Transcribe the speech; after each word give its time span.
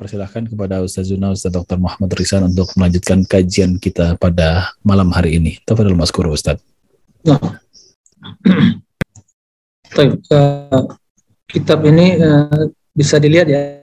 Persilahkan 0.00 0.48
kepada 0.48 0.80
Ustaz 0.80 1.12
Zuna, 1.12 1.36
Ustaz 1.36 1.52
Dr. 1.52 1.76
Muhammad 1.76 2.16
Rizan 2.16 2.48
untuk 2.48 2.72
melanjutkan 2.80 3.28
kajian 3.28 3.76
kita 3.76 4.16
pada 4.16 4.72
malam 4.80 5.12
hari 5.12 5.36
ini. 5.36 5.60
Tafadul 5.68 6.00
Maskuro 6.00 6.32
Ustaz. 6.32 6.64
Nah. 7.28 7.60
Baik, 9.98 10.14
uh, 10.30 10.86
kitab 11.50 11.82
ini 11.82 12.22
uh, 12.22 12.70
bisa 12.94 13.18
dilihat 13.18 13.50
ya. 13.50 13.82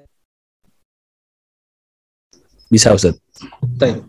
Bisa 2.72 2.95
Ustaz. 2.95 3.20
Baik. 3.76 3.99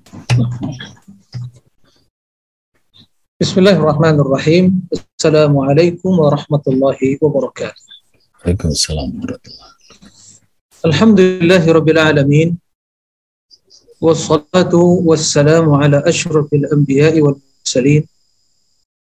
Bismillahirrahmanirrahim. 3.42 4.86
Assalamualaikum 5.18 6.14
warahmatullahi 6.14 7.18
wabarakatuh. 7.18 7.82
Waalaikumsalam 8.38 9.10
warahmatullahi 9.10 9.74
Alhamdulillahi 10.86 11.68
rabbil 11.74 11.98
alamin. 11.98 12.48
Wassalatu 13.98 15.02
wassalamu 15.02 15.74
ala 15.74 16.06
ashrafil 16.06 16.70
anbiya'i 16.70 17.18
wal 17.18 17.34
mursalin. 17.34 18.06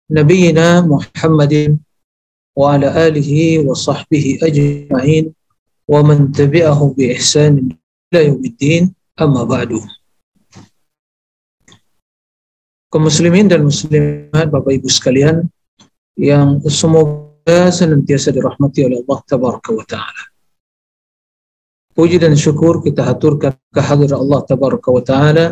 Nabiyyina 0.10 0.82
Muhammadin 2.58 2.90
wa 2.90 2.90
ala 2.90 2.90
alihi 3.06 3.62
wa 3.62 3.78
sahbihi 3.78 4.42
ajma'in 4.42 5.30
wa 5.86 6.02
man 6.02 6.34
tabi'ahum 6.34 6.98
bi 6.98 7.14
ihsan 7.14 7.78
ila 8.10 8.20
yaumiddin 8.20 8.90
amma 9.18 9.46
ba'du. 9.46 9.78
Kaum 12.90 13.06
muslimin 13.06 13.46
dan 13.46 13.62
muslimat 13.62 14.50
Bapak 14.50 14.74
Ibu 14.74 14.90
sekalian 14.90 15.46
yang 16.18 16.58
semoga 16.66 17.70
senantiasa 17.70 18.34
dirahmati 18.34 18.90
oleh 18.90 19.06
Allah 19.06 19.20
tabaraka 19.30 19.70
wa 19.76 19.86
taala. 19.86 20.24
Puji 21.94 22.18
dan 22.18 22.34
syukur 22.38 22.82
kita 22.82 23.06
haturkan 23.06 23.54
kehadiran 23.70 24.18
Allah 24.18 24.40
tabaraka 24.50 24.90
wa 24.90 25.04
taala 25.04 25.46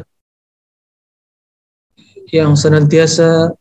yang 2.34 2.58
senantiasa 2.58 3.54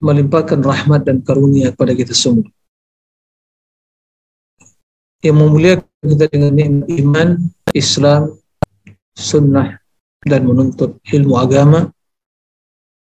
melimpahkan 0.00 0.58
rahmat 0.64 1.04
dan 1.04 1.20
karunia 1.20 1.70
kepada 1.76 1.92
kita 1.92 2.16
semua. 2.16 2.48
Yang 5.20 5.36
memuliakan 5.36 6.04
kita 6.08 6.26
dengan 6.32 6.54
iman, 6.88 7.28
Islam, 7.76 8.40
sunnah, 9.12 9.76
dan 10.24 10.48
menuntut 10.48 10.96
ilmu 11.12 11.36
agama 11.36 11.92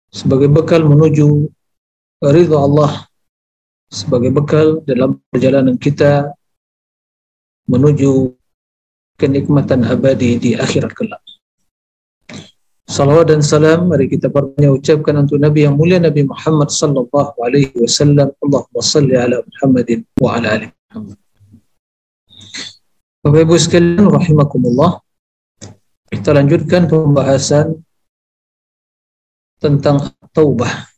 sebagai 0.10 0.50
bekal 0.50 0.86
menuju 0.86 1.50
ridha 2.22 2.58
Allah 2.58 3.06
sebagai 3.92 4.30
bekal 4.30 4.82
dalam 4.86 5.18
perjalanan 5.30 5.76
kita 5.76 6.32
menuju 7.66 8.36
kenikmatan 9.18 9.86
abadi 9.86 10.38
di 10.38 10.52
akhirat 10.58 10.92
kelak. 10.94 11.22
Salawat 12.92 13.32
dan 13.32 13.40
salam 13.40 13.88
mari 13.88 14.12
kita 14.12 14.28
perbanyak 14.28 14.68
ucapkan 14.68 15.24
untuk 15.24 15.40
Nabi 15.40 15.64
yang 15.64 15.80
mulia 15.80 15.96
Nabi 15.96 16.28
Muhammad 16.28 16.68
sallallahu 16.68 17.40
alaihi 17.40 17.72
wasallam. 17.80 18.36
Allahumma 18.44 18.84
salli 18.84 19.16
ala 19.16 19.40
Muhammadin 19.40 20.04
wa 20.20 20.36
ala 20.36 20.60
ali 20.60 20.68
Muhammad. 20.92 21.16
Bapak 23.24 23.42
Ibu 23.48 23.56
sekalian 23.56 24.12
rahimakumullah. 24.12 25.00
Kita 26.12 26.36
lanjutkan 26.36 26.92
pembahasan 26.92 27.80
tentang 29.64 30.12
taubah. 30.36 30.92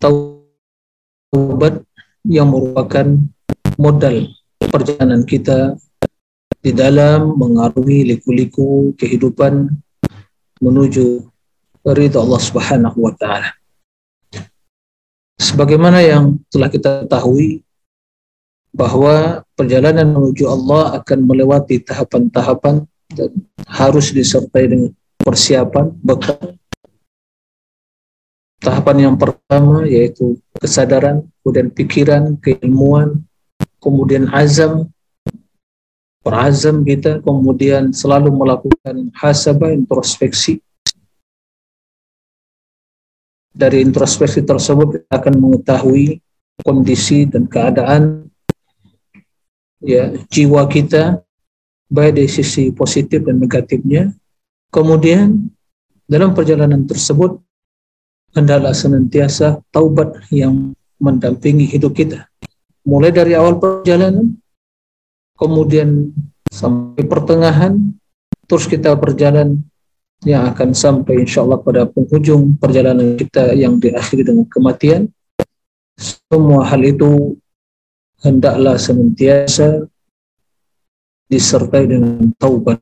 Taubat 0.00 1.84
yang 2.24 2.48
merupakan 2.48 3.20
modal 3.76 4.32
perjalanan 4.72 5.28
kita 5.28 5.76
di 6.64 6.72
dalam 6.72 7.36
mengarungi 7.36 8.16
liku-liku 8.16 8.96
kehidupan 8.96 9.84
menuju 10.60 11.24
ridha 11.94 12.18
Allah 12.18 12.40
Subhanahu 12.42 12.98
wa 12.98 13.12
taala. 13.14 13.54
Sebagaimana 15.36 16.00
yang 16.00 16.40
telah 16.48 16.72
kita 16.72 17.04
ketahui 17.04 17.60
bahwa 18.72 19.44
perjalanan 19.56 20.12
menuju 20.12 20.48
Allah 20.48 21.00
akan 21.00 21.18
melewati 21.24 21.80
tahapan-tahapan 21.80 22.84
dan 23.12 23.30
harus 23.68 24.12
disertai 24.12 24.64
dengan 24.68 24.90
persiapan 25.20 25.92
bekal. 26.00 26.56
Tahapan 28.60 28.96
yang 29.12 29.16
pertama 29.20 29.84
yaitu 29.84 30.40
kesadaran, 30.56 31.28
kemudian 31.40 31.68
pikiran, 31.70 32.22
keilmuan, 32.40 33.22
kemudian 33.78 34.26
azam, 34.32 34.90
berazam 36.26 36.82
kita 36.82 37.22
kemudian 37.22 37.94
selalu 37.94 38.34
melakukan 38.34 39.14
hasabah 39.14 39.70
introspeksi. 39.70 40.58
Dari 43.54 43.86
introspeksi 43.86 44.42
tersebut 44.42 44.98
kita 44.98 45.22
akan 45.22 45.34
mengetahui 45.38 46.18
kondisi 46.66 47.30
dan 47.30 47.46
keadaan 47.46 48.26
ya 49.78 50.18
jiwa 50.26 50.66
kita 50.66 51.22
baik 51.86 52.18
dari 52.18 52.26
sisi 52.26 52.74
positif 52.74 53.22
dan 53.22 53.38
negatifnya. 53.38 54.10
Kemudian 54.74 55.46
dalam 56.10 56.34
perjalanan 56.34 56.90
tersebut 56.90 57.38
hendaklah 58.34 58.74
senantiasa 58.74 59.62
taubat 59.70 60.26
yang 60.34 60.74
mendampingi 60.98 61.70
hidup 61.70 61.94
kita. 61.94 62.26
Mulai 62.82 63.14
dari 63.14 63.32
awal 63.38 63.62
perjalanan 63.62 64.34
kemudian 65.36 66.10
sampai 66.50 67.04
pertengahan, 67.04 67.76
terus 68.48 68.66
kita 68.66 68.96
berjalan 68.96 69.62
yang 70.24 70.48
akan 70.48 70.72
sampai 70.72 71.22
insya 71.22 71.44
Allah 71.44 71.60
pada 71.60 71.84
penghujung 71.84 72.56
perjalanan 72.56 73.14
kita 73.20 73.52
yang 73.52 73.76
diakhiri 73.76 74.24
dengan 74.24 74.48
kematian. 74.48 75.12
Semua 75.96 76.64
hal 76.64 76.82
itu 76.84 77.36
hendaklah 78.24 78.80
senantiasa 78.80 79.84
disertai 81.28 81.84
dengan 81.88 82.32
taubat. 82.40 82.80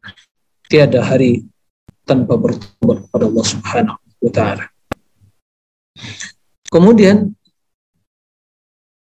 Tiada 0.65 1.05
hari 1.05 1.45
tanpa 2.09 2.41
bertobat 2.41 3.05
kepada 3.09 3.25
Allah 3.29 3.47
Subhanahu 3.47 3.99
wa 4.01 4.31
taala. 4.33 4.65
Kemudian 6.73 7.31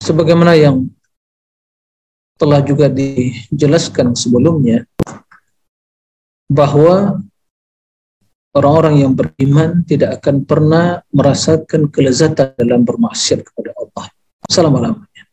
sebagaimana 0.03 0.53
yang 0.53 0.92
telah 2.43 2.59
juga 2.59 2.91
dijelaskan 2.91 4.19
sebelumnya 4.19 4.83
bahwa 6.51 7.23
orang-orang 8.51 8.95
yang 8.99 9.15
beriman 9.15 9.87
tidak 9.87 10.19
akan 10.19 10.43
pernah 10.43 10.99
merasakan 11.15 11.87
kelezatan 11.87 12.51
dalam 12.59 12.83
bermaksiat 12.83 13.47
kepada 13.47 13.71
Allah 13.79 14.11
selama-lamanya. 14.51 15.23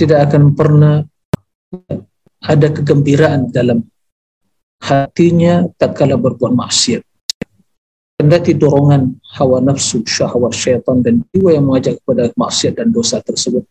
Tidak 0.00 0.16
akan 0.16 0.56
pernah 0.56 1.04
ada 2.40 2.68
kegembiraan 2.72 3.52
dalam 3.52 3.84
hatinya 4.80 5.68
tatkala 5.76 6.16
berbuat 6.16 6.56
maksiat. 6.56 7.04
Kendati 8.16 8.56
dorongan 8.56 9.12
hawa 9.36 9.60
nafsu, 9.60 10.00
syahwat 10.08 10.56
syaitan 10.56 11.04
dan 11.04 11.20
jiwa 11.36 11.52
yang 11.52 11.68
mengajak 11.68 12.00
kepada 12.00 12.32
maksiat 12.32 12.80
dan 12.80 12.88
dosa 12.96 13.20
tersebut 13.20 13.68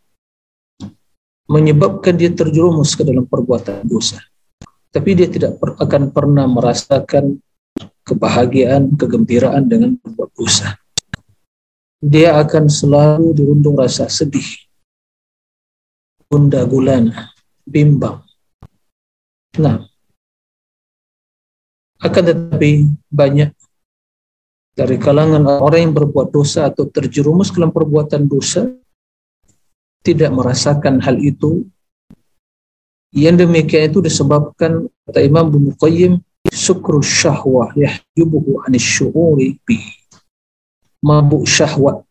menyebabkan 1.50 2.14
dia 2.14 2.30
terjerumus 2.30 2.94
ke 2.94 3.02
dalam 3.02 3.26
perbuatan 3.26 3.82
dosa. 3.90 4.22
Tapi 4.94 5.18
dia 5.18 5.26
tidak 5.26 5.58
per 5.58 5.74
akan 5.82 6.14
pernah 6.14 6.46
merasakan 6.46 7.42
kebahagiaan, 8.06 8.94
kegembiraan 8.94 9.66
dengan 9.66 9.98
berbuat 9.98 10.30
dosa. 10.38 10.78
Dia 12.00 12.38
akan 12.38 12.70
selalu 12.70 13.36
dirundung 13.36 13.76
rasa 13.76 14.08
sedih, 14.08 14.46
bunda 16.30 16.64
gulana, 16.64 17.34
bimbang. 17.68 18.24
Nah, 19.60 19.84
akan 22.00 22.24
tetapi 22.24 22.88
banyak 23.12 23.52
dari 24.78 24.96
kalangan 24.96 25.44
orang 25.60 25.92
yang 25.92 25.94
berbuat 25.98 26.32
dosa 26.32 26.72
atau 26.72 26.88
terjerumus 26.88 27.52
dalam 27.52 27.76
perbuatan 27.76 28.24
dosa 28.24 28.72
tidak 30.04 30.32
merasakan 30.32 31.04
hal 31.04 31.20
itu. 31.20 31.68
Yang 33.10 33.50
demikian 33.50 33.90
itu 33.90 34.06
disebabkan 34.06 34.86
kata 35.10 35.20
Imam 35.26 35.50
Ibnu 35.50 35.74
Qayyim 35.82 36.22
sukru 36.54 37.02
syahwah 37.02 37.74
yahjubuhu 37.74 38.62
anis 38.70 38.86
syu'uri 38.86 39.58
bi. 39.66 39.82
Mabuk 41.02 41.48
syahwat 41.48 42.06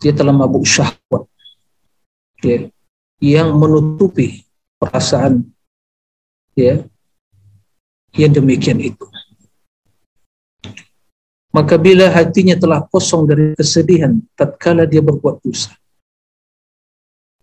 dia 0.00 0.12
telah 0.12 0.32
mabuk 0.32 0.64
syahwat 0.68 1.24
ya, 2.44 2.68
yang 3.20 3.56
menutupi 3.56 4.44
perasaan. 4.76 5.44
Ya. 6.56 6.84
Yang 8.16 8.40
demikian 8.40 8.80
itu. 8.80 9.04
Maka 11.52 11.76
bila 11.76 12.08
hatinya 12.08 12.56
telah 12.56 12.80
kosong 12.88 13.28
dari 13.28 13.52
kesedihan 13.52 14.16
tatkala 14.32 14.88
dia 14.88 15.04
berbuat 15.04 15.44
dosa 15.44 15.76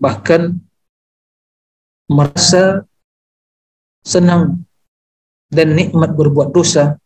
bahkan 0.04 0.60
merasa 2.12 2.84
senang 4.04 4.68
dan 5.48 5.72
nikmat 5.72 6.12
berbuat 6.12 6.52
dosa 6.52 7.00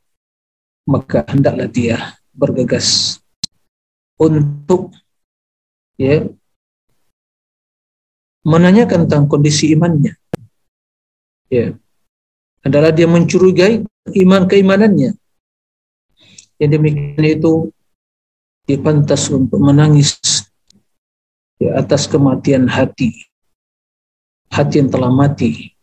maka 0.89 1.21
hendaklah 1.29 1.69
dia 1.69 2.17
bergegas 2.33 3.21
untuk 4.17 4.97
ya 6.01 6.25
menanyakan 8.47 9.05
tentang 9.05 9.27
kondisi 9.27 9.75
imannya. 9.75 10.15
Ya 11.51 11.75
adalah 12.63 12.95
dia 12.95 13.05
mencurigai 13.05 13.83
iman 14.25 14.43
keimanannya. 14.47 15.11
Yang 16.57 16.71
demikian 16.79 17.23
itu 17.27 17.69
dia 18.63 18.79
pantas 18.79 19.27
untuk 19.29 19.59
menangis 19.59 20.46
di 21.57 21.67
atas 21.69 22.05
kematian 22.05 22.69
hati. 22.69 23.13
Hati 24.47 24.79
yang 24.79 24.89
telah 24.89 25.11
mati. 25.11 25.75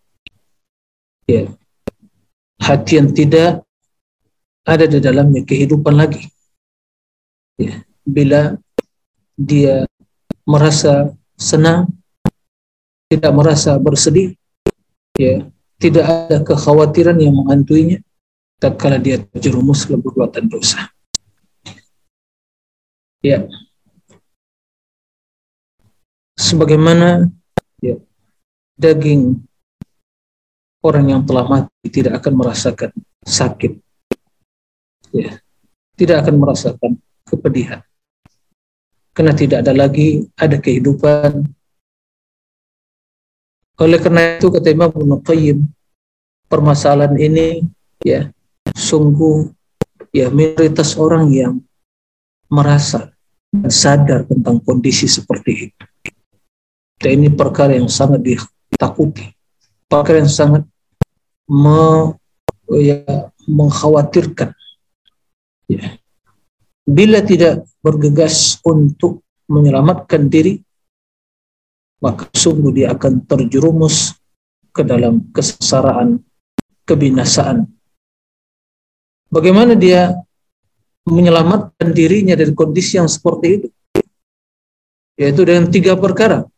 Ya. 1.28 1.50
Hati 2.62 2.92
yang 2.96 3.10
tidak 3.12 3.66
ada 4.64 4.86
di 4.88 4.98
dalamnya 5.02 5.44
kehidupan 5.44 5.94
lagi. 5.94 6.24
Ya. 7.60 7.84
Bila 8.06 8.56
dia 9.36 9.84
merasa 10.46 11.12
senang, 11.36 11.90
tidak 13.10 13.32
merasa 13.34 13.76
bersedih, 13.76 14.36
ya, 15.18 15.46
tidak 15.78 16.04
ada 16.06 16.38
kekhawatiran 16.40 17.18
yang 17.20 17.34
menghantuinya 17.36 18.00
tatkala 18.58 18.96
dia 18.96 19.20
terjerumus 19.20 19.84
ke 19.84 19.92
perbuatan 19.98 20.48
dosa. 20.48 20.88
Ya. 23.24 23.44
Sebagaimana 26.34 27.30
ya, 27.78 27.94
daging 28.74 29.38
orang 30.82 31.06
yang 31.14 31.22
telah 31.22 31.46
mati 31.46 31.86
tidak 31.90 32.20
akan 32.22 32.34
merasakan 32.34 32.90
sakit. 33.22 33.78
Ya. 35.14 35.38
Tidak 35.94 36.18
akan 36.18 36.42
merasakan 36.42 36.98
kepedihan 37.22 37.86
karena 39.14 39.32
tidak 39.32 39.62
ada 39.64 39.72
lagi 39.72 40.26
ada 40.34 40.58
kehidupan. 40.58 41.46
Oleh 43.78 43.98
karena 44.02 44.38
itu 44.38 44.50
kata 44.50 44.74
Imam 44.74 44.90
Ibnu 44.90 45.22
Qayyim, 45.22 45.58
permasalahan 46.50 47.14
ini 47.18 47.62
ya 48.02 48.30
sungguh 48.74 49.50
ya 50.10 50.30
minoritas 50.34 50.98
orang 50.98 51.30
yang 51.30 51.54
merasa 52.50 53.14
dan 53.54 53.70
sadar 53.70 54.26
tentang 54.26 54.58
kondisi 54.62 55.06
seperti 55.06 55.70
itu. 55.70 55.84
Dan 57.04 57.20
ini 57.20 57.28
perkara 57.28 57.76
yang 57.76 57.92
sangat 57.92 58.24
ditakuti, 58.24 59.28
perkara 59.84 60.24
yang 60.24 60.32
sangat 60.32 60.64
me, 61.44 62.16
ya, 62.72 63.28
mengkhawatirkan. 63.44 64.56
Ya. 65.68 66.00
Bila 66.88 67.20
tidak 67.20 67.68
bergegas 67.84 68.56
untuk 68.64 69.20
menyelamatkan 69.52 70.32
diri, 70.32 70.64
maka 72.00 72.24
sungguh 72.32 72.72
dia 72.72 72.96
akan 72.96 73.28
terjerumus 73.28 74.16
ke 74.72 74.80
dalam 74.80 75.28
kesesaraan, 75.28 76.24
kebinasaan. 76.88 77.68
Bagaimana 79.28 79.76
dia 79.76 80.08
menyelamatkan 81.04 81.92
dirinya 81.92 82.32
dari 82.32 82.56
kondisi 82.56 82.96
yang 82.96 83.12
seperti 83.12 83.46
itu? 83.60 83.68
Yaitu 85.20 85.44
dengan 85.44 85.68
tiga 85.68 86.00
perkara. 86.00 86.48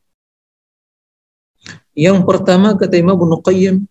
Yang 1.97 2.29
pertama 2.29 2.77
kata 2.77 3.01
Imam 3.01 3.17
Ibnu 3.17 3.41
Qayyim, 3.41 3.89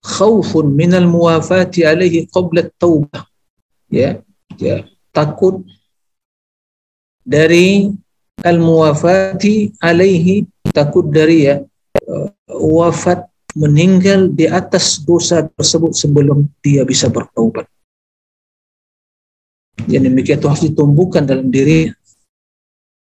khaufun 0.00 0.72
minal 0.72 1.04
muwafati 1.04 1.84
alaihi 1.84 2.24
qabla 2.32 2.72
taubah. 2.80 3.28
Ya, 3.92 4.24
ya 4.56 4.88
takut 5.12 5.62
dari 7.26 7.92
al-muwafati 8.44 9.80
alaihi 9.82 10.46
takut 10.70 11.08
dari 11.08 11.48
ya 11.48 11.64
uh, 12.06 12.28
wafat 12.52 13.24
meninggal 13.56 14.28
di 14.28 14.44
atas 14.44 15.00
dosa 15.00 15.48
tersebut 15.48 15.96
sebelum 15.96 16.44
dia 16.60 16.84
bisa 16.84 17.08
bertaubat. 17.08 17.64
Yang 19.88 20.12
demikian 20.12 20.38
itu 20.40 20.46
harus 20.48 20.64
ditumbuhkan 20.68 21.24
dalam 21.24 21.48
diri. 21.48 21.88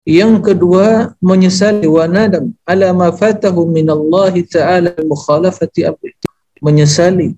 Yang 0.03 0.51
kedua 0.51 1.15
menyesali 1.23 1.87
wa 1.87 2.03
nadam 2.11 2.51
ala 2.67 2.91
ma 2.91 3.07
fatahu 3.15 3.71
min 3.71 3.87
Allah 3.87 4.35
taala 4.43 4.91
mukhalafati 4.99 5.87
amri. 5.87 6.11
Menyesali 6.59 7.31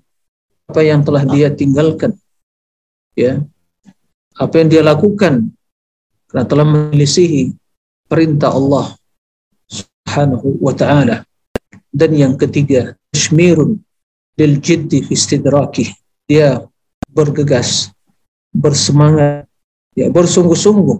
apa 0.66 0.82
yang 0.82 1.06
telah 1.06 1.30
dia 1.30 1.54
tinggalkan. 1.54 2.18
Ya, 3.14 3.46
apa 4.36 4.54
yang 4.60 4.68
dia 4.68 4.84
lakukan 4.84 5.54
karena 6.28 6.44
telah 6.44 6.66
menyelisihi 6.68 7.56
perintah 8.10 8.52
Allah 8.52 8.98
Subhanahu 9.70 10.60
wa 10.60 10.74
taala. 10.74 11.24
Dan 11.96 12.12
yang 12.12 12.36
ketiga, 12.36 12.98
tashmirun 13.14 13.80
lil 14.36 14.54
jiddi 14.60 15.06
fi 15.06 15.16
istidraki. 15.16 15.96
Dia 16.28 16.60
bergegas, 17.08 17.94
bersemangat, 18.52 19.48
ya 19.96 20.12
bersungguh-sungguh 20.12 21.00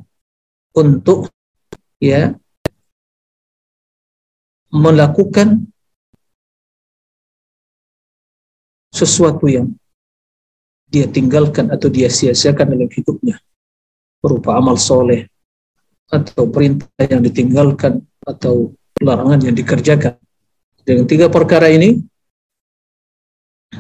untuk 0.80 1.35
ya 2.06 2.38
melakukan 4.70 5.66
sesuatu 8.94 9.50
yang 9.50 9.74
dia 10.86 11.10
tinggalkan 11.10 11.74
atau 11.74 11.90
dia 11.90 12.08
sia-siakan 12.08 12.78
dalam 12.78 12.90
hidupnya. 12.92 13.42
Berupa 14.22 14.56
amal 14.56 14.78
soleh 14.78 15.28
atau 16.08 16.46
perintah 16.48 16.88
yang 17.02 17.26
ditinggalkan 17.26 18.06
atau 18.24 18.72
larangan 19.02 19.42
yang 19.42 19.56
dikerjakan. 19.58 20.16
Dengan 20.86 21.10
tiga 21.10 21.28
perkara 21.34 21.74
ini 21.74 21.98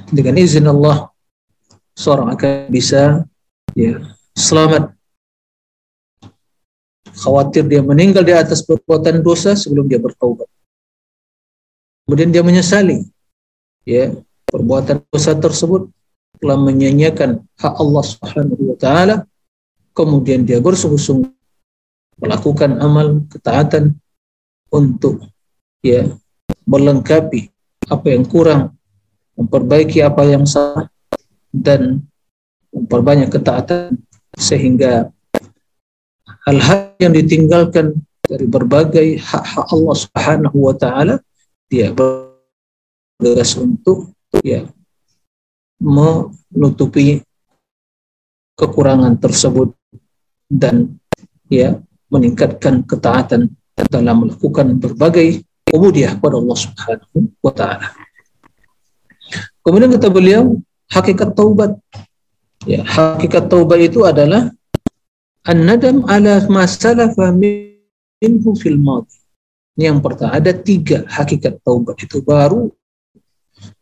dengan 0.09 0.35
izin 0.41 0.65
Allah 0.65 1.13
seorang 1.95 2.33
akan 2.35 2.67
bisa 2.73 3.23
ya 3.77 4.01
selamat 4.35 4.94
khawatir 7.15 7.63
dia 7.65 7.79
meninggal 7.79 8.23
di 8.23 8.35
atas 8.35 8.61
perbuatan 8.63 9.23
dosa 9.23 9.55
sebelum 9.55 9.87
dia 9.87 9.99
bertaubat. 9.99 10.47
Kemudian 12.05 12.29
dia 12.29 12.43
menyesali 12.45 13.01
ya 13.87 14.13
perbuatan 14.45 15.01
dosa 15.09 15.33
tersebut 15.33 15.89
telah 16.37 16.57
menyanyiakan 16.59 17.41
hak 17.57 17.73
Allah 17.79 18.03
Subhanahu 18.03 18.63
wa 18.75 18.77
taala. 18.77 19.15
Kemudian 19.95 20.43
dia 20.43 20.59
bersungguh-sungguh 20.59 21.31
melakukan 22.19 22.79
amal 22.83 23.23
ketaatan 23.31 23.95
untuk 24.71 25.23
ya 25.79 26.07
melengkapi 26.67 27.51
apa 27.87 28.07
yang 28.11 28.27
kurang 28.27 28.75
memperbaiki 29.39 30.03
apa 30.03 30.23
yang 30.27 30.43
salah 30.47 30.91
dan 31.51 32.03
memperbanyak 32.75 33.31
ketaatan 33.31 33.99
sehingga 34.35 35.14
hal-hal 36.45 36.93
yang 37.01 37.13
ditinggalkan 37.13 38.05
dari 38.25 38.45
berbagai 38.45 39.21
hak-hak 39.21 39.65
Allah 39.69 39.95
Subhanahu 39.97 40.57
wa 40.69 40.75
taala 40.77 41.15
dia 41.69 41.89
bergegas 41.91 43.57
untuk 43.57 44.13
ya 44.45 44.65
menutupi 45.81 47.21
kekurangan 48.55 49.19
tersebut 49.19 49.75
dan 50.47 50.95
ya 51.51 51.77
meningkatkan 52.07 52.85
ketaatan 52.87 53.51
dalam 53.91 54.25
melakukan 54.25 54.79
berbagai 54.79 55.43
kemudian 55.67 56.15
kepada 56.15 56.39
Allah 56.39 56.57
Subhanahu 56.57 57.17
wa 57.43 57.51
taala. 57.51 57.87
Kemudian 59.65 59.91
kata 59.97 60.07
beliau, 60.13 60.61
hakikat 60.93 61.33
taubat. 61.33 61.75
Ya, 62.63 62.85
hakikat 62.85 63.49
taubat 63.49 63.81
itu 63.81 64.05
adalah 64.05 64.53
an-nadam 65.45 66.03
ala 66.09 66.41
ma 66.49 66.65
salafa 66.65 67.29
minhu 67.31 68.49
fil 68.57 68.81
madhi. 68.81 69.21
Yang 69.77 69.97
pertama 70.01 70.31
ada 70.33 70.51
tiga 70.55 71.03
hakikat 71.05 71.61
taubat 71.61 71.99
itu. 72.01 72.23
Baru 72.23 72.71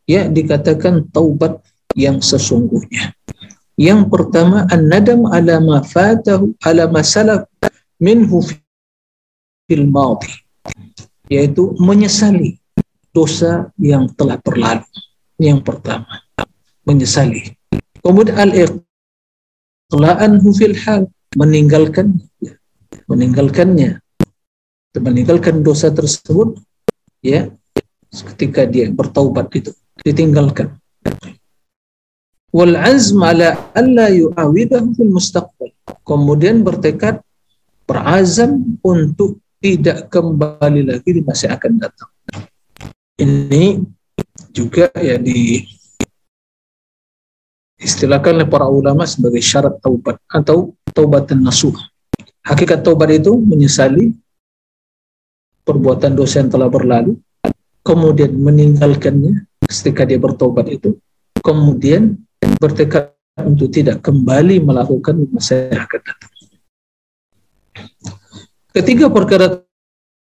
ya 0.09 0.27
dikatakan 0.27 1.07
taubat 1.09 1.63
yang 1.95 2.19
sesungguhnya. 2.19 3.15
Yang 3.79 4.11
pertama 4.11 4.69
an-nadam 4.69 5.25
ala 5.31 5.57
ma 5.63 5.81
fatahu 5.81 6.53
ala 6.61 6.85
ma 6.91 7.01
salaf 7.01 7.49
minhu 7.97 8.43
fil 9.65 9.85
madhi 9.89 10.43
yaitu 11.31 11.73
menyesali 11.79 12.59
dosa 13.15 13.71
yang 13.79 14.11
telah 14.13 14.37
berlalu. 14.41 14.85
Yang 15.41 15.65
pertama 15.65 16.21
menyesali. 16.85 17.55
Kemudian 18.03 18.35
al 18.37 18.51
iqla'anhu 18.53 20.49
fil 20.53 20.75
hal 20.83 21.07
meninggalkan 21.37 22.19
meninggalkannya. 23.09 23.99
Meninggalkan 24.93 25.65
dosa 25.65 25.89
tersebut 25.89 26.61
ya 27.25 27.49
ketika 28.13 28.69
dia 28.69 28.93
bertaubat 28.93 29.49
itu 29.57 29.73
ditinggalkan. 30.05 30.77
Wal 32.53 32.77
azm 32.77 33.25
ala 33.25 33.73
alla 33.73 34.13
yu'awidahu 34.13 34.93
fil 34.93 35.09
mustaqbal. 35.09 35.73
Kemudian 36.05 36.61
bertekad 36.61 37.25
berazam 37.89 38.77
untuk 38.85 39.41
tidak 39.57 40.13
kembali 40.13 40.85
lagi 40.85 41.09
di 41.09 41.21
masa 41.25 41.57
akan 41.57 41.81
datang. 41.81 42.11
Ini 43.17 43.81
juga 44.53 44.93
ya 45.01 45.17
di 45.17 45.65
istilahkan 47.83 48.39
oleh 48.39 48.47
para 48.47 48.65
ulama 48.65 49.03
sebagai 49.03 49.43
syarat 49.43 49.77
taubat 49.83 50.17
atau 50.31 50.71
taubatan 50.95 51.43
nasuh. 51.43 51.75
Hakikat 52.43 52.81
taubat 52.81 53.11
itu 53.11 53.35
menyesali 53.35 54.15
perbuatan 55.67 56.15
dosa 56.15 56.43
yang 56.43 56.51
telah 56.51 56.71
berlalu, 56.71 57.19
kemudian 57.83 58.31
meninggalkannya 58.35 59.47
ketika 59.67 60.07
dia 60.07 60.19
bertobat 60.19 60.71
itu, 60.71 60.95
kemudian 61.39 62.19
bertekad 62.59 63.11
untuk 63.43 63.71
tidak 63.71 64.03
kembali 64.03 64.63
melakukan 64.63 65.27
masa 65.31 65.71
yang 65.71 65.83
akan 65.83 66.01
datang. 66.03 66.31
Ketiga 68.73 69.05
perkara 69.09 69.61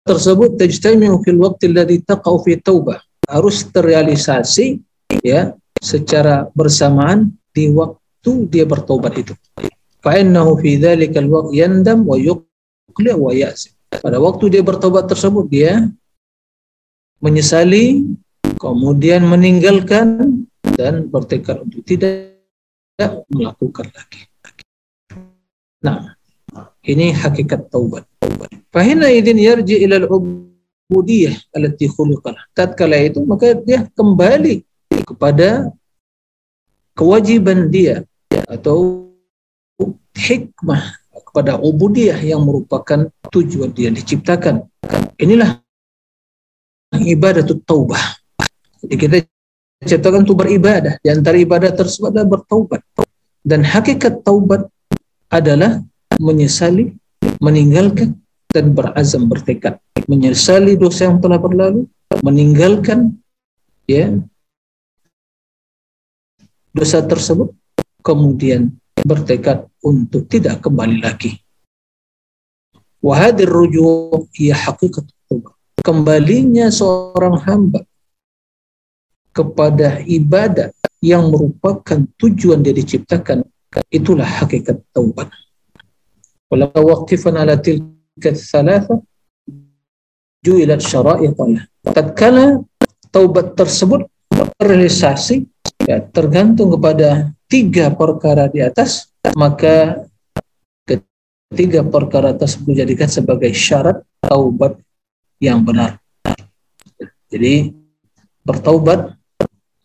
tersebut 0.07 0.55
tajtami'u 0.55 1.19
fil 1.19 1.39
waqti 1.39 1.67
alladhi 1.67 1.99
taqa'u 1.99 2.39
fi 2.47 2.55
taubah 2.59 2.99
harus 3.27 3.67
terrealisasi 3.67 4.79
ya 5.19 5.51
secara 5.83 6.47
bersamaan 6.55 7.35
di 7.57 7.73
waktu 7.73 8.31
dia 8.53 8.69
bertobat 8.69 9.17
itu. 9.17 9.33
Fa 9.97 10.13
innahu 10.13 10.61
fi 10.61 10.77
dzalikal 10.77 11.25
waqt 11.25 11.57
yandam 11.57 12.05
wa 12.05 12.13
yuqli 12.13 13.09
wa 13.17 13.33
ya'sim. 13.33 13.73
Pada 13.89 14.21
waktu 14.21 14.53
dia 14.53 14.61
bertobat 14.61 15.09
tersebut 15.09 15.49
dia 15.49 15.89
menyesali 17.17 18.05
kemudian 18.61 19.25
meninggalkan 19.25 20.45
dan 20.77 21.09
bertekad 21.09 21.65
untuk 21.65 21.81
tidak 21.81 22.37
melakukan 23.33 23.89
lagi. 23.89 24.29
Nah, 25.81 26.13
ini 26.85 27.09
hakikat 27.13 27.73
taubat. 27.73 28.05
Fahina 28.69 29.09
idin 29.09 29.41
yarji 29.41 29.81
ilal 29.81 30.05
ubudiyah 30.09 31.33
alati 31.57 31.89
khuluqalah. 31.89 32.53
Tatkala 32.53 33.01
itu 33.01 33.25
maka 33.25 33.57
dia 33.57 33.89
kembali 33.97 34.61
kepada 35.05 35.73
kewajiban 36.97 37.69
dia 37.69 38.01
atau 38.49 39.05
hikmah 40.17 40.97
kepada 41.29 41.61
ubudiyah 41.61 42.17
yang 42.17 42.41
merupakan 42.41 43.13
tujuan 43.29 43.69
dia 43.69 43.93
diciptakan. 43.93 44.65
Inilah 45.21 45.61
ibadah 46.97 47.45
taubah. 47.61 48.01
Jadi 48.81 48.95
kita 48.97 49.15
ciptakan 49.85 50.25
untuk 50.25 50.41
beribadah. 50.41 50.97
Di 50.97 51.13
antara 51.13 51.37
ibadah 51.37 51.69
tersebut 51.69 52.09
adalah 52.09 52.41
bertaubat. 52.41 52.81
Dan 53.45 53.61
hakikat 53.61 54.25
taubat 54.25 54.65
adalah 55.29 55.85
menyesali, 56.17 56.97
meninggalkan, 57.37 58.17
dan 58.49 58.73
berazam 58.73 59.29
bertekad. 59.29 59.77
Menyesali 60.09 60.73
dosa 60.73 61.05
yang 61.05 61.21
telah 61.21 61.37
berlalu, 61.37 61.85
meninggalkan 62.25 63.13
ya 63.85 64.17
dosa 66.77 67.01
tersebut, 67.01 67.49
kemudian 68.05 68.69
bertekad 69.01 69.65
untuk 69.81 70.29
tidak 70.29 70.61
kembali 70.61 71.01
lagi. 71.01 71.41
Wahadir 73.01 73.49
rujuk 73.49 74.29
ia 74.37 74.53
hakikat 74.53 75.09
Kembalinya 75.81 76.67
seorang 76.67 77.39
hamba 77.47 77.79
kepada 79.31 80.03
ibadah 80.03 80.73
yang 80.99 81.31
merupakan 81.31 82.03
tujuan 82.19 82.59
dia 82.59 82.75
diciptakan, 82.75 83.45
itulah 83.93 84.25
hakikat 84.25 84.83
taubat. 84.91 85.31
Walau 86.51 86.91
waqtifan 86.91 87.39
ala 87.39 87.55
tilka 87.55 88.35
thalatha 88.35 88.99
ju'ilat 90.43 90.81
syara'iqalah. 90.83 91.63
Tatkala 91.87 92.59
taubat 93.13 93.55
tersebut 93.55 94.09
terrealisasi 94.59 95.47
ya, 95.87 96.03
tergantung 96.11 96.75
kepada 96.75 97.31
tiga 97.47 97.87
perkara 97.95 98.51
di 98.51 98.59
atas, 98.59 99.07
maka 99.33 100.03
ketiga 100.83 101.81
perkara 101.87 102.35
tersebut 102.35 102.75
dijadikan 102.75 103.07
sebagai 103.07 103.55
syarat 103.55 104.03
taubat 104.19 104.75
yang 105.39 105.63
benar. 105.63 106.03
Jadi 107.31 107.71
bertaubat 108.43 109.15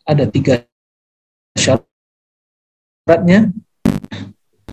ada 0.02 0.24
tiga 0.26 0.66
syaratnya 1.54 3.50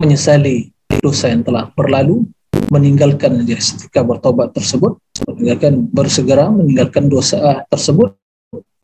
menyesali 0.02 0.74
dosa 1.02 1.30
yang 1.30 1.46
telah 1.46 1.70
berlalu 1.74 2.26
meninggalkan 2.70 3.46
ketika 3.46 4.06
bertobat 4.06 4.54
tersebut 4.54 4.98
meninggalkan 5.26 5.90
bersegera 5.90 6.50
meninggalkan 6.54 7.10
dosa 7.10 7.66
tersebut 7.70 8.14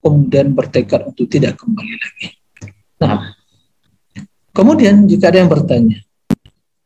kemudian 0.06 0.54
bertekad 0.54 1.10
untuk 1.10 1.26
tidak 1.26 1.58
kembali 1.58 1.94
lagi. 1.98 2.28
Nah, 3.02 3.34
kemudian 4.54 5.10
jika 5.10 5.34
ada 5.34 5.42
yang 5.42 5.50
bertanya, 5.50 5.98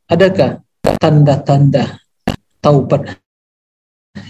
adakah 0.08 0.64
tanda-tanda 1.04 2.00
taubat 2.64 3.20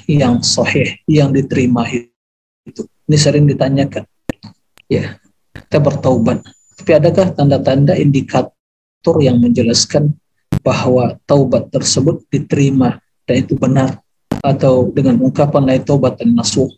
yang 0.10 0.42
sahih 0.42 0.98
yang 1.06 1.30
diterima 1.30 1.86
itu? 1.86 2.82
Ini 3.06 3.18
sering 3.22 3.46
ditanyakan. 3.46 4.10
Ya, 4.90 5.22
kita 5.54 5.78
bertaubat. 5.78 6.42
Tapi 6.82 6.92
adakah 6.98 7.38
tanda-tanda 7.38 7.94
indikator 7.94 9.22
yang 9.22 9.38
menjelaskan 9.38 10.18
bahwa 10.66 11.14
taubat 11.30 11.70
tersebut 11.70 12.26
diterima 12.34 12.98
dan 13.30 13.46
itu 13.46 13.54
benar 13.54 14.02
atau 14.42 14.90
dengan 14.90 15.22
ungkapan 15.22 15.62
lain 15.62 15.84
taubat 15.86 16.18
dan 16.18 16.34
nasuh 16.34 16.74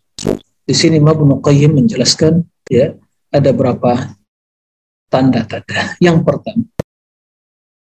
di 0.61 0.77
sini 0.77 1.01
Ibnu 1.01 1.41
Qayyim 1.41 1.81
menjelaskan 1.81 2.45
ya 2.69 2.93
ada 3.33 3.49
berapa 3.51 4.13
tanda-tanda. 5.11 5.99
Yang 5.99 6.23
pertama, 6.23 6.63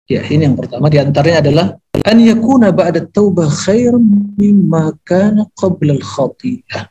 ya 0.09 0.25
ini 0.27 0.43
yang 0.49 0.57
pertama 0.57 0.89
di 0.89 0.97
antaranya 0.99 1.39
adalah 1.45 1.77
an 2.03 2.19
yakuna 2.19 2.75
ba'da 2.75 3.07
taubah 3.07 3.47
khair 3.47 3.95
mimma 4.39 4.91
kana 5.05 5.45
qabla 5.55 5.93
al-khati'ah. 5.95 6.89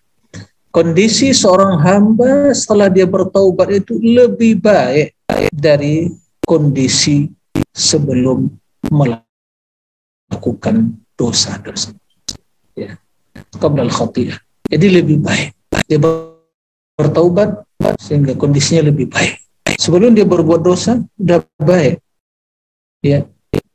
Kondisi 0.73 1.37
seorang 1.37 1.85
hamba 1.85 2.57
setelah 2.57 2.89
dia 2.89 3.05
bertaubat 3.05 3.69
itu 3.77 4.01
lebih 4.01 4.57
baik 4.57 5.13
dari 5.53 6.09
kondisi 6.49 7.29
sebelum 7.77 8.49
melakukan 8.89 10.97
dosa 11.13 11.61
tersebut. 11.61 12.01
Ya. 12.73 12.97
Qabla. 13.61 13.85
Jadi 14.73 14.87
lebih 14.89 15.21
baik 15.21 15.53
dia 15.89 15.99
bertaubat 16.97 17.65
sehingga 17.99 18.37
kondisinya 18.37 18.89
lebih 18.93 19.11
baik. 19.11 19.43
Sebelum 19.81 20.15
dia 20.15 20.23
berbuat 20.23 20.63
dosa, 20.63 21.03
sudah 21.19 21.43
baik. 21.59 21.99
Ya. 23.03 23.27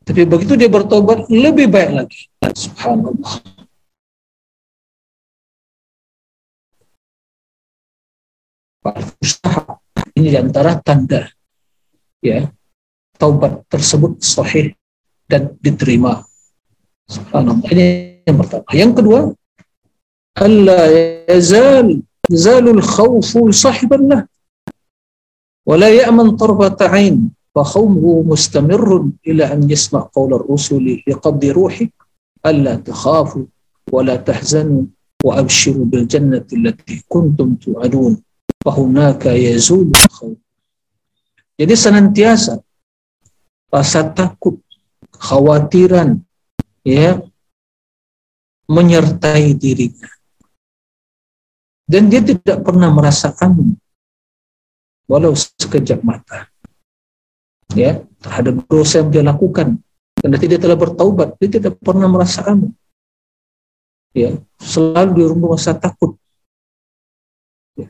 Tapi 0.08 0.24
begitu 0.24 0.56
dia 0.56 0.72
bertobat, 0.72 1.28
lebih 1.28 1.68
baik 1.68 1.92
lagi. 1.92 2.32
Subhanallah. 2.56 3.44
Ini 10.16 10.28
di 10.32 10.38
antara 10.40 10.80
tanda 10.80 11.28
ya 12.24 12.48
taubat 13.20 13.68
tersebut 13.68 14.24
sahih 14.24 14.72
dan 15.28 15.60
diterima. 15.60 16.24
Subhanallah. 17.12 17.68
Ini 17.68 17.86
yang 18.24 18.38
pertama. 18.40 18.68
Yang 18.72 18.92
kedua, 18.96 19.20
ألا 20.42 20.82
يزال 21.34 22.02
يزال 22.32 22.66
الخوف 22.70 23.50
صاحبا 23.50 23.96
له. 23.96 24.28
ولا 25.66 25.90
يأمن 25.90 26.36
طرفة 26.36 26.78
عين 26.82 27.32
فخوفه 27.56 28.24
مستمر 28.28 29.10
إلى 29.28 29.54
أن 29.54 29.70
يسمع 29.70 30.10
قول 30.14 30.34
الرسل 30.34 31.04
لقبض 31.08 31.46
روحك. 31.46 31.94
ألا 32.46 32.76
تخافوا 32.76 33.46
ولا 33.92 34.16
تحزنوا 34.16 34.84
وأبشروا 35.24 35.86
بالجنة 35.86 36.46
التي 36.54 37.04
كنتم 37.10 37.56
توعدون. 37.56 38.22
فهناك 38.66 39.26
يزول 39.26 39.92
الخوف. 39.96 40.38
Jadi 41.58 41.74
senantiasa 41.74 42.62
rasa 43.74 44.14
takut, 44.14 44.62
kekhawatiran, 45.10 46.22
ya, 46.86 47.18
menyertai 48.70 49.58
dirinya. 49.58 50.06
Dan 51.88 52.12
dia 52.12 52.20
tidak 52.20 52.68
pernah 52.68 52.92
merasakan 52.92 53.80
walau 55.08 55.32
sekejap 55.34 56.04
mata. 56.04 56.52
Ya, 57.72 58.04
terhadap 58.20 58.68
dosa 58.68 59.00
yang 59.00 59.10
dia 59.10 59.24
lakukan. 59.24 59.80
Karena 60.20 60.36
tidak 60.36 60.60
telah 60.60 60.76
bertaubat, 60.76 61.40
dia 61.40 61.50
tidak 61.60 61.80
pernah 61.80 62.12
merasakan. 62.12 62.76
Ya, 64.12 64.36
selalu 64.60 65.12
di 65.16 65.24
rumah 65.30 65.56
rasa 65.56 65.78
takut 65.78 66.18
ya, 67.78 67.86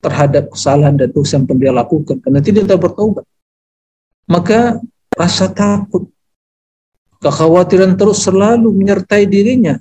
terhadap 0.00 0.48
kesalahan 0.48 0.96
dan 0.96 1.12
dosa 1.12 1.36
yang 1.36 1.58
dia 1.60 1.74
lakukan 1.74 2.16
karena 2.16 2.40
tidak 2.40 2.64
telah 2.64 2.80
bertaubat. 2.80 3.24
Maka 4.24 4.80
rasa 5.12 5.52
takut, 5.52 6.08
kekhawatiran 7.20 7.92
terus 7.98 8.24
selalu 8.24 8.72
menyertai 8.72 9.28
dirinya 9.28 9.76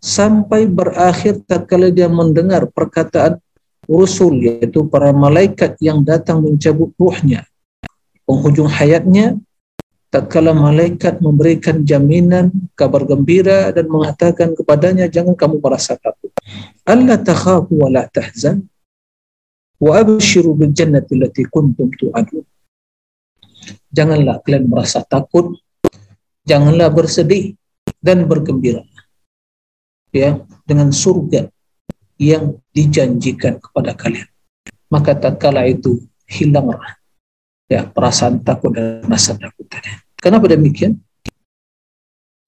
sampai 0.00 0.64
berakhir 0.64 1.44
tatkala 1.44 1.92
dia 1.92 2.08
mendengar 2.08 2.64
perkataan 2.72 3.38
Rasul 3.84 4.40
yaitu 4.48 4.88
para 4.88 5.12
malaikat 5.12 5.76
yang 5.84 6.00
datang 6.00 6.40
mencabut 6.40 6.96
ruhnya. 6.96 7.44
Penghujung 8.24 8.68
hayatnya 8.68 9.36
tatkala 10.08 10.56
malaikat 10.56 11.20
memberikan 11.20 11.84
jaminan 11.84 12.50
kabar 12.72 13.04
gembira 13.04 13.70
dan 13.70 13.86
mengatakan 13.92 14.56
kepadanya 14.56 15.06
jangan 15.06 15.36
kamu 15.36 15.60
merasa 15.60 15.94
takut. 16.00 16.32
Takhafu 17.20 17.76
wa 17.76 17.88
la 17.92 18.08
tahzan 18.08 18.66
wa 19.78 20.00
abshiru 20.00 20.56
bil 20.56 20.72
jannati 20.72 21.14
allati 21.18 21.42
kuntum 21.46 21.92
tu'adun. 21.92 22.46
Janganlah 23.90 24.40
kalian 24.46 24.70
merasa 24.70 25.02
takut 25.04 25.58
janganlah 26.46 26.88
bersedih 26.94 27.58
dan 28.00 28.24
bergembira 28.24 28.86
ya 30.10 30.38
dengan 30.66 30.90
surga 30.90 31.50
yang 32.20 32.58
dijanjikan 32.74 33.58
kepada 33.58 33.96
kalian. 33.96 34.28
Maka 34.90 35.16
tatkala 35.16 35.64
itu 35.70 36.02
hilanglah 36.26 36.98
ya 37.70 37.86
perasaan 37.86 38.42
takut 38.42 38.74
dan 38.74 39.06
rasa 39.06 39.38
takut 39.38 39.64
tadi. 39.70 39.88
Kenapa 40.18 40.50
demikian? 40.50 40.98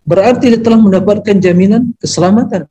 Berarti 0.02 0.50
dia 0.50 0.61
telah 0.61 0.83
mendapatkan 0.83 1.38
jaminan 1.38 1.95
keselamatan. 1.97 2.66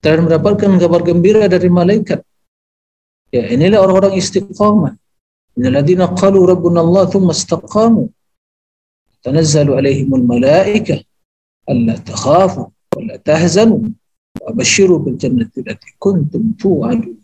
Dan 0.00 0.24
mendapatkan 0.24 0.80
kabar 0.80 1.04
gembira 1.04 1.44
dari 1.44 1.68
malaikat. 1.68 2.24
Ya, 3.28 3.44
inilah 3.52 3.84
orang-orang 3.84 4.16
istiqamah. 4.16 4.96
Innalladzina 5.60 6.08
qalu 6.16 6.48
rabbuna 6.48 6.80
Allah 6.80 7.04
thumma 7.04 7.36
istaqamu. 7.36 8.08
Tanazzalu 9.20 9.76
alaihimul 9.76 10.24
malaikah 10.24 11.04
alla 11.68 12.00
takhafu 12.00 12.72
ولا 12.99 13.15
تهزنوا 13.15 13.79
وأبشروا 14.41 14.99
بالجنة 14.99 15.51
التي 15.57 15.89
كنتم 15.99 16.51
توعدون 16.59 17.17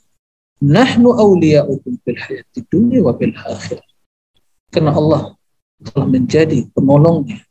نحن 0.62 1.03
أولياؤكم 1.05 1.98
في 2.05 2.12
الحياة 2.12 2.51
الدنيا 2.57 3.01
وفي 3.01 3.25
الآخرة 3.25 3.81
karena 4.71 4.95
Allah 4.95 5.36
telah 5.83 6.07
menjadi 6.07 6.63
penolongnya 6.71 7.43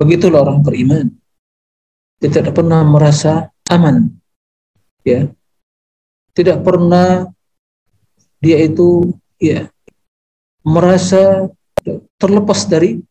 begitulah 0.00 0.48
orang 0.48 0.64
beriman 0.64 1.12
dia 2.16 2.32
tidak 2.32 2.56
pernah 2.56 2.80
merasa 2.88 3.52
aman 3.68 4.16
ya 5.04 5.28
tidak 6.32 6.64
pernah 6.64 7.28
dia 8.40 8.64
itu 8.64 9.12
ya 9.36 9.68
merasa 10.64 11.52
terlepas 12.16 12.64
dari 12.64 13.04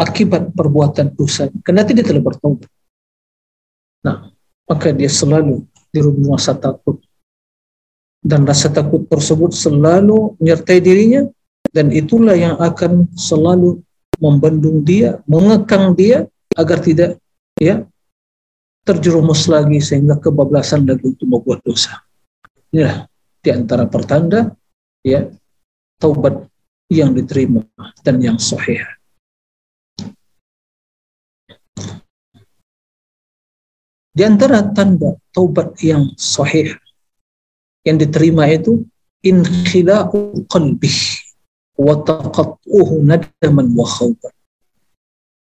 akibat 0.00 0.56
perbuatan 0.56 1.12
dosa 1.12 1.52
karena 1.60 1.84
tidak 1.84 2.08
telah 2.08 2.24
bertobat. 2.24 2.70
Nah, 4.00 4.32
maka 4.64 4.96
dia 4.96 5.12
selalu 5.12 5.68
di 5.92 6.00
rumah 6.00 6.40
rasa 6.40 6.56
takut 6.56 7.04
dan 8.24 8.48
rasa 8.48 8.72
takut 8.72 9.04
tersebut 9.04 9.52
selalu 9.52 10.40
menyertai 10.40 10.80
dirinya 10.80 11.28
dan 11.76 11.92
itulah 11.92 12.32
yang 12.32 12.56
akan 12.56 13.12
selalu 13.12 13.84
membendung 14.16 14.84
dia, 14.84 15.20
mengekang 15.28 15.92
dia 15.96 16.28
agar 16.56 16.80
tidak 16.80 17.20
ya 17.56 17.84
terjerumus 18.84 19.48
lagi 19.48 19.78
sehingga 19.80 20.16
kebablasan 20.16 20.88
lagi 20.88 21.12
untuk 21.12 21.28
membuat 21.28 21.60
dosa. 21.64 22.00
Inilah 22.72 23.08
di 23.40 23.50
antara 23.52 23.84
pertanda 23.88 24.52
ya 25.04 25.28
taubat 26.00 26.48
yang 26.92 27.12
diterima 27.16 27.64
dan 28.04 28.20
yang 28.20 28.36
sahih. 28.40 28.99
Di 34.10 34.26
antara 34.26 34.66
tanda 34.74 35.14
taubat 35.30 35.78
yang 35.86 36.10
sahih 36.18 36.74
yang 37.86 37.96
diterima 37.96 38.44
itu 38.50 38.82
inkhila'u 39.22 40.44
qalbih 40.50 40.98
wa 41.78 41.94
taqattuhu 42.02 43.06
nadaman 43.06 43.70
wa 43.72 43.86
khawban. 43.86 44.34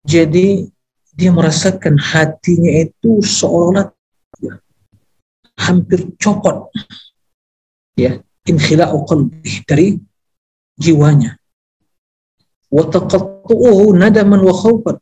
Jadi 0.05 0.69
dia 1.13 1.31
merasakan 1.33 1.97
hatinya 1.97 2.71
itu 2.83 3.21
seolah 3.25 3.89
ya, 4.41 4.57
hampir 5.57 6.13
copot 6.21 6.69
ya 7.97 8.21
inkhila'u 8.45 9.05
qalbih 9.05 9.65
dari 9.65 9.97
jiwanya 10.77 11.37
wa 12.73 12.83
taqattuhu 12.89 13.93
nadaman 13.93 14.41
wa 14.41 14.53
khawban 14.53 14.97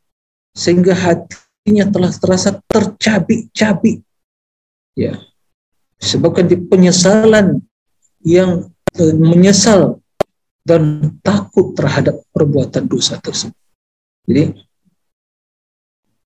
sehingga 0.52 0.92
hati 0.92 1.36
hatinya 1.62 1.86
telah 1.94 2.10
terasa 2.10 2.50
tercabik-cabik. 2.66 4.02
Ya. 4.98 5.22
Sebabkan 6.02 6.50
di 6.50 6.58
penyesalan 6.58 7.62
yang 8.26 8.66
uh, 8.98 9.14
menyesal 9.14 10.02
dan 10.66 11.14
takut 11.22 11.78
terhadap 11.78 12.18
perbuatan 12.34 12.90
dosa 12.90 13.22
tersebut. 13.22 13.54
Jadi 14.26 14.58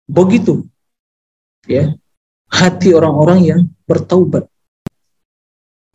begitu 0.09 0.65
ya 1.69 1.93
hati 2.49 2.97
orang-orang 2.97 3.41
yang 3.45 3.61
bertaubat. 3.85 4.49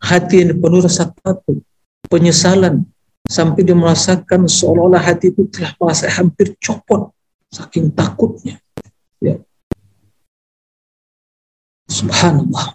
Hati 0.02 0.46
yang 0.46 0.62
penuh 0.62 0.82
rasa 0.86 1.10
takut, 1.10 1.66
penyesalan 2.10 2.86
sampai 3.26 3.66
dia 3.66 3.78
merasakan 3.78 4.46
seolah-olah 4.46 5.02
hati 5.02 5.34
itu 5.34 5.50
telah 5.50 5.74
merasa 5.82 6.10
hampir 6.10 6.54
copot 6.62 7.10
saking 7.50 7.90
takutnya. 7.94 8.62
Ya. 9.22 9.38
Subhanallah. 11.86 12.74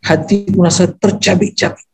Hati 0.00 0.48
merasa 0.54 0.86
tercabik-cabik. 0.86 1.86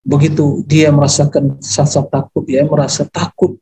Begitu 0.00 0.64
dia 0.64 0.88
merasakan 0.90 1.60
rasa 1.60 2.00
takut, 2.08 2.42
dia 2.48 2.64
merasa 2.64 3.04
takut. 3.06 3.60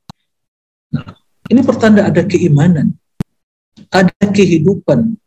Nah, 0.89 1.19
ini 1.51 1.61
pertanda 1.67 2.07
ada 2.07 2.23
keimanan, 2.25 2.95
ada 3.91 4.15
kehidupan. 4.23 5.19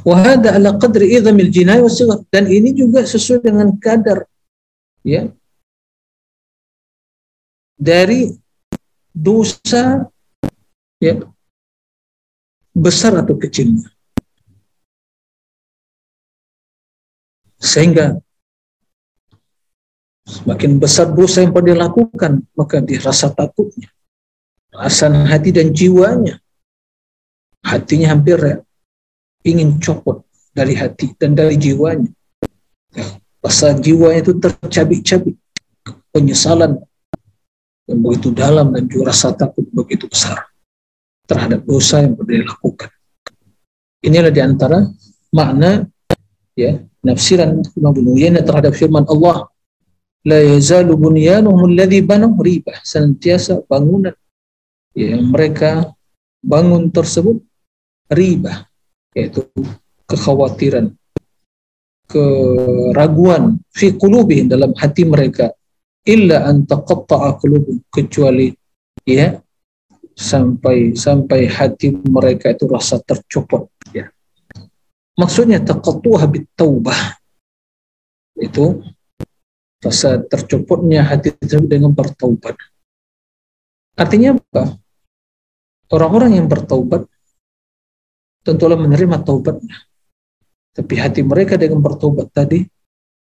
Wahada 0.00 0.56
ala 0.56 0.80
qadri 0.80 1.20
idhamil 1.20 1.52
dan 2.32 2.44
ini 2.48 2.72
juga 2.72 3.04
sesuai 3.04 3.44
dengan 3.44 3.68
kadar 3.76 4.24
ya 5.04 5.28
dari 7.76 8.32
dosa 9.14 10.10
ya 10.98 11.22
besar 12.74 13.14
atau 13.22 13.38
kecilnya. 13.38 13.86
Sehingga 17.62 18.18
semakin 20.26 20.82
besar 20.82 21.14
dosa 21.14 21.40
yang 21.46 21.54
pernah 21.54 21.72
dilakukan, 21.78 22.44
maka 22.58 22.82
dia 22.82 23.00
rasa 23.00 23.30
takutnya. 23.30 23.88
Rasa 24.74 25.08
hati 25.08 25.54
dan 25.54 25.70
jiwanya. 25.70 26.42
Hatinya 27.64 28.12
hampir 28.12 28.36
ya, 28.36 28.56
ingin 29.46 29.80
copot 29.80 30.26
dari 30.52 30.76
hati 30.76 31.16
dan 31.16 31.32
dari 31.32 31.56
jiwanya. 31.56 32.10
Rasa 33.40 33.72
jiwanya 33.78 34.20
itu 34.20 34.36
tercabik-cabik. 34.36 35.38
Penyesalan 36.12 36.84
yang 37.84 38.00
begitu 38.00 38.32
dalam 38.32 38.72
dan 38.72 38.88
juga 38.88 39.12
rasa 39.12 39.36
takut 39.36 39.68
begitu 39.68 40.08
besar 40.08 40.48
terhadap 41.28 41.64
dosa 41.64 42.04
yang 42.04 42.16
pernah 42.16 42.40
dilakukan. 42.40 42.90
Inilah 44.04 44.32
di 44.32 44.40
antara 44.40 44.78
makna 45.32 45.88
ya 46.56 46.80
nafsiran 47.04 47.60
Imam 47.76 47.92
Ibnu 47.92 48.16
terhadap 48.44 48.72
firman 48.72 49.04
Allah 49.08 49.48
la 50.24 50.40
yazalu 50.40 50.96
bunyanuhum 50.96 51.68
alladhi 51.68 52.00
banu 52.00 52.32
ribah 52.40 52.80
senantiasa 52.80 53.60
bangunan 53.68 54.16
ya, 54.96 55.16
yang 55.16 55.28
mereka 55.28 55.92
bangun 56.40 56.88
tersebut 56.88 57.44
ribah 58.08 58.64
yaitu 59.12 59.44
kekhawatiran 60.08 60.92
keraguan 62.08 63.60
fi 63.72 63.92
dalam 64.48 64.72
hati 64.76 65.02
mereka 65.04 65.52
illa 66.04 66.44
an 66.44 66.68
taqatta'a 66.68 67.40
kecuali 67.88 68.52
ya 69.08 69.32
sampai 70.14 70.94
sampai 70.94 71.50
hati 71.50 71.96
mereka 72.06 72.54
itu 72.54 72.68
rasa 72.68 73.00
tercopot 73.02 73.72
ya. 73.90 74.06
Maksudnya 75.16 75.62
taqattuha 75.62 76.26
taubah 76.54 77.18
itu 78.38 78.82
rasa 79.82 80.20
tercopotnya 80.24 81.04
hati 81.04 81.34
tersebut 81.34 81.68
dengan 81.68 81.92
bertaubat. 81.92 82.56
Artinya 83.94 84.34
apa? 84.34 84.74
Orang-orang 85.92 86.42
yang 86.42 86.46
bertaubat 86.50 87.06
tentulah 88.42 88.74
menerima 88.74 89.22
taubatnya. 89.22 89.86
Tapi 90.74 90.94
hati 90.98 91.22
mereka 91.22 91.54
dengan 91.54 91.78
bertaubat 91.78 92.34
tadi 92.34 92.66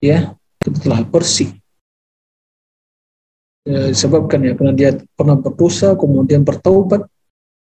ya 0.03 0.35
telah 0.59 1.07
bersih 1.07 1.58
ya, 3.69 3.93
sebabkan 3.93 4.41
ya 4.41 4.57
karena 4.57 4.73
dia 4.73 4.89
pernah 5.13 5.37
berdosa 5.37 5.93
kemudian 5.93 6.41
bertaubat 6.41 7.05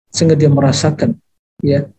sehingga 0.08 0.40
dia 0.40 0.48
merasakan 0.48 1.20
ya 1.60 1.92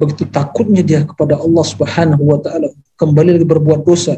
begitu 0.00 0.24
takutnya 0.24 0.80
dia 0.80 1.04
kepada 1.04 1.36
Allah 1.36 1.64
Subhanahu 1.68 2.24
wa 2.32 2.40
taala 2.40 2.72
kembali 2.96 3.36
lagi 3.36 3.46
berbuat 3.46 3.84
dosa 3.84 4.16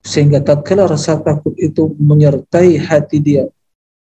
sehingga 0.00 0.40
tatkala 0.40 0.88
rasa 0.88 1.20
takut 1.20 1.52
itu 1.60 1.92
menyertai 2.00 2.80
hati 2.80 3.20
dia 3.20 3.44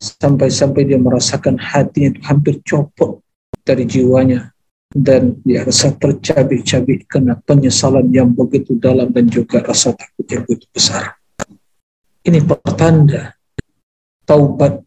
sampai-sampai 0.00 0.84
dia 0.84 1.00
merasakan 1.00 1.56
hatinya 1.56 2.16
itu 2.16 2.20
hampir 2.24 2.54
copot 2.64 3.20
dari 3.64 3.84
jiwanya 3.84 4.52
dan 4.90 5.38
dia 5.46 5.62
rasa 5.62 5.94
tercabik-cabik 5.94 7.06
karena 7.06 7.38
penyesalan 7.46 8.10
yang 8.10 8.32
begitu 8.32 8.74
dalam 8.80 9.12
dan 9.14 9.28
juga 9.30 9.62
rasa 9.62 9.94
takut 9.94 10.26
yang 10.26 10.42
begitu 10.42 10.66
besar. 10.74 11.14
Ini 12.26 12.42
pertanda 12.42 13.39
taubat 14.29 14.81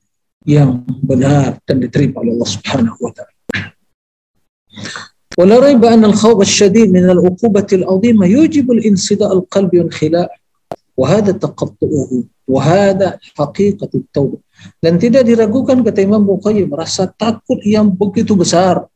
yang 0.48 0.82
benar 1.04 1.60
dan 1.68 1.82
diterima 1.82 2.24
oleh 2.24 2.34
Allah 2.38 2.50
Subhanahu 2.50 2.98
wa 3.00 3.12
taala. 3.14 3.36
ولا 5.38 5.58
ريب 5.62 5.84
أن 5.84 6.02
الخوف 6.04 6.42
الشديد 6.42 6.90
من 6.90 7.10
العقوبة 7.10 7.66
العظيمة 7.72 8.26
يوجب 8.26 8.66
الانصداء 8.74 9.32
القلب 9.32 9.70
والخلاء 9.74 10.30
وهذا 10.98 11.32
تقطعه 11.32 12.10
وهذا 12.48 13.08
حقيقة 13.38 13.90
التوبة 13.94 14.38
dan 14.82 14.98
tidak 14.98 15.22
diragukan 15.22 15.78
kata 15.86 16.02
Imam 16.02 16.26
Bukhari 16.26 16.66
merasa 16.66 17.06
takut 17.06 17.62
yang 17.62 17.86
begitu 17.86 18.34
besar 18.34 18.90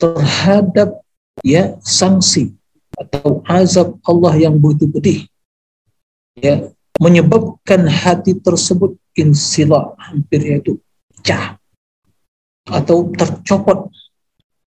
terhadap 0.00 1.04
ya 1.44 1.76
sanksi 1.84 2.56
atau 2.96 3.44
azab 3.44 4.00
Allah 4.08 4.32
yang 4.40 4.56
begitu 4.56 4.88
pedih 4.88 5.20
ya 6.40 6.72
menyebabkan 6.96 7.84
hati 7.84 8.32
tersebut 8.40 8.96
insila 9.17 9.97
hampir 9.97 10.45
yaitu 10.45 10.77
pecah 11.09 11.57
atau 12.69 13.09
tercopot. 13.11 13.89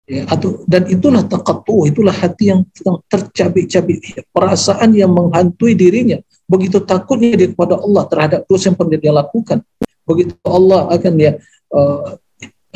Ya, 0.07 0.23
atau 0.23 0.63
dan 0.71 0.88
itulah 0.88 1.19
takatu 1.27 1.83
itulah 1.83 2.15
hati 2.15 2.47
yang 2.55 2.63
sedang 2.71 3.03
tercabik-cabik. 3.12 4.23
Perasaan 4.31 4.95
yang 4.95 5.12
menghantui 5.12 5.75
dirinya. 5.75 6.15
Begitu 6.47 6.79
takutnya 6.88 7.36
dia 7.36 7.51
kepada 7.51 7.75
Allah 7.75 8.07
terhadap 8.07 8.47
dosa 8.47 8.71
yang 8.71 8.79
pernah 8.79 8.95
dia 8.95 9.12
lakukan. 9.12 9.60
Begitu 10.07 10.31
Allah 10.47 10.88
akan 10.95 11.13
ya 11.19 11.36
uh, 11.75 12.15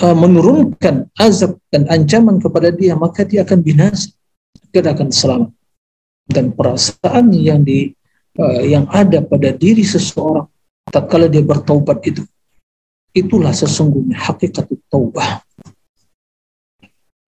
uh, 0.04 0.16
menurunkan 0.20 1.08
azab 1.16 1.56
dan 1.72 1.88
ancaman 1.88 2.44
kepada 2.44 2.68
dia 2.68 3.00
maka 3.00 3.24
dia 3.24 3.48
akan 3.48 3.64
binasa. 3.64 4.12
Dia 4.76 4.84
akan 4.84 5.08
selamat. 5.08 5.52
Dan 6.28 6.52
perasaan 6.52 7.32
yang 7.32 7.64
di 7.64 7.96
uh, 8.36 8.60
yang 8.60 8.92
ada 8.92 9.24
pada 9.24 9.56
diri 9.56 9.88
seseorang 9.88 10.52
tak 10.92 11.08
kala 11.08 11.32
dia 11.32 11.40
bertaubat 11.40 12.04
itu. 12.04 12.28
Itulah 13.16 13.56
sesungguhnya 13.56 14.20
hakikat 14.20 14.68
taubah. 14.92 15.44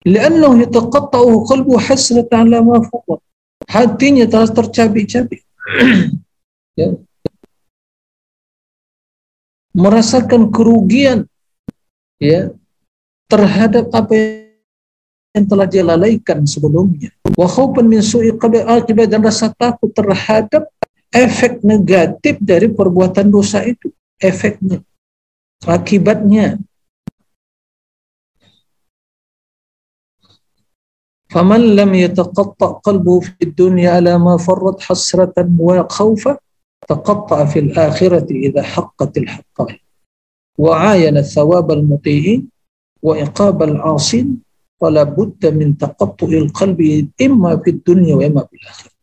Liannahu 0.04 0.68
yataqatta'u 0.68 1.48
qalbu 1.48 1.80
hasratan 1.80 2.52
ala 2.52 2.60
ma 2.60 2.84
faqat. 2.84 3.20
Hatinya 3.72 4.28
telah 4.28 4.52
tercabik-cabik. 4.52 5.42
ya. 6.80 6.92
Merasakan 9.74 10.52
kerugian 10.54 11.26
ya 12.22 12.54
terhadap 13.26 13.90
apa 13.90 14.14
yang 15.34 15.46
telah 15.50 15.66
dia 15.66 15.82
lalaikan 15.82 16.46
sebelumnya. 16.46 17.10
Wa 17.34 17.50
khaufan 17.50 17.90
min 17.90 18.04
su'i 18.06 18.30
dan 19.10 19.22
rasa 19.24 19.50
takut 19.56 19.90
terhadap 19.90 20.70
efek 21.14 21.62
negatif 21.62 22.42
dari 22.42 22.68
perbuatan 22.74 23.30
dosa 23.30 23.62
itu. 23.62 23.94
Efeknya 24.18 24.82
akibatnya. 25.64 26.60
فمن 31.34 31.76
لم 31.76 31.94
يتقطع 31.94 32.86
قلبه 32.86 33.20
في 33.20 33.42
الدنيا 33.42 33.90
على 33.98 34.18
ما 34.22 34.38
فرط 34.38 34.86
حسرة 34.86 35.34
وخوفا 35.60 36.38
تقطع 36.88 37.46
في 37.46 37.60
الآخرة 37.60 38.28
إذا 38.30 38.62
حقت 38.62 39.18
الحقائق 39.18 39.82
وعاين 40.58 41.22
ثواب 41.22 41.72
المطيعين 41.72 42.42
وإقاب 43.02 43.64
العاصين 43.64 44.38
فلا 44.82 45.04
بد 45.04 45.42
من 45.46 45.78
تقطع 45.78 46.28
القلب 46.28 47.10
إما 47.22 47.58
في 47.58 47.70
الدنيا 47.70 48.16
وإما 48.16 48.42
في 48.46 48.54
الآخرة 48.62 48.94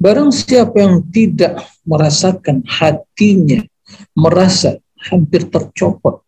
Barang 0.00 0.32
siapa 0.32 0.80
yang 0.80 1.04
tidak 1.12 1.60
merasakan 1.84 2.64
hatinya 2.64 3.60
merasa 4.16 4.80
hampir 4.96 5.44
tercopot, 5.52 6.24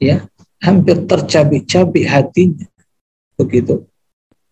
ya, 0.00 0.24
hampir 0.56 1.04
tercabik-cabik 1.04 2.08
hatinya, 2.08 2.64
begitu, 3.36 3.84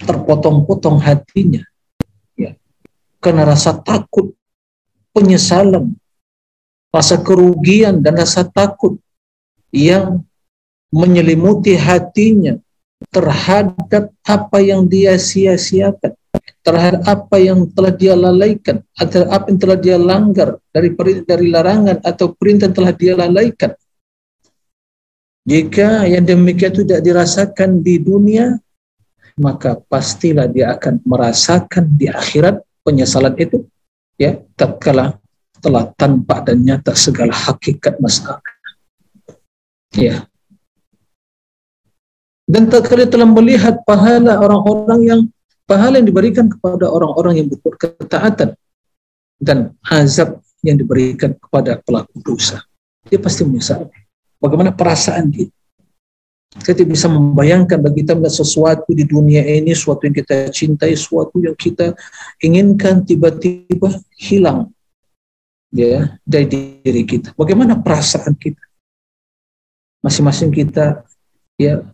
terpotong-potong 0.04 1.00
hatinya, 1.00 1.64
ya, 2.36 2.52
karena 3.24 3.48
rasa 3.48 3.72
takut, 3.80 4.36
penyesalan, 5.16 5.96
rasa 6.92 7.16
kerugian 7.16 8.04
dan 8.04 8.20
rasa 8.20 8.44
takut 8.44 9.00
yang 9.72 10.20
menyelimuti 10.92 11.72
hatinya 11.72 12.60
terhadap 13.08 14.12
apa 14.28 14.58
yang 14.60 14.84
dia 14.84 15.16
sia-siakan 15.16 16.12
terhadap 16.64 17.02
apa 17.06 17.36
yang 17.38 17.68
telah 17.70 17.92
dia 17.94 18.14
lalaikan 18.18 18.82
atau 18.98 19.26
apa 19.30 19.46
yang 19.50 19.58
telah 19.60 19.78
dia 19.78 19.96
langgar 19.96 20.48
dari 20.74 20.90
dari 21.22 21.46
larangan 21.50 21.98
atau 22.02 22.32
perintah 22.34 22.70
telah 22.70 22.92
dia 22.92 23.14
lalaikan. 23.14 23.74
Jika 25.46 26.10
yang 26.10 26.26
demikian 26.26 26.74
tidak 26.74 27.06
dirasakan 27.06 27.78
di 27.78 28.02
dunia, 28.02 28.58
maka 29.38 29.78
pastilah 29.78 30.50
dia 30.50 30.74
akan 30.74 30.98
merasakan 31.06 31.86
di 31.94 32.10
akhirat 32.10 32.58
penyesalan 32.82 33.36
itu 33.38 33.62
ya 34.18 34.42
tatkala 34.58 35.20
telah 35.60 35.86
tampak 35.94 36.50
dan 36.50 36.66
nyata 36.66 36.98
segala 36.98 37.30
hakikat 37.30 38.00
masalah. 38.02 38.42
Ya. 39.94 40.26
Dan 42.46 42.66
tatkala 42.66 43.06
telah 43.06 43.26
melihat 43.26 43.82
pahala 43.86 44.38
orang-orang 44.38 45.00
yang 45.02 45.20
pahala 45.66 45.98
yang 45.98 46.08
diberikan 46.08 46.46
kepada 46.46 46.86
orang-orang 46.88 47.42
yang 47.42 47.46
berbuat 47.50 47.74
ketaatan 47.76 48.54
dan 49.42 49.74
azab 49.84 50.40
yang 50.64 50.78
diberikan 50.78 51.34
kepada 51.36 51.82
pelaku 51.82 52.16
dosa. 52.22 52.62
Dia 53.06 53.20
pasti 53.20 53.42
menyesal. 53.44 53.90
Bagaimana 54.40 54.72
perasaan 54.72 55.30
dia? 55.30 55.50
Saya 56.56 56.72
tidak 56.72 56.96
bisa 56.96 57.06
membayangkan 57.10 57.82
bagi 57.84 58.00
kita 58.00 58.16
melihat 58.16 58.40
sesuatu 58.40 58.88
di 58.96 59.04
dunia 59.04 59.44
ini, 59.44 59.76
sesuatu 59.76 60.08
yang 60.08 60.16
kita 60.16 60.48
cintai, 60.48 60.96
sesuatu 60.96 61.36
yang 61.42 61.52
kita 61.52 61.92
inginkan 62.40 63.04
tiba-tiba 63.04 63.92
hilang 64.16 64.72
ya 65.74 66.16
dari 66.24 66.80
diri 66.80 67.04
kita. 67.04 67.36
Bagaimana 67.36 67.76
perasaan 67.76 68.32
kita? 68.38 68.62
Masing-masing 70.00 70.54
kita 70.54 71.04
ya 71.60 71.84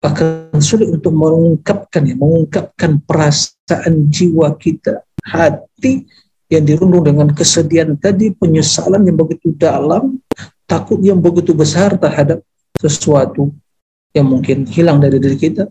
akan 0.00 0.60
sulit 0.64 0.88
untuk 0.88 1.12
mengungkapkan 1.12 2.08
ya, 2.08 2.16
mengungkapkan 2.16 3.04
perasaan 3.04 4.08
jiwa 4.08 4.56
kita, 4.56 5.04
hati 5.20 6.08
yang 6.48 6.64
dirundung 6.64 7.04
dengan 7.04 7.28
kesedihan 7.30 7.94
tadi, 8.00 8.32
penyesalan 8.32 9.04
yang 9.04 9.20
begitu 9.20 9.52
dalam, 9.54 10.18
takut 10.64 10.98
yang 11.04 11.20
begitu 11.20 11.52
besar 11.52 12.00
terhadap 12.00 12.40
sesuatu 12.80 13.52
yang 14.16 14.26
mungkin 14.26 14.64
hilang 14.66 14.98
dari 14.98 15.20
diri 15.20 15.36
kita 15.36 15.68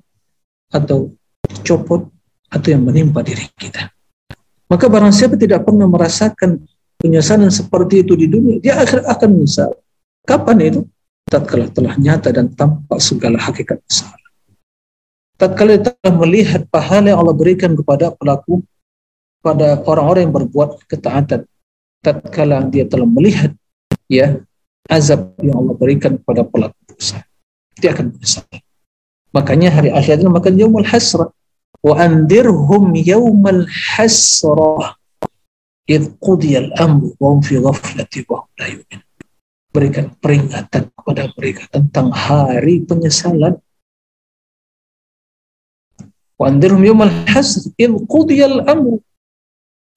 atau 0.69 1.09
copot 1.65 2.05
atau 2.53 2.67
yang 2.69 2.85
menimpa 2.85 3.25
diri 3.25 3.49
kita. 3.57 3.89
Maka 4.69 4.85
barang 4.85 5.09
siapa 5.09 5.33
tidak 5.33 5.65
pernah 5.65 5.89
merasakan 5.89 6.61
penyesalan 7.01 7.49
seperti 7.49 8.05
itu 8.05 8.13
di 8.13 8.29
dunia, 8.29 8.61
dia 8.61 8.77
akan 8.85 9.29
menyesal. 9.33 9.73
Kapan 10.21 10.57
itu? 10.61 10.81
Tatkala 11.29 11.69
telah 11.69 11.93
nyata 11.95 12.33
dan 12.33 12.49
tampak 12.51 12.99
segala 12.99 13.37
hakikat 13.37 13.77
besar. 13.85 14.17
Tatkala 15.39 15.79
telah 15.79 16.13
melihat 16.19 16.67
pahala 16.67 17.15
yang 17.15 17.23
Allah 17.23 17.37
berikan 17.37 17.71
kepada 17.77 18.11
pelaku 18.11 18.59
pada 19.39 19.79
orang-orang 19.87 20.27
yang 20.27 20.35
berbuat 20.35 20.83
ketaatan. 20.89 21.47
Tatkala 22.03 22.67
dia 22.67 22.83
telah 22.83 23.07
melihat 23.07 23.55
ya 24.11 24.41
azab 24.89 25.37
yang 25.39 25.63
Allah 25.63 25.75
berikan 25.77 26.19
kepada 26.19 26.43
pelaku 26.43 26.75
dosa. 26.91 27.23
Dia 27.79 27.95
akan 27.95 28.11
menyesal. 28.17 28.43
Makanya 29.31 29.69
hari 29.71 29.93
akhir 29.93 30.19
itu 30.19 30.27
makan 30.27 30.57
yaumul 30.59 30.87
hasrah. 30.89 31.29
Wa 31.79 31.95
andirhum 32.03 32.91
yaumal 32.97 33.63
hasrah. 33.69 34.99
Idh 35.87 36.19
qudiyal 36.19 36.75
amru 36.75 37.15
wa 37.21 37.31
hum 37.31 37.39
fi 37.39 37.61
ghaflati 37.61 38.27
wa 38.27 38.43
la 38.59 38.67
yu'min. 38.67 38.99
Berikan 39.79 40.11
peringatan 40.19 40.91
kepada 40.91 41.31
mereka 41.39 41.63
tentang 41.71 42.11
hari 42.11 42.83
penyesalan. 42.83 43.63
Wa 46.35 46.51
andirhum 46.51 46.83
yaumal 46.83 47.07
hasrah. 47.31 47.71
Idh 47.79 47.95
qudiyal 48.11 48.67
amru. 48.67 48.99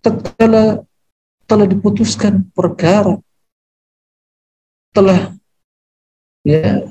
Tatkala 0.07 0.87
telah 1.51 1.66
diputuskan 1.66 2.47
perkara 2.55 3.18
telah 4.95 5.35
ya 6.47 6.85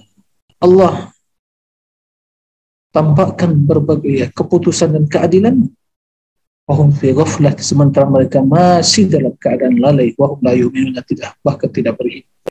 Allah 0.59 1.13
tampakkan 2.91 3.55
berbagai 3.55 4.11
ya, 4.11 4.27
keputusan 4.29 4.97
dan 4.99 5.05
keadilan 5.07 5.55
wahum 6.67 6.91
fi 6.91 7.15
ghaflah 7.15 7.55
sementara 7.61 8.09
mereka 8.09 8.43
masih 8.43 9.07
dalam 9.07 9.33
keadaan 9.37 9.79
lalai 9.79 10.11
wahum 10.17 10.41
la 10.43 10.53
yu'minuna 10.57 11.01
tidak 11.05 11.37
bahkan 11.45 11.71
tidak 11.71 11.95
beriman 11.95 12.50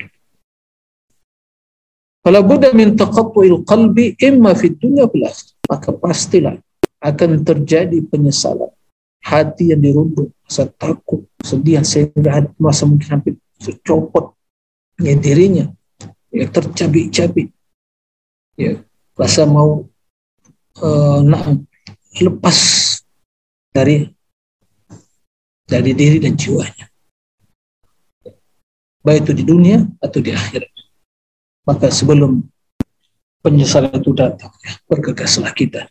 Fala 2.21 2.45
budda 2.45 2.77
min 2.77 2.93
taqattu'il 3.01 3.65
qalbi 3.65 4.13
imma 4.21 4.53
fid 4.53 4.77
dunya 4.77 5.09
fil 5.09 5.25
maka 5.73 5.89
pastilah 5.97 6.61
akan 7.01 7.41
terjadi 7.41 7.97
penyesalan. 8.05 8.69
Hati 9.21 9.73
yang 9.73 9.85
dirundung 9.85 10.33
rasa 10.49 10.65
takut 10.81 11.29
sedih 11.45 11.85
sehingga 11.85 12.49
masa 12.57 12.89
mungkin 12.89 13.09
hampir 13.09 13.35
secopot. 13.61 14.37
Ya 15.01 15.17
dirinya 15.17 15.73
ya 16.33 16.45
tercabik-cabik. 16.49 17.53
Ya 18.57 18.85
rasa 19.17 19.45
mau 19.45 19.89
uh, 20.81 21.21
nah, 21.25 21.57
lepas 22.21 22.57
dari 23.73 24.09
dari 25.69 25.93
diri 25.97 26.21
dan 26.21 26.37
jiwanya. 26.37 26.89
Baik 29.01 29.25
itu 29.25 29.33
di 29.41 29.45
dunia 29.49 29.85
atau 30.01 30.21
di 30.21 30.33
akhirat 30.33 30.80
maka 31.65 31.93
sebelum 31.93 32.45
penyesalan 33.41 33.93
itu 33.97 34.13
datang 34.13 34.53
ya, 34.65 34.73
bergegaslah 34.89 35.53
kita 35.57 35.89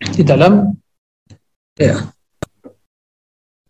di 0.00 0.22
dalam 0.22 0.74
ya 1.76 2.08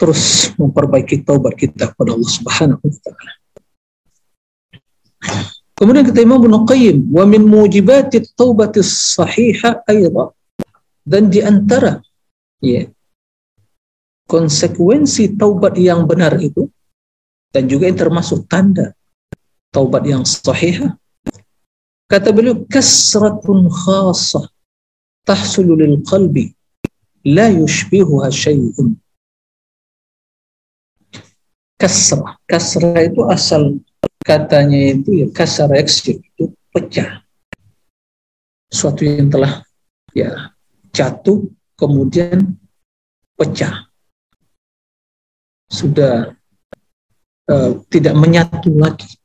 terus 0.00 0.48
memperbaiki 0.56 1.20
taubat 1.20 1.60
kita 1.60 1.92
kepada 1.92 2.16
Allah 2.16 2.32
Subhanahu 2.32 2.80
wa 2.80 2.98
taala. 3.04 3.32
Kemudian 5.76 6.04
kata 6.08 6.20
Imam 6.24 6.40
Ibnu 6.40 6.64
Qayyim, 6.64 7.12
wa 7.12 7.24
min 7.28 7.44
mujibati 7.44 8.24
taubati 8.32 8.80
sahiha 8.84 9.84
aidha 9.84 10.32
dan 11.04 11.28
di 11.28 11.44
antara 11.44 12.00
ya 12.64 12.88
konsekuensi 14.24 15.36
taubat 15.36 15.76
yang 15.76 16.08
benar 16.08 16.40
itu 16.40 16.68
dan 17.52 17.68
juga 17.68 17.88
yang 17.88 17.98
termasuk 18.00 18.48
tanda 18.48 18.96
taubat 19.70 20.02
yang 20.06 20.22
sahihah 20.26 20.94
kata 22.10 22.34
beliau 22.34 22.62
kasratun 22.66 23.70
khasah 23.70 24.46
tahsulu 25.24 25.78
lil 25.78 26.02
qalbi 26.02 26.54
la 27.26 27.50
yushbihuha 27.50 28.28
syai'un 28.30 28.98
kasrah. 31.80 32.36
Kasrah 32.44 33.00
itu 33.08 33.24
asal 33.24 33.80
katanya 34.20 34.92
itu 34.92 35.24
ya 35.24 35.26
kasar 35.32 35.72
itu 35.80 36.44
pecah. 36.76 37.24
Suatu 38.68 39.08
yang 39.08 39.32
telah 39.32 39.64
ya 40.12 40.52
jatuh 40.92 41.48
kemudian 41.80 42.60
pecah. 43.40 43.88
Sudah 45.72 46.36
uh, 47.48 47.70
tidak 47.88 48.12
menyatu 48.12 48.76
lagi. 48.76 49.16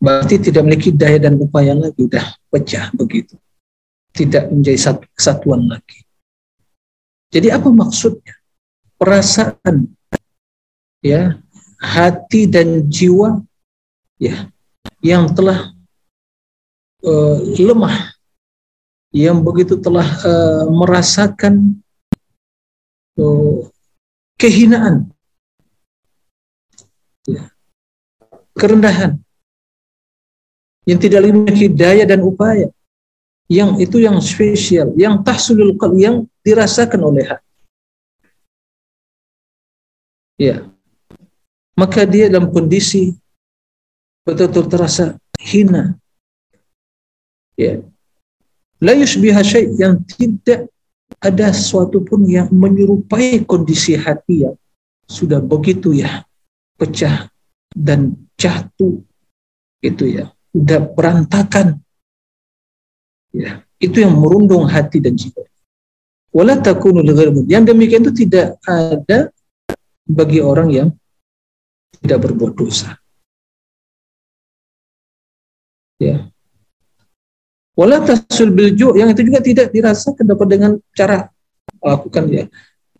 Berarti 0.00 0.40
tidak 0.40 0.64
memiliki 0.64 0.90
daya 0.96 1.20
dan 1.20 1.36
upaya 1.36 1.76
lagi, 1.76 2.00
sudah 2.00 2.24
pecah 2.48 2.88
begitu. 2.96 3.36
Tidak 4.16 4.48
menjadi 4.48 4.78
satu 4.80 5.04
kesatuan 5.12 5.68
lagi. 5.68 6.00
Jadi 7.30 7.52
apa 7.52 7.68
maksudnya? 7.68 8.34
Perasaan 8.96 9.92
ya 11.04 11.36
hati 11.80 12.44
dan 12.44 12.84
jiwa 12.88 13.40
ya 14.20 14.52
yang 15.00 15.32
telah 15.32 15.72
uh, 17.04 17.36
lemah 17.56 18.12
yang 19.10 19.40
begitu 19.40 19.80
telah 19.80 20.04
uh, 20.22 20.68
merasakan 20.68 21.80
uh, 23.16 23.64
kehinaan 24.36 25.08
ya, 27.24 27.48
kerendahan 28.54 29.18
yang 30.90 30.98
tidak 30.98 31.22
memiliki 31.22 31.70
daya 31.70 32.02
dan 32.02 32.18
upaya. 32.26 32.66
Yang 33.46 33.86
itu 33.86 33.96
yang 34.02 34.18
spesial 34.18 34.90
yang 34.98 35.22
tahsulul 35.22 35.78
yang 35.94 36.26
dirasakan 36.42 36.98
oleh 37.02 37.30
hati. 37.30 37.62
Ya. 40.38 40.66
Maka 41.78 42.02
dia 42.06 42.26
dalam 42.26 42.50
kondisi 42.50 43.14
betul-betul 44.26 44.66
terasa 44.66 45.04
hina. 45.38 45.94
Ya. 47.54 47.86
La 48.82 48.94
yushbiha 48.94 49.42
syai' 49.46 49.70
yang 49.78 50.02
tidak 50.06 50.70
ada 51.22 51.50
sesuatu 51.54 52.02
pun 52.02 52.26
yang 52.26 52.50
menyerupai 52.50 53.42
kondisi 53.46 53.94
hati 53.94 54.46
yang 54.46 54.56
sudah 55.10 55.42
begitu 55.42 55.94
ya 55.94 56.26
pecah 56.78 57.30
dan 57.74 58.14
jatuh. 58.38 59.02
Itu 59.82 60.06
ya 60.06 60.30
sudah 60.52 60.80
berantakan. 60.82 61.82
Ya 63.30 63.62
itu 63.80 64.04
yang 64.04 64.14
merundung 64.20 64.68
hati 64.68 65.00
dan 65.00 65.16
jiwa. 65.16 65.40
Wala 66.30 66.60
takunu 66.60 67.02
yang 67.50 67.66
demikian 67.66 68.06
itu 68.06 68.28
tidak 68.28 68.60
ada 68.62 69.34
bagi 70.06 70.38
orang 70.38 70.68
yang 70.70 70.88
tidak 71.98 72.28
berbuat 72.28 72.54
dosa. 72.54 72.94
Ya. 75.98 76.30
Wala 77.74 78.04
tasul 78.04 78.52
bilju 78.52 78.94
yang 78.94 79.10
itu 79.10 79.26
juga 79.26 79.40
tidak 79.42 79.72
dirasakan 79.72 80.28
dapat 80.28 80.46
dengan 80.46 80.72
cara 80.94 81.32
lakukan 81.80 82.24
ya. 82.30 82.44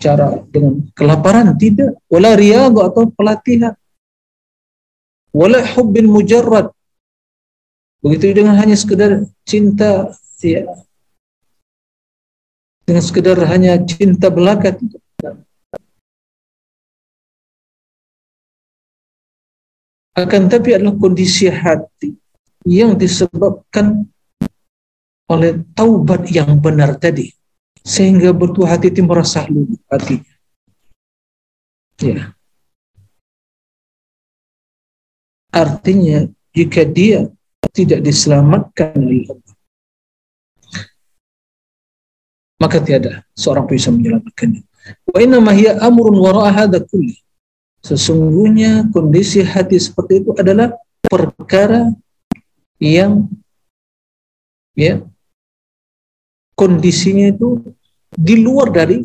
Cara 0.01 0.41
dengan 0.49 0.91
kelaparan 0.97 1.55
tidak. 1.61 2.01
Wala 2.09 2.35
riyadha 2.35 2.89
atau 2.89 3.13
pelatihan. 3.13 3.77
Wala 5.31 5.63
hubbin 5.77 6.11
mujarrad 6.11 6.73
begitu 8.01 8.33
dengan 8.33 8.57
hanya 8.57 8.77
sekedar 8.77 9.25
cinta 9.45 10.13
ya. 10.41 10.65
Dengan 12.85 13.05
sekedar 13.05 13.39
hanya 13.47 13.79
cinta 13.87 14.33
belaka 14.33 14.75
akan 20.21 20.43
tapi 20.51 20.75
adalah 20.77 20.97
kondisi 20.99 21.47
hati 21.49 22.13
yang 22.67 22.99
disebabkan 22.99 24.05
oleh 25.31 25.63
taubat 25.73 26.27
yang 26.29 26.59
benar 26.59 26.99
tadi. 26.99 27.31
Sehingga 27.81 28.37
betul 28.37 28.69
hati 28.69 28.93
itu 28.93 29.01
merasa 29.01 29.49
luluh 29.49 29.79
hati. 29.89 30.21
Ya. 32.01 32.37
Artinya 35.49 36.29
jika 36.53 36.85
dia 36.85 37.31
tidak 37.71 38.01
diselamatkan 38.01 38.97
oleh 38.97 39.29
Allah 39.29 39.55
maka 42.61 42.77
tiada 42.81 43.25
seorang 43.37 43.69
bisa 43.69 43.93
menyelamatkannya 43.93 44.63
wa 45.09 45.19
inna 45.21 45.39
hiya 45.53 45.81
amrun 45.85 46.17
wara'a 46.17 46.67
kulli 46.89 47.21
Sesungguhnya 47.81 48.93
kondisi 48.93 49.41
hati 49.41 49.81
seperti 49.81 50.21
itu 50.21 50.37
adalah 50.37 50.77
perkara 51.01 51.89
yang 52.77 53.25
ya 54.77 55.01
kondisinya 56.53 57.33
itu 57.33 57.73
di 58.13 58.37
luar 58.45 58.69
dari 58.69 59.01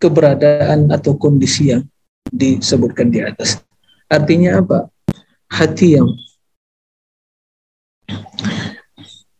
keberadaan 0.00 0.88
atau 0.88 1.20
kondisi 1.20 1.68
yang 1.68 1.84
disebutkan 2.32 3.12
di 3.12 3.20
atas. 3.20 3.60
Artinya 4.08 4.64
apa? 4.64 4.88
Hati 5.52 6.00
yang 6.00 6.08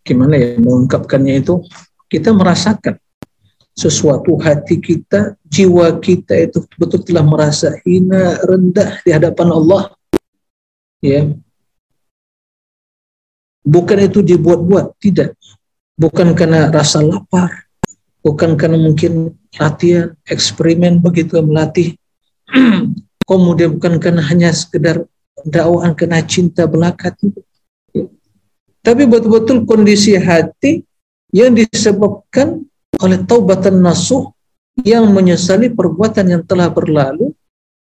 gimana 0.04 0.35
ya 0.35 0.59
mengungkapkannya 0.59 1.44
itu 1.44 1.62
kita 2.11 2.35
merasakan 2.35 2.98
sesuatu 3.80 4.37
hati 4.37 4.76
kita, 4.76 5.38
jiwa 5.46 5.96
kita 6.02 6.37
itu 6.37 6.66
betul 6.76 7.00
telah 7.00 7.24
merasa 7.24 7.72
hina, 7.87 8.37
rendah 8.44 9.00
di 9.00 9.11
hadapan 9.14 9.48
Allah. 9.54 9.83
Ya. 11.00 11.33
Bukan 13.64 13.98
itu 14.04 14.20
dibuat-buat, 14.20 15.00
tidak. 15.00 15.33
Bukan 15.96 16.33
karena 16.37 16.68
rasa 16.72 17.00
lapar, 17.04 17.68
bukan 18.20 18.56
karena 18.56 18.76
mungkin 18.80 19.37
latihan, 19.56 20.16
eksperimen 20.28 21.00
begitu 21.00 21.40
melatih. 21.40 21.96
Kemudian 23.28 23.78
bukan 23.78 24.02
karena 24.02 24.26
hanya 24.26 24.50
sekedar 24.50 25.06
dakwaan 25.46 25.94
karena 25.94 26.20
cinta 26.24 26.66
belaka 26.66 27.14
itu. 27.14 27.40
Tapi 28.81 29.05
betul-betul 29.05 29.69
kondisi 29.69 30.16
hati 30.16 30.81
yang 31.31 31.53
disebabkan 31.53 32.64
oleh 33.01 33.19
taubatan 33.29 33.81
nasuh 33.81 34.33
yang 34.81 35.12
menyesali 35.12 35.69
perbuatan 35.69 36.27
yang 36.27 36.43
telah 36.45 36.73
berlalu 36.73 37.37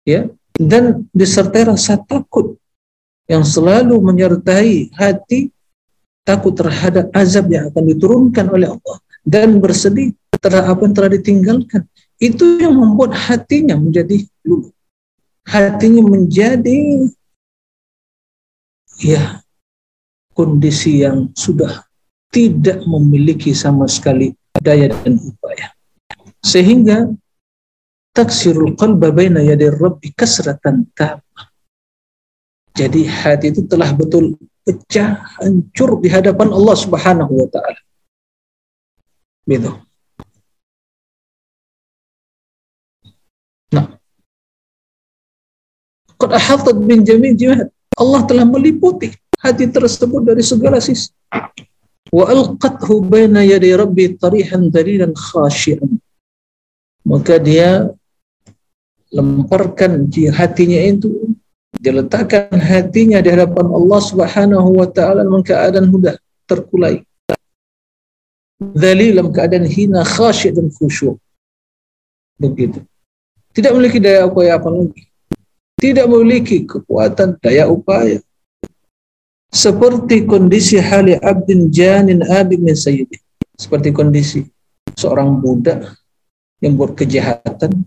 ya 0.02 0.26
dan 0.58 1.06
disertai 1.14 1.70
rasa 1.70 1.96
takut 2.02 2.58
yang 3.30 3.46
selalu 3.46 4.02
menyertai 4.02 4.90
hati 4.98 5.54
takut 6.26 6.58
terhadap 6.58 7.14
azab 7.14 7.46
yang 7.48 7.70
akan 7.70 7.84
diturunkan 7.94 8.46
oleh 8.50 8.74
Allah 8.74 8.98
dan 9.22 9.62
bersedih 9.62 10.10
terhadap 10.42 10.74
apa 10.74 10.82
yang 10.84 10.94
telah 10.94 11.10
ditinggalkan. 11.14 11.82
Itu 12.20 12.58
yang 12.60 12.76
membuat 12.76 13.16
hatinya 13.16 13.78
menjadi 13.78 14.26
luluh 14.44 14.74
hatinya 15.50 16.02
menjadi 16.04 17.10
ya 19.00 19.42
kondisi 20.40 21.04
yang 21.04 21.28
sudah 21.36 21.84
tidak 22.32 22.80
memiliki 22.88 23.52
sama 23.52 23.84
sekali 23.84 24.32
daya 24.56 24.88
dan 24.88 25.20
upaya. 25.20 25.76
Sehingga 26.40 27.12
taksirul 28.16 28.72
qalba 28.72 29.12
baina 29.12 29.44
yadir 29.44 29.76
rabbi 29.76 30.08
kasratan 30.16 30.88
tamah. 30.96 31.52
Jadi 32.72 33.04
hati 33.04 33.52
itu 33.52 33.68
telah 33.68 33.92
betul 33.92 34.40
pecah, 34.64 35.20
hancur 35.36 36.00
di 36.00 36.08
hadapan 36.08 36.48
Allah 36.48 36.76
Subhanahu 36.80 37.32
wa 37.36 37.48
taala. 37.52 37.80
Gitu. 39.44 39.70
Nah. 43.76 44.00
Qad 46.16 46.30
ahatat 46.32 46.76
bin 46.80 47.04
jami' 47.04 47.36
jihad. 47.36 47.68
Allah 48.00 48.24
telah 48.24 48.48
meliputi 48.48 49.12
hati 49.40 49.64
tersebut 49.72 50.22
dari 50.22 50.44
segala 50.44 50.78
sisi. 50.78 51.10
Wa 52.12 52.28
alqathu 52.28 53.00
baina 53.06 53.40
yadi 53.40 53.72
rabbi 53.72 54.12
tarihan 54.20 54.68
dalilan 54.68 55.16
khashian. 55.16 56.00
Maka 57.06 57.40
dia 57.40 57.88
lemparkan 59.10 60.06
di 60.06 60.28
hatinya 60.28 60.78
itu 60.84 61.34
diletakkan 61.80 62.52
hatinya 62.60 63.24
di 63.24 63.32
hadapan 63.32 63.66
Allah 63.72 64.00
Subhanahu 64.04 64.68
wa 64.76 64.86
taala 64.86 65.24
dalam 65.24 65.40
keadaan 65.40 65.88
mudah 65.88 66.14
terkulai. 66.44 67.02
Dalil 68.60 69.16
dalam 69.16 69.32
keadaan 69.32 69.64
hina 69.64 70.04
khasyid 70.04 70.60
dan 70.60 70.68
khusyuk. 70.68 71.16
Begitu. 72.36 72.84
Tidak 73.56 73.72
memiliki 73.72 73.98
daya 73.98 74.28
upaya 74.28 74.60
apa 74.60 74.68
lagi. 74.68 75.08
Tidak 75.80 76.04
memiliki 76.04 76.68
kekuatan 76.68 77.40
daya 77.40 77.72
upaya 77.72 78.20
seperti 79.50 80.24
kondisi 80.24 80.78
hali 80.78 81.18
abdin 81.18 81.68
janin 81.68 82.22
abid 82.22 82.62
min 82.62 82.78
sayyidi 82.78 83.18
seperti 83.58 83.90
kondisi 83.90 84.46
seorang 84.94 85.42
budak 85.42 85.98
yang 86.62 86.78
buat 86.78 86.94
kejahatan 86.94 87.84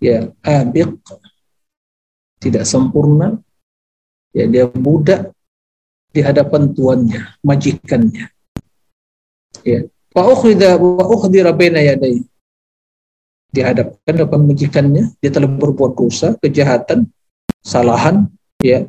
ya 0.00 0.32
abik 0.40 0.96
tidak 2.40 2.64
sempurna. 2.68 3.40
Ya 4.36 4.44
dia 4.44 4.68
budak 4.68 5.32
di 6.12 6.20
hadapan 6.20 6.70
tuannya 6.76 7.40
majikannya. 7.40 8.28
Ya 9.64 9.88
wa 10.12 10.22
ukhdha 10.30 10.76
wa 10.76 11.04
ukhdira 11.08 11.56
baina 11.56 11.80
yadayhi. 11.80 12.22
Dihadapkan 13.50 14.14
depan 14.14 14.40
majikannya. 14.44 15.16
Dia 15.24 15.30
telah 15.32 15.48
berbuat 15.48 15.96
dosa 15.96 16.36
kejahatan 16.38 17.08
salahan 17.64 18.28
ya 18.60 18.84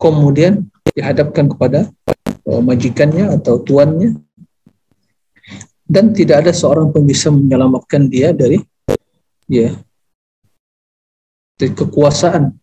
kemudian 0.00 0.64
dihadapkan 0.96 1.52
kepada 1.52 1.92
uh, 2.48 2.62
majikannya 2.64 3.28
atau 3.36 3.60
tuannya. 3.60 4.16
Dan 5.90 6.14
tidak 6.14 6.46
ada 6.46 6.52
seorang 6.54 6.94
pun 6.94 7.02
bisa 7.02 7.34
menyelamatkan 7.34 8.06
dia 8.06 8.30
dari 8.30 8.62
ya 9.50 9.74
dari 11.58 11.72
kekuasaan. 11.74 12.54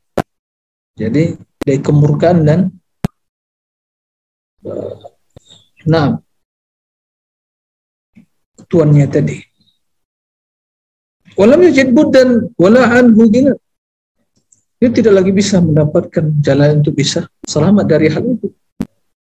Jadi 0.97 1.35
dari 1.59 1.79
kemurkaan 1.83 2.47
dan 2.47 2.71
uh, 4.63 4.95
nah 5.85 6.17
tuannya 8.71 9.05
tadi. 9.11 9.37
Walam 11.37 11.61
yajid 11.69 11.93
dan 12.09 12.49
wala 12.57 12.97
anhu 12.97 13.29
dia 14.77 14.89
tidak 14.93 15.13
lagi 15.21 15.33
bisa 15.33 15.57
mendapatkan 15.57 16.37
jalan 16.37 16.85
untuk 16.85 16.93
bisa 16.93 17.25
selamat 17.49 17.85
dari 17.89 18.13
hal 18.13 18.21
itu. 18.21 18.53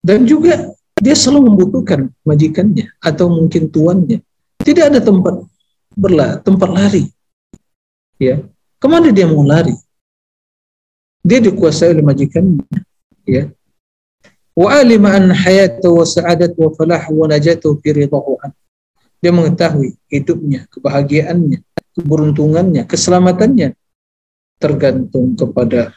Dan 0.01 0.29
juga 0.29 0.69
dia 1.01 1.17
selalu 1.17 1.49
membutuhkan 1.49 2.13
majikannya 2.21 2.93
atau 3.01 3.25
mungkin 3.33 3.73
tuannya. 3.73 4.21
Tidak 4.61 4.85
ada 4.93 5.01
tempat 5.01 5.41
berla 5.97 6.37
tempat 6.45 6.69
lari. 6.69 7.09
Ya, 8.21 8.45
ke 8.77 8.85
mana 8.85 9.09
dia 9.09 9.25
mau 9.25 9.41
lari? 9.41 9.73
Dia 11.25 11.41
dikuasai 11.41 11.97
oleh 11.97 12.05
majikannya. 12.05 12.61
Ya, 13.25 13.49
wa 14.53 14.77
sa'adat 16.05 16.53
wa 16.53 16.69
falah 16.77 17.01
wa 17.09 17.25
najatu 17.25 17.81
fi 17.81 17.97
ridahu 17.97 18.37
Dia 19.21 19.33
mengetahui 19.33 19.97
hidupnya, 20.09 20.69
kebahagiaannya, 20.69 21.61
keberuntungannya, 21.97 22.85
keselamatannya 22.85 23.73
tergantung 24.61 25.33
kepada 25.33 25.89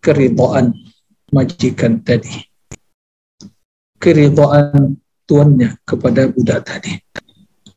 keridhaan 0.00 0.72
majikan 1.28 2.00
tadi. 2.00 2.48
Keridhaan 4.00 4.96
tuannya 5.28 5.76
kepada 5.84 6.32
budak 6.32 6.64
tadi. 6.64 6.96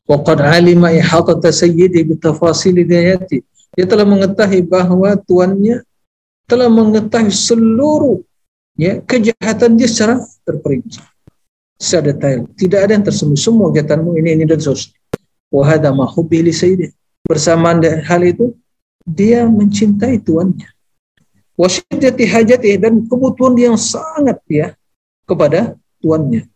Waqad 0.07 0.39
alima 0.41 0.89
ihatata 0.95 1.51
sayyidi 1.51 2.07
bitafasil 2.07 2.79
dayati. 2.87 3.43
Dia 3.75 3.85
telah 3.85 4.07
mengetahui 4.07 4.63
bahawa 4.63 5.19
tuannya 5.19 5.83
telah 6.47 6.71
mengetahui 6.71 7.33
seluruh 7.33 8.23
ya, 8.79 9.03
kejahatan 9.03 9.75
dia 9.75 9.89
secara 9.89 10.23
terperinci. 10.47 11.03
Secara 11.75 12.15
detail. 12.15 12.47
Tidak 12.55 12.79
ada 12.79 12.91
yang 12.95 13.03
tersembunyi. 13.03 13.41
Semua 13.41 13.67
kejahatanmu 13.73 14.15
ini, 14.15 14.29
ini 14.39 14.43
dan 14.47 14.63
seterusnya. 14.63 14.95
Wahada 15.51 15.91
mahubi 15.91 16.47
li 16.47 16.53
sayyidi. 16.55 16.95
Bersamaan 17.25 17.83
hal 17.83 18.21
itu, 18.23 18.55
dia 19.05 19.45
mencintai 19.45 20.17
tuannya. 20.19 20.67
Wasyiddati 21.55 22.25
hajati 22.27 22.75
dan 22.75 23.05
kebutuhan 23.07 23.55
yang 23.55 23.77
sangat 23.79 24.41
dia 24.49 24.75
kepada 25.23 25.77
tuannya. 26.03 26.49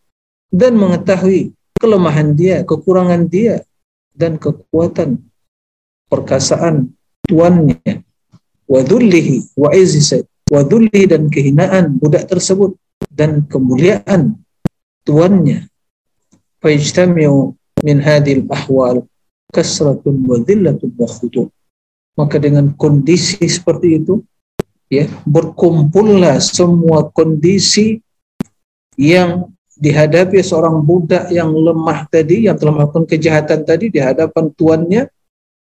Dan 0.49 0.75
mengetahui 0.75 1.53
kelemahan 1.77 2.33
dia, 2.33 2.65
kekurangan 2.65 3.29
dia 3.29 3.63
dan 4.11 4.35
kekuatan 4.35 5.21
perkasaan 6.09 6.91
tuannya. 7.29 8.03
Wa 8.65 8.81
dhullihi 8.81 9.55
wa 9.55 9.69
izzati 9.71 10.27
wa 10.49 10.65
dhulli 10.65 11.05
dan 11.05 11.29
kehinaan 11.29 12.01
budak 12.01 12.25
tersebut 12.25 12.73
dan 13.13 13.45
kemuliaan 13.45 14.41
tuannya. 15.05 15.69
Fajtamiu 16.59 17.55
min 17.85 17.97
hadhil 18.03 18.43
ahwal 18.51 19.07
kasratun 19.53 20.25
wa 20.27 20.41
dhillatun 20.41 20.91
wa 20.97 21.07
khudu' 21.07 21.47
maka 22.19 22.35
dengan 22.35 22.75
kondisi 22.75 23.39
seperti 23.47 24.03
itu 24.03 24.19
ya 24.91 25.07
berkumpullah 25.23 26.43
semua 26.43 27.07
kondisi 27.15 28.03
yang 28.99 29.47
dihadapi 29.79 30.43
seorang 30.43 30.83
budak 30.83 31.31
yang 31.31 31.55
lemah 31.55 32.03
tadi 32.11 32.51
yang 32.51 32.59
telah 32.59 32.75
melakukan 32.75 33.07
kejahatan 33.07 33.63
tadi 33.63 33.87
di 33.87 34.03
hadapan 34.03 34.51
tuannya 34.51 35.07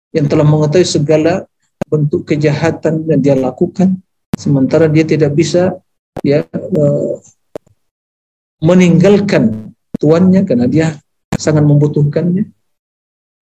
yang 0.10 0.26
telah 0.26 0.42
mengetahui 0.42 0.90
segala 0.90 1.46
bentuk 1.86 2.26
kejahatan 2.26 3.06
yang 3.06 3.22
dia 3.22 3.38
lakukan. 3.38 4.02
Sementara 4.34 4.90
dia 4.90 5.06
tidak 5.06 5.38
bisa 5.38 5.78
ya 6.26 6.42
uh, 6.50 7.14
meninggalkan 8.66 9.70
tuannya 10.02 10.42
karena 10.50 10.66
dia 10.66 10.88
sangat 11.38 11.62
membutuhkannya. 11.62 12.50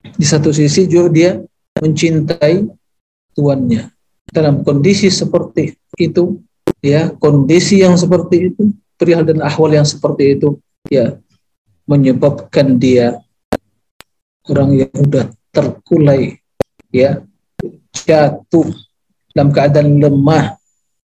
Di 0.06 0.26
satu 0.28 0.52
sisi 0.52 0.92
juga 0.92 1.08
dia 1.08 1.32
mencintai 1.80 2.68
tuannya. 3.36 3.92
Dalam 4.26 4.66
kondisi 4.66 5.12
seperti 5.12 5.76
itu, 6.00 6.42
ya 6.82 7.14
kondisi 7.20 7.84
yang 7.84 8.00
seperti 8.00 8.52
itu, 8.52 8.74
perihal 8.96 9.28
dan 9.28 9.44
ahwal 9.46 9.70
yang 9.70 9.86
seperti 9.86 10.40
itu, 10.40 10.58
ya 10.90 11.20
menyebabkan 11.86 12.82
dia 12.82 13.22
orang 14.50 14.86
yang 14.86 14.92
sudah 14.94 15.26
terkulai 15.54 16.42
ya 16.90 17.22
jatuh 17.94 18.68
dalam 19.34 19.50
keadaan 19.54 20.02
lemah 20.02 20.58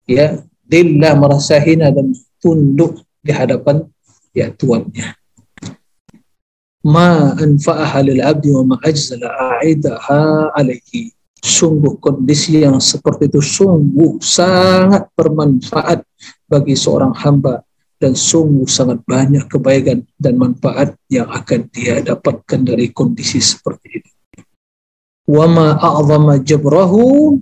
ya 0.05 0.41
dillah 0.65 1.13
merasa 1.17 1.57
hina 1.61 1.89
dan 1.93 2.13
tunduk 2.41 3.01
di 3.21 3.31
hadapan 3.33 3.85
ya 4.33 4.49
tuannya 4.53 5.13
ma 6.81 7.37
anfa'aha 7.37 8.01
lil 8.01 8.21
abdi 8.25 8.49
wa 8.49 8.73
ma 8.73 8.75
ajzala 8.81 9.29
a'idaha 9.61 10.49
alaihi 10.57 11.13
sungguh 11.41 11.97
kondisi 11.97 12.61
yang 12.61 12.77
seperti 12.77 13.25
itu 13.27 13.41
sungguh 13.41 14.21
sangat 14.21 15.09
bermanfaat 15.17 16.05
bagi 16.45 16.77
seorang 16.77 17.17
hamba 17.17 17.65
dan 17.97 18.17
sungguh 18.17 18.65
sangat 18.65 19.01
banyak 19.05 19.45
kebaikan 19.49 20.05
dan 20.17 20.37
manfaat 20.37 20.97
yang 21.09 21.29
akan 21.29 21.69
dia 21.73 22.01
dapatkan 22.01 22.61
dari 22.65 22.89
kondisi 22.89 23.37
seperti 23.37 24.01
ini. 24.01 24.11
Wa 25.29 25.45
ma 25.45 25.77
a'zama 25.77 26.41
jabrahu 26.41 27.37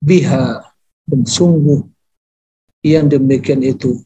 biha 0.00 0.64
dan 1.04 1.22
sungguh 1.24 1.84
yang 2.84 3.08
demikian 3.12 3.60
itu 3.60 4.00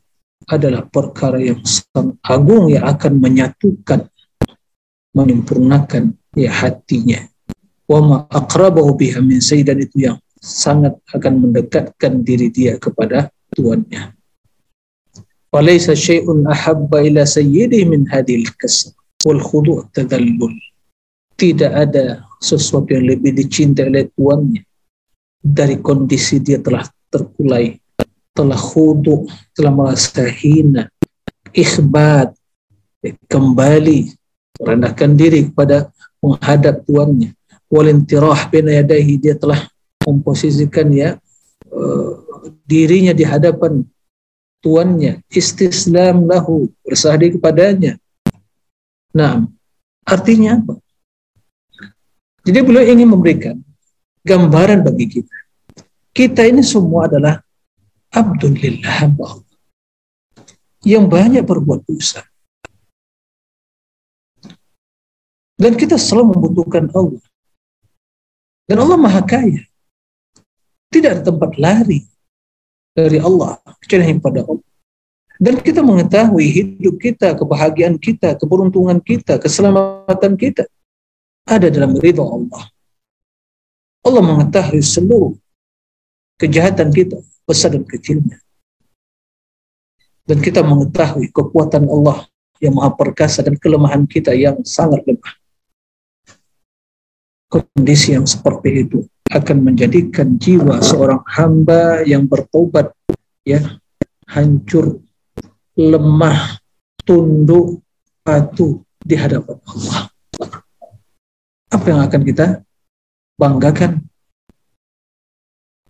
adalah 0.50 0.82
perkara 0.86 1.38
yang 1.38 1.62
sangat 1.62 2.18
agung 2.26 2.66
yang 2.70 2.82
akan 2.86 3.22
menyatukan 3.22 4.11
menyempurnakan 5.14 6.18
ya 6.34 6.50
hatinya. 6.50 7.31
Wa 7.93 8.01
ma 8.01 8.18
itu 8.24 9.97
yang 10.01 10.16
sangat 10.40 10.97
akan 11.12 11.45
mendekatkan 11.45 12.24
diri 12.24 12.49
dia 12.49 12.80
kepada 12.80 13.28
tuannya. 13.53 14.16
Walaysa 15.53 15.93
syai'un 15.93 16.49
ahabba 16.49 17.05
ila 17.05 17.28
min 17.84 18.09
hadil 18.09 18.49
wal 19.28 19.40
khudu' 19.45 19.93
tadallul. 19.93 20.57
Tidak 21.36 21.68
ada 21.68 22.24
sesuatu 22.40 22.97
yang 22.97 23.12
lebih 23.12 23.36
dicintai 23.36 23.93
oleh 23.93 24.09
tuannya 24.16 24.64
dari 25.45 25.76
kondisi 25.84 26.40
dia 26.40 26.64
telah 26.64 26.88
terkulai, 27.12 27.76
telah 28.32 28.57
khudu, 28.57 29.28
telah 29.53 29.68
merasa 29.74 30.24
hina, 30.32 30.88
ikhbat, 31.53 32.32
kembali, 33.28 34.16
merendahkan 34.62 35.11
diri 35.12 35.51
kepada 35.53 35.93
menghadap 36.22 36.86
tuannya. 36.88 37.36
Walintirah 37.72 38.52
bina 38.52 38.84
yadahi, 38.84 39.16
dia 39.16 39.32
telah 39.32 39.64
memposisikan 40.04 40.92
ya 40.92 41.16
uh, 41.72 42.10
dirinya 42.68 43.16
di 43.16 43.24
hadapan 43.24 43.80
tuannya. 44.60 45.24
Istislam 45.32 46.28
lahu 46.28 46.68
bersahdi 46.84 47.32
kepadanya. 47.32 47.96
Nah 49.16 49.48
artinya 50.04 50.60
apa? 50.60 50.76
Jadi 52.44 52.58
beliau 52.60 52.84
ingin 52.84 53.08
memberikan 53.08 53.56
gambaran 54.20 54.84
bagi 54.84 55.08
kita. 55.08 55.36
Kita 56.12 56.44
ini 56.44 56.60
semua 56.60 57.08
adalah 57.08 57.40
abdulillah 58.12 59.00
hamba 59.00 59.40
yang 60.84 61.08
banyak 61.08 61.40
berbuat 61.40 61.88
dosa. 61.88 62.20
Dan 65.56 65.78
kita 65.78 65.96
selalu 65.96 66.36
membutuhkan 66.36 66.90
Allah 66.92 67.22
dan 68.72 68.80
Allah 68.80 68.96
maha 68.96 69.20
kaya 69.20 69.68
tidak 70.88 71.20
ada 71.20 71.22
tempat 71.28 71.60
lari 71.60 72.08
dari 72.96 73.20
Allah 73.20 73.60
kecuali 73.84 74.04
hanya 74.08 74.24
pada 74.24 74.40
Allah. 74.48 74.68
Dan 75.36 75.60
kita 75.60 75.84
mengetahui 75.84 76.46
hidup 76.48 76.96
kita, 76.96 77.36
kebahagiaan 77.36 78.00
kita, 78.00 78.32
keberuntungan 78.40 78.96
kita, 79.04 79.36
keselamatan 79.36 80.40
kita 80.40 80.64
ada 81.44 81.68
dalam 81.68 82.00
ridha 82.00 82.24
Allah. 82.24 82.64
Allah 84.08 84.22
mengetahui 84.24 84.80
seluruh 84.80 85.36
kejahatan 86.40 86.96
kita, 86.96 87.20
besar 87.44 87.76
dan 87.76 87.84
kecilnya. 87.84 88.40
Dan 90.24 90.40
kita 90.40 90.64
mengetahui 90.64 91.28
kekuatan 91.28 91.92
Allah 91.92 92.24
yang 92.56 92.80
maha 92.80 92.88
perkasa 92.96 93.44
dan 93.44 93.60
kelemahan 93.60 94.08
kita 94.08 94.32
yang 94.32 94.64
sangat 94.64 95.04
lemah. 95.04 95.41
Kondisi 97.53 98.16
yang 98.16 98.24
seperti 98.24 98.88
itu 98.88 99.05
akan 99.28 99.61
menjadikan 99.61 100.40
jiwa 100.40 100.80
seorang 100.80 101.20
hamba 101.28 102.00
yang 102.09 102.24
bertobat 102.24 102.96
ya 103.44 103.61
hancur 104.24 105.05
lemah 105.76 106.57
tunduk 107.05 107.84
patuh 108.24 108.80
di 109.05 109.20
hadapan 109.20 109.61
Allah. 109.68 110.09
Apa 111.68 111.86
yang 111.92 112.00
akan 112.00 112.22
kita 112.24 112.46
banggakan? 113.36 114.00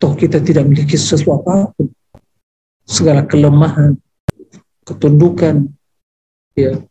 Toh 0.03 0.19
kita 0.19 0.43
tidak 0.43 0.67
memiliki 0.67 0.99
sesuatu 0.99 1.31
apa 1.47 1.71
pun. 1.79 1.87
Segala 2.83 3.23
kelemahan 3.23 3.95
ketundukan 4.83 5.71
ya 6.59 6.83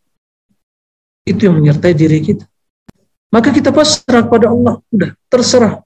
itu 1.27 1.41
yang 1.43 1.59
menyertai 1.59 1.91
diri 1.91 2.23
kita 2.23 2.47
maka 3.31 3.49
kita 3.49 3.71
pasrah 3.71 4.27
kepada 4.27 4.51
Allah 4.51 4.83
udah 4.91 5.11
terserah 5.31 5.81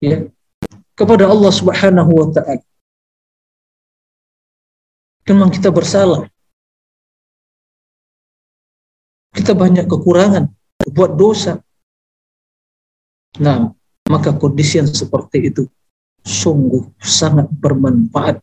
ya 0.00 0.28
kepada 0.94 1.26
Allah 1.26 1.50
Subhanahu 1.50 2.10
wa 2.10 2.26
taala. 2.30 2.62
Memang 5.24 5.50
kita 5.50 5.72
bersalah. 5.74 6.28
Kita 9.34 9.50
banyak 9.50 9.90
kekurangan, 9.90 10.46
buat 10.94 11.18
dosa. 11.18 11.58
Nah, 13.42 13.74
maka 14.06 14.30
kondisi 14.30 14.78
yang 14.78 14.86
seperti 14.86 15.50
itu 15.50 15.66
sungguh 16.22 16.86
sangat 17.02 17.50
bermanfaat 17.50 18.38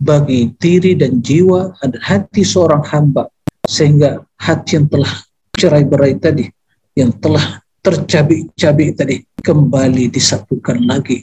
bagi 0.00 0.50
diri 0.58 0.98
dan 0.98 1.22
jiwa 1.22 1.76
dan 1.78 1.92
hati 2.02 2.42
seorang 2.42 2.82
hamba 2.82 3.30
sehingga 3.62 4.26
hati 4.42 4.80
yang 4.80 4.90
telah 4.90 5.12
cerai 5.60 5.84
berai 5.84 6.16
tadi 6.16 6.48
yang 6.96 7.12
telah 7.20 7.60
tercabik-cabik 7.84 8.96
tadi 8.96 9.20
kembali 9.44 10.08
disatukan 10.08 10.88
lagi 10.88 11.20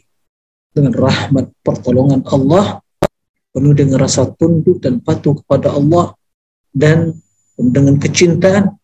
dengan 0.69 0.93
rahmat 0.93 1.49
pertolongan 1.65 2.21
Allah 2.29 2.85
penuh 3.49 3.73
dengan 3.73 4.05
rasa 4.05 4.29
tunduk 4.37 4.77
dan 4.77 5.01
patuh 5.01 5.41
kepada 5.41 5.73
Allah 5.73 6.13
dan 6.69 7.17
dengan 7.57 7.97
kecintaan 7.97 8.77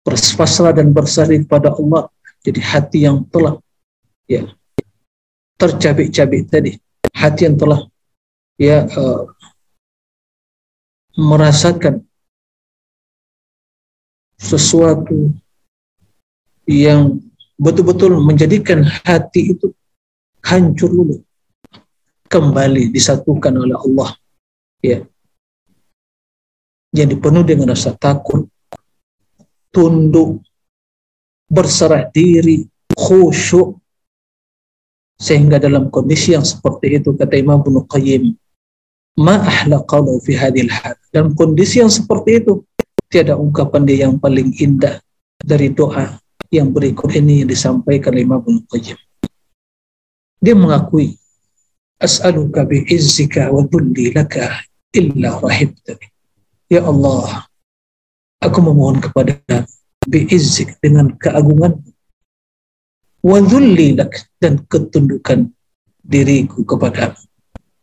berpasrah 0.00 0.72
dan 0.72 0.96
bersari 0.96 1.44
kepada 1.44 1.76
Allah 1.76 2.08
jadi 2.40 2.60
hati 2.64 3.04
yang 3.04 3.28
telah 3.28 3.60
ya 4.24 4.48
tercabik-cabik 5.60 6.48
tadi 6.48 6.80
hati 7.12 7.44
yang 7.44 7.60
telah 7.60 7.84
ya 8.56 8.88
uh, 8.88 9.28
merasakan 11.20 12.07
sesuatu 14.38 15.34
yang 16.64 17.18
betul-betul 17.58 18.22
menjadikan 18.22 18.86
hati 19.02 19.52
itu 19.58 19.74
hancur 20.46 20.88
dulu. 20.88 21.16
Kembali 22.28 22.92
disatukan 22.94 23.52
oleh 23.56 23.76
Allah. 23.76 24.10
Ya. 24.84 25.02
Jadi 26.94 27.18
penuh 27.18 27.44
dengan 27.44 27.74
rasa 27.74 27.92
takut 27.96 28.46
tunduk 29.74 30.40
berserah 31.50 32.08
diri 32.12 32.68
khusyuk. 32.94 33.76
Sehingga 35.18 35.58
dalam 35.58 35.90
kondisi 35.90 36.30
yang 36.38 36.46
seperti 36.46 37.02
itu 37.02 37.10
kata 37.10 37.34
Imam 37.34 37.58
Ibnu 37.58 37.90
Qayyim 37.90 38.38
ma 39.18 39.42
qawlu 39.82 40.22
fi 40.22 40.38
hadil 40.38 40.70
had 40.70 40.94
dalam 41.10 41.34
kondisi 41.34 41.82
yang 41.82 41.90
seperti 41.90 42.38
itu 42.38 42.62
tiada 43.08 43.34
ungkapan 43.36 43.82
dia 43.88 44.04
yang 44.08 44.20
paling 44.20 44.52
indah 44.60 45.00
dari 45.40 45.72
doa 45.72 46.20
yang 46.52 46.72
berikut 46.72 47.12
ini 47.12 47.44
yang 47.44 47.48
disampaikan 47.48 48.12
oleh 48.16 48.24
Imam 48.24 48.44
Qayyim. 48.44 48.96
Dia 50.38 50.54
mengakui 50.54 51.18
as'aluka 51.98 52.64
bi'izzika 52.64 53.50
wa 53.50 53.64
dhulli 53.66 54.14
laka 54.14 54.62
illa 54.94 55.36
rahimtani. 55.40 56.08
Ya 56.68 56.84
Allah, 56.84 57.48
aku 58.40 58.58
memohon 58.60 59.02
kepada 59.02 59.40
bi'izzik 60.06 60.78
dengan 60.80 61.16
keagungan 61.16 61.80
wa 63.24 63.38
dhulli 63.42 63.98
dan 64.38 64.62
ketundukan 64.68 65.52
diriku 66.00 66.64
kepada 66.64 67.12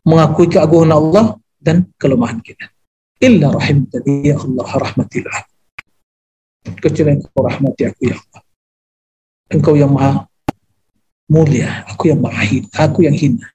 mengakui 0.06 0.48
keagungan 0.50 0.96
Allah 0.96 1.26
dan 1.62 1.90
kelemahan 1.98 2.40
kita. 2.42 2.75
Illa 3.24 3.48
rahimtani 3.48 4.28
ya 4.28 4.36
Allah 4.36 4.68
rahmatilah. 4.68 5.40
Kecuali 6.84 7.16
engkau 7.16 7.40
rahmati 7.46 7.82
aku 7.88 8.02
ya 8.12 8.16
Allah. 8.20 8.42
Engkau 9.48 9.74
yang 9.80 9.94
maha 9.96 10.28
mulia, 11.32 11.88
aku 11.88 12.12
yang 12.12 12.20
maha 12.20 12.44
hina, 12.44 12.68
aku 12.76 13.08
yang 13.08 13.16
hina. 13.16 13.48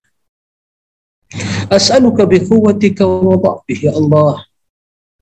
As'aluka 1.68 2.24
bi 2.24 2.40
quwwatika 2.40 3.04
wa 3.04 3.36
dha'fi 3.36 3.84
ya 3.84 3.92
Allah. 3.92 4.48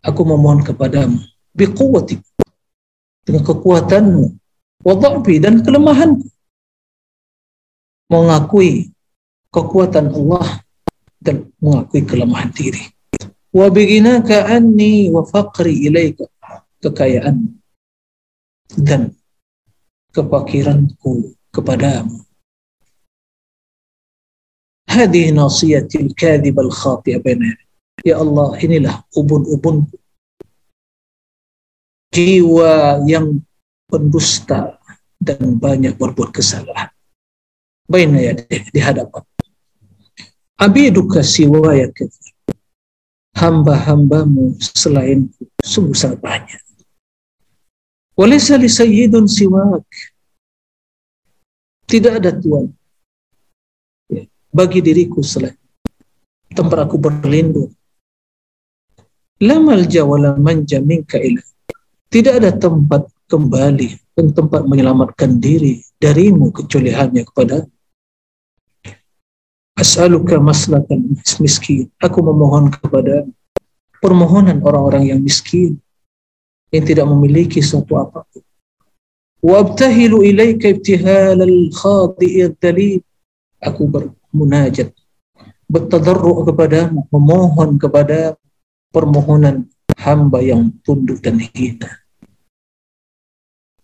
Aku 0.06 0.22
memohon 0.22 0.62
kepadamu 0.62 1.18
biquwwatik 1.58 2.22
dengan 3.26 3.42
kekuatanmu 3.42 4.24
wa 4.86 4.94
dha'fi 4.94 5.34
dan 5.42 5.60
kelemahanku 5.66 6.30
mengakui 8.06 8.94
kekuatan 9.50 10.14
Allah 10.14 10.62
dan 11.18 11.50
mengakui 11.58 12.06
kelemahan 12.06 12.54
diri 12.54 12.86
wa 13.58 13.66
bighinaka 13.74 14.46
anni 14.46 15.10
wa 15.10 15.26
faqri 15.26 15.90
ilaika 15.90 16.30
kekayaan 16.78 17.58
dan 18.78 19.10
kefakiranku 20.14 21.34
kepadamu. 21.50 22.22
Hadhihi 24.86 25.34
nasiyatil 25.34 26.14
kadhibal 26.14 26.70
khati'a 26.70 27.18
baina 27.18 27.50
ya 28.06 28.22
Allah 28.22 28.54
inilah 28.62 29.02
ubun-ubunku. 29.18 29.98
Jiwa 32.14 33.02
yang 33.10 33.42
pendusta 33.90 34.78
dan 35.18 35.58
banyak 35.58 35.98
berbuat 35.98 36.30
kesalahan. 36.30 36.94
Baina 37.90 38.22
ya 38.22 38.32
di 38.46 38.80
hadapan. 38.80 39.26
Abiduka 40.58 41.26
siwaya 41.26 41.90
kathir 41.90 42.37
hamba-hambamu 43.38 44.58
selain 44.58 45.30
sungguh 45.62 45.94
sangat 45.94 46.18
banyak. 46.18 46.62
Walaysa 48.18 48.58
li 48.58 48.66
sayyidun 48.66 49.30
siwak. 49.30 49.86
Tidak 51.88 52.20
ada 52.20 52.34
Tuhan 52.34 52.68
ya, 54.12 54.28
bagi 54.52 54.84
diriku 54.84 55.24
selain 55.24 55.56
tempat 56.52 56.84
aku 56.84 57.00
berlindung. 57.00 57.72
La 59.38 59.56
malja 59.62 60.02
wa 60.02 60.18
la 60.18 60.34
manja 60.34 60.82
minka 60.82 61.16
ilah. 61.16 61.46
Tidak 62.10 62.42
ada 62.42 62.50
tempat 62.52 63.06
kembali 63.30 64.18
dan 64.18 64.34
tempat 64.34 64.66
menyelamatkan 64.66 65.38
diri 65.38 65.78
darimu 66.00 66.50
kecuali 66.50 66.90
hanya 66.90 67.22
kepada 67.22 67.62
As'aluka 69.78 70.42
maslakan 70.42 71.14
miskin. 71.38 71.86
Aku 72.02 72.18
memohon 72.18 72.66
kepada 72.66 73.22
permohonan 74.02 74.58
orang-orang 74.66 75.14
yang 75.14 75.22
miskin 75.22 75.78
yang 76.74 76.82
tidak 76.82 77.06
memiliki 77.06 77.62
sesuatu 77.62 77.94
apa 77.94 78.26
pun. 78.26 78.42
Wabtahilu 79.38 80.26
ilaika 80.26 80.74
ibtihal 80.74 81.38
al-khadi'i 81.38 82.50
dalil. 82.58 82.98
Aku 83.62 83.86
bermunajat, 83.86 84.90
bertadarru 85.70 86.42
kepadamu, 86.50 87.06
memohon 87.14 87.78
kepada 87.78 88.34
permohonan 88.90 89.70
hamba 89.94 90.42
yang 90.42 90.74
tunduk 90.82 91.22
dan 91.22 91.38
hina. 91.38 92.02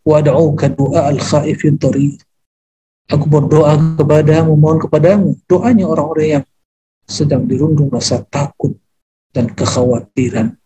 Wad'uka 0.03 0.75
du'a 0.75 1.15
al-khaifin 1.15 1.79
tariq 1.79 2.19
Aku 3.05 3.29
berdoa 3.29 3.77
kepadamu, 4.01 4.57
mohon 4.57 4.81
kepadamu. 4.81 5.37
Doanya 5.45 5.85
orang-orang 5.85 6.29
yang 6.41 6.45
sedang 7.05 7.45
dirundung 7.45 7.93
rasa 7.93 8.25
takut 8.25 8.81
dan 9.35 9.53
kekhawatiran. 9.53 10.57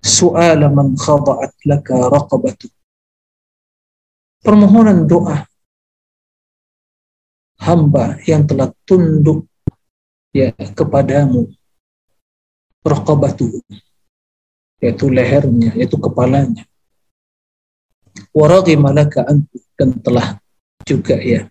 Su'ala 0.00 0.72
man 0.72 0.96
khada'at 0.96 1.52
laka 1.68 2.08
raqabatu. 2.08 2.72
Permohonan 4.40 5.04
doa 5.04 5.44
hamba 7.60 8.16
yang 8.24 8.46
telah 8.46 8.70
tunduk 8.86 9.48
ya 10.30 10.54
kepadamu 10.54 11.50
raqabatu 12.86 13.58
yaitu 14.78 15.08
lehernya, 15.08 15.72
yaitu 15.74 15.96
kepalanya. 15.98 16.64
Waraghima 18.32 18.92
laka 18.92 19.24
antu 19.28 19.60
dan 19.76 19.96
telah 20.00 20.40
juga 20.86 21.18
ya. 21.18 21.50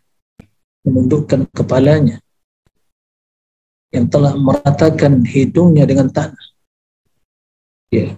Menundukkan 0.87 1.51
kepalanya. 1.51 2.23
Yang 3.91 4.05
telah 4.15 4.33
meratakan 4.39 5.21
hidungnya 5.27 5.83
dengan 5.83 6.07
tanah. 6.07 6.45
Ya. 7.91 8.15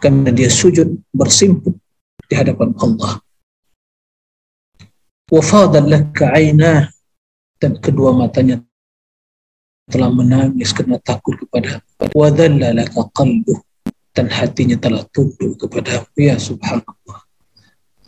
Karena 0.00 0.34
dia 0.34 0.50
sujud 0.50 0.98
bersimpuh 1.14 1.76
di 2.26 2.34
hadapan 2.34 2.74
Allah. 2.80 3.20
Dan 7.62 7.78
kedua 7.78 8.10
matanya 8.10 8.58
telah 9.86 10.10
menangis 10.10 10.74
karena 10.74 10.98
takut 11.02 11.38
kepada 11.38 11.82
wadalla 12.14 12.74
laka 12.74 13.06
dan 14.12 14.26
hatinya 14.28 14.76
telah 14.76 15.02
tunduk 15.10 15.56
kepada 15.56 16.04
ya 16.14 16.36
subhanallah 16.36 17.01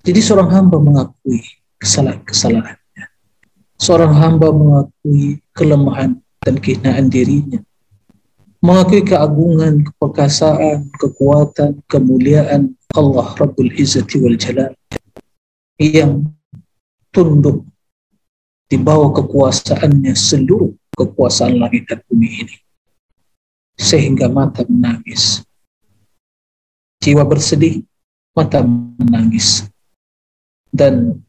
jadi 0.04 0.20
seorang 0.20 0.52
hamba 0.52 0.76
mengakui 0.76 1.40
kesalahan-kesalahannya. 1.80 3.04
Seorang 3.80 4.12
hamba 4.12 4.52
mengakui 4.52 5.40
kelemahan 5.56 6.20
dan 6.44 6.60
kehinaan 6.60 7.08
dirinya. 7.08 7.64
Mengakui 8.60 9.00
keagungan, 9.00 9.80
keperkasaan, 9.80 10.92
kekuatan, 11.00 11.80
kemuliaan 11.88 12.76
Allah 12.92 13.32
Rabbul 13.32 13.72
Izzati 13.72 14.20
wal 14.20 14.36
Jalal 14.36 14.76
yang 15.80 16.28
tunduk 17.08 17.64
di 18.68 18.76
bawah 18.76 19.08
kekuasaannya 19.08 20.12
seluruh 20.12 20.72
kekuasaan 21.00 21.56
langit 21.56 21.88
dan 21.88 22.04
bumi 22.12 22.44
ini. 22.44 22.56
Sehingga 23.80 24.28
mata 24.28 24.68
menangis. 24.68 25.40
Jiwa 27.00 27.24
bersedih, 27.24 27.84
mata 28.36 28.60
menangis 28.64 29.73
dan 30.74 31.22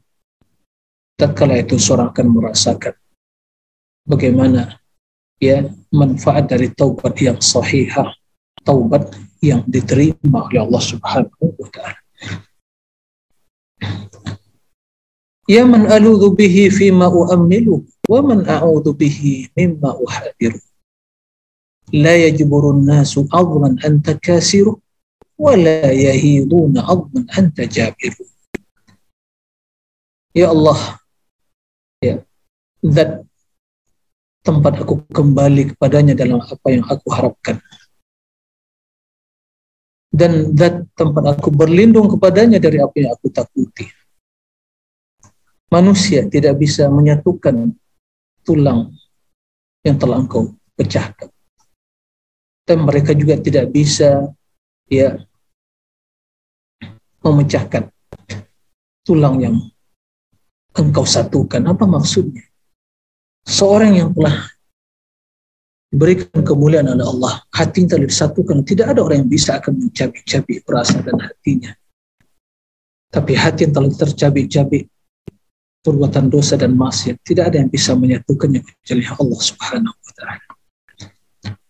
tatkala 1.21 1.61
itu 1.61 1.77
seorang 1.77 2.09
akan 2.09 2.27
merasakan 2.33 2.97
bagaimana 4.09 4.81
ya 5.37 5.69
manfaat 5.93 6.49
dari 6.49 6.73
taubat 6.73 7.13
yang 7.21 7.37
sahihah 7.37 8.09
taubat 8.65 9.13
yang 9.45 9.61
diterima 9.69 10.49
oleh 10.49 10.65
Allah 10.65 10.81
Subhanahu 10.81 11.45
wa 11.61 11.69
taala. 11.69 12.01
Ya 15.45 15.61
man 15.61 15.85
aludhu 15.85 16.33
bihi 16.33 16.73
fima 16.73 17.05
uammilu 17.05 17.85
wa 18.09 18.19
man 18.25 18.41
a'udhu 18.49 18.97
bihi 18.97 19.53
mimma 19.53 19.93
uhadiru 19.93 20.57
la 21.93 22.17
yajburun 22.17 22.81
nasu 22.81 23.29
adman 23.29 23.77
anta 23.85 24.17
kasiru 24.17 24.81
wa 25.37 25.53
la 25.53 25.93
yahiduna 25.93 26.81
adman 26.89 27.29
anta 27.37 27.69
jabiru 27.69 28.25
Ya 30.35 30.51
Allah, 30.51 30.99
ya, 32.03 32.19
zat 32.83 33.23
tempat 34.43 34.83
aku 34.83 35.07
kembali 35.07 35.71
kepadanya 35.71 36.11
dalam 36.11 36.43
apa 36.43 36.67
yang 36.67 36.83
aku 36.83 37.07
harapkan. 37.07 37.63
Dan 40.11 40.51
zat 40.59 40.83
tempat 40.99 41.39
aku 41.39 41.55
berlindung 41.55 42.11
kepadanya 42.11 42.59
dari 42.59 42.83
apa 42.83 42.95
yang 42.99 43.15
aku 43.15 43.31
takuti. 43.31 43.87
Manusia 45.71 46.27
tidak 46.27 46.59
bisa 46.59 46.91
menyatukan 46.91 47.71
tulang 48.43 48.91
yang 49.87 49.95
telah 49.95 50.19
engkau 50.19 50.51
pecahkan. 50.75 51.31
Dan 52.67 52.83
mereka 52.83 53.15
juga 53.15 53.39
tidak 53.39 53.71
bisa 53.71 54.35
ya 54.91 55.15
memecahkan 57.23 57.87
tulang 59.07 59.39
yang 59.39 59.55
engkau 60.75 61.07
satukan. 61.07 61.63
Apa 61.65 61.87
maksudnya? 61.87 62.43
Seorang 63.45 63.93
yang 63.95 64.09
telah 64.11 64.49
diberikan 65.93 66.41
kemuliaan 66.43 66.91
oleh 66.91 67.05
Allah, 67.05 67.33
hatinya 67.53 67.95
telah 67.95 68.09
disatukan. 68.09 68.65
Tidak 68.65 68.85
ada 68.89 68.99
orang 68.99 69.23
yang 69.25 69.31
bisa 69.31 69.61
akan 69.61 69.87
mencabik-cabik 69.87 70.65
perasaan 70.67 71.05
dan 71.07 71.17
hatinya. 71.21 71.71
Tapi 73.13 73.31
hati 73.31 73.69
yang 73.69 73.73
telah 73.73 73.91
tercabik-cabik 73.95 74.91
perbuatan 75.85 76.33
dosa 76.33 76.57
dan 76.57 76.73
maksiat, 76.73 77.21
tidak 77.21 77.53
ada 77.53 77.61
yang 77.61 77.69
bisa 77.69 77.93
menyatukannya 77.93 78.65
kecuali 78.65 79.05
Allah 79.05 79.39
Subhanahu 79.39 79.95
wa 79.95 80.13
taala. 80.17 80.51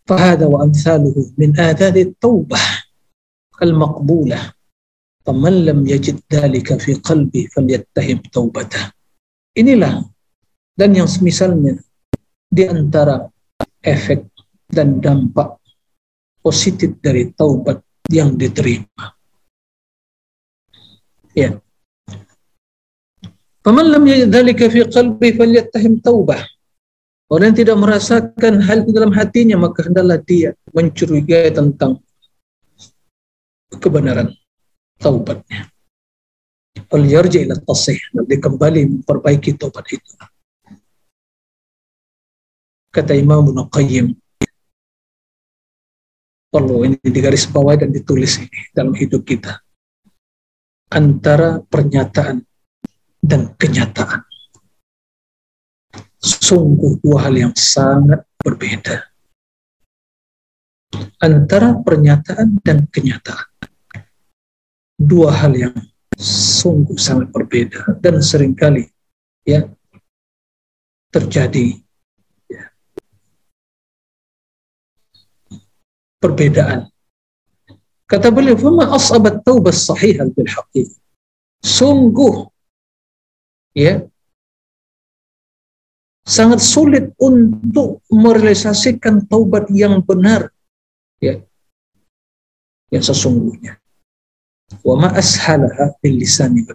Fahada 0.08 0.46
wa 0.48 0.64
amsaluhu 0.64 1.36
min 1.36 1.52
adadi 1.60 2.08
at-taubah 2.08 2.64
al-maqbulah 3.60 4.55
Faman 5.26 5.66
lam 5.66 5.80
yajid 5.90 6.22
dhalika 6.30 6.78
fi 6.78 7.02
qalbi 7.02 7.50
falyattahib 7.50 8.30
taubatah. 8.30 8.94
Inilah 9.58 10.06
dan 10.78 10.94
yang 10.94 11.10
semisalnya 11.10 11.82
di 12.46 12.64
antara 12.70 13.26
efek 13.82 14.30
dan 14.70 15.02
dampak 15.02 15.58
positif 16.46 17.02
dari 17.02 17.34
taubat 17.34 17.82
yang 18.14 18.38
diterima. 18.38 19.18
Ya. 21.34 21.58
Faman 23.66 23.90
lam 23.90 24.06
yajid 24.06 24.30
dalika 24.30 24.70
fi 24.70 24.86
qalbi 24.86 25.34
falyattahim 25.34 26.06
taubah. 26.06 26.46
Orang 27.26 27.58
yang 27.58 27.66
tidak 27.66 27.78
merasakan 27.82 28.62
hal 28.62 28.86
di 28.86 28.94
dalam 28.94 29.10
hatinya, 29.10 29.58
maka 29.58 29.90
hendaklah 29.90 30.22
dia 30.22 30.54
mencurigai 30.70 31.50
tentang 31.50 31.98
kebenaran 33.82 34.30
taubatnya. 35.00 35.72
Wal 36.92 37.06
yarji 37.08 37.48
tasih, 37.48 38.00
kembali 38.16 39.02
memperbaiki 39.02 39.56
taubat 39.58 39.88
itu. 39.92 40.12
Kata 42.92 43.12
Imam 43.12 43.44
Ibnu 43.44 43.68
Qayyim, 43.68 44.16
perlu 46.48 46.88
ini 46.88 46.96
digaris 47.04 47.44
bawah 47.52 47.76
dan 47.76 47.92
ditulis 47.92 48.40
ini 48.40 48.60
dalam 48.72 48.96
hidup 48.96 49.28
kita. 49.28 49.60
Antara 50.88 51.60
pernyataan 51.60 52.40
dan 53.20 53.52
kenyataan. 53.60 54.24
Sungguh 56.22 56.96
dua 57.04 57.28
hal 57.28 57.36
yang 57.36 57.54
sangat 57.58 58.24
berbeda. 58.40 59.12
Antara 61.20 61.76
pernyataan 61.84 62.64
dan 62.64 62.88
kenyataan. 62.88 63.75
Dua 64.96 65.30
hal 65.32 65.54
yang 65.54 65.76
sungguh 66.16 66.96
sangat 66.96 67.30
berbeda 67.36 68.00
dan 68.00 68.24
sering 68.24 68.56
kali 68.56 68.88
ya 69.44 69.68
terjadi 71.12 71.76
ya, 72.48 72.64
perbedaan. 76.24 76.88
Kata 78.08 78.32
beliau, 78.32 78.56
"Fama 78.56 78.96
asabat 78.96 79.44
taubah 79.44 79.76
sahihah 79.76 80.32
bil 80.32 80.48
haqiqah." 80.48 81.00
Sungguh 81.66 82.48
ya 83.76 84.08
sangat 86.26 86.64
sulit 86.64 87.14
untuk 87.22 88.02
merealisasikan 88.10 89.30
taubat 89.30 89.70
yang 89.70 90.02
benar 90.02 90.50
ya 91.22 91.38
yang 92.90 93.04
sesungguhnya 93.06 93.78
wa 94.82 94.96
ma 94.98 95.10
ashalaha 95.14 95.94
bil 96.02 96.18
lisani 96.18 96.66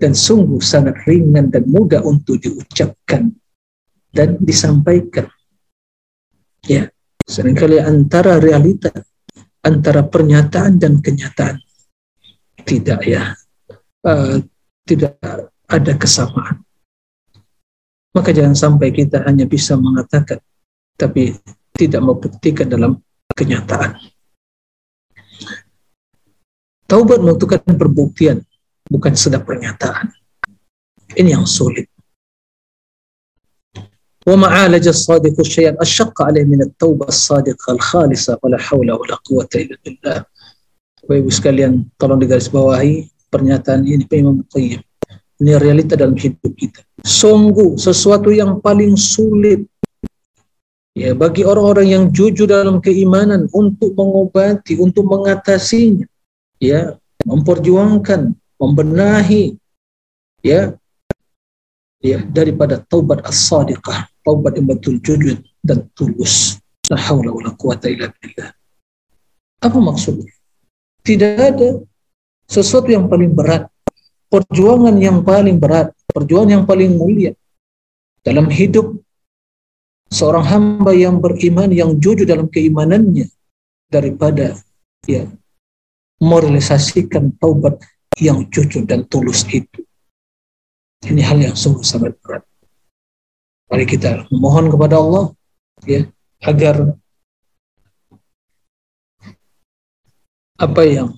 dan 0.00 0.12
sungguh 0.16 0.58
sangat 0.58 0.96
ringan 1.06 1.52
dan 1.52 1.68
mudah 1.68 2.02
untuk 2.02 2.40
diucapkan 2.40 3.30
dan 4.10 4.40
disampaikan. 4.42 5.28
Ya 6.66 6.90
sering 7.24 7.54
kali 7.56 7.78
antara 7.78 8.42
realita 8.42 8.90
antara 9.64 10.04
pernyataan 10.04 10.80
dan 10.80 10.98
kenyataan. 11.00 11.60
Tidak 12.60 13.00
ya. 13.04 13.32
Uh, 14.00 14.40
tidak 14.88 15.16
ada 15.68 15.92
kesamaan. 15.96 16.64
Maka 18.10 18.34
jangan 18.34 18.58
sampai 18.58 18.90
kita 18.90 19.22
hanya 19.22 19.46
bisa 19.46 19.78
mengatakan, 19.78 20.42
tapi 20.98 21.36
tidak 21.76 22.02
membuktikan 22.02 22.66
dalam 22.66 22.98
kenyataan. 23.36 23.94
Taubat 26.89 27.17
membutuhkan 27.17 27.65
perbuktian, 27.65 28.45
bukan 28.85 29.13
sedap 29.17 29.49
pernyataan. 29.49 30.13
Ini 31.17 31.37
yang 31.37 31.49
sulit. 31.49 31.89
ومعالج 34.25 34.87
الصادق 34.87 35.37
الشيء 35.39 35.81
أشق 35.81 36.21
عليه 36.21 36.49
من 36.49 36.61
التوبة 36.61 37.07
الصادقة 37.07 37.73
الخالصة 37.73 38.41
ولا 38.41 38.57
حول 38.57 38.91
ولا 38.91 39.15
قوة 39.21 39.49
إلا 39.55 39.77
بالله 39.85 40.25
Bapak 41.05 41.21
Ibu 41.21 41.29
sekalian, 41.29 41.85
tolong 42.01 42.17
digarisbawahi 42.17 43.29
pernyataan 43.29 43.85
ini 43.85 44.09
Pak 44.09 44.17
Imam 44.17 44.41
Qayyim. 44.49 44.81
Ini 45.37 45.53
realita 45.61 45.93
dalam 45.93 46.17
hidup 46.17 46.49
kita. 46.57 46.81
Sungguh 47.05 47.77
sesuatu 47.77 48.33
yang 48.33 48.57
paling 48.57 48.97
sulit 48.97 49.69
ya 50.97 51.13
bagi 51.13 51.45
orang-orang 51.45 51.93
yang 51.93 52.03
jujur 52.09 52.49
dalam 52.49 52.81
keimanan 52.81 53.45
untuk 53.53 53.93
mengobati, 53.93 54.81
untuk 54.81 55.05
mengatasinya, 55.05 56.08
ya, 56.60 56.94
memperjuangkan, 57.24 58.36
membenahi, 58.60 59.56
ya, 60.44 60.76
ya 61.98 62.18
daripada 62.28 62.78
taubat 62.86 63.24
as-sadiqah, 63.24 64.06
taubat 64.22 64.60
yang 64.60 64.68
betul 64.70 65.00
jujur 65.00 65.40
dan 65.64 65.88
tulus. 65.96 66.60
La. 66.90 66.98
Apa 69.60 69.78
maksudnya? 69.78 70.30
Tidak 71.00 71.34
ada 71.38 71.80
sesuatu 72.44 72.90
yang 72.90 73.06
paling 73.08 73.32
berat 73.32 73.70
perjuangan 74.30 74.96
yang 75.02 75.26
paling 75.26 75.58
berat, 75.58 75.90
perjuangan 76.06 76.62
yang 76.62 76.64
paling 76.64 76.94
mulia 76.94 77.34
dalam 78.22 78.46
hidup 78.46 78.94
seorang 80.08 80.46
hamba 80.46 80.94
yang 80.94 81.18
beriman 81.18 81.68
yang 81.74 81.98
jujur 81.98 82.24
dalam 82.24 82.46
keimanannya 82.46 83.26
daripada 83.90 84.54
ya 85.04 85.26
merealisasikan 86.20 87.34
taubat 87.40 87.80
yang 88.20 88.44
jujur 88.52 88.84
dan 88.84 89.08
tulus 89.08 89.48
itu. 89.48 89.82
Ini 91.00 91.24
hal 91.24 91.40
yang 91.40 91.56
sungguh 91.56 91.80
sangat 91.80 92.20
berat. 92.20 92.44
Mari 93.72 93.88
kita 93.88 94.28
mohon 94.28 94.68
kepada 94.68 95.00
Allah 95.00 95.32
ya 95.88 96.04
agar 96.44 97.00
apa 100.60 100.82
yang 100.84 101.16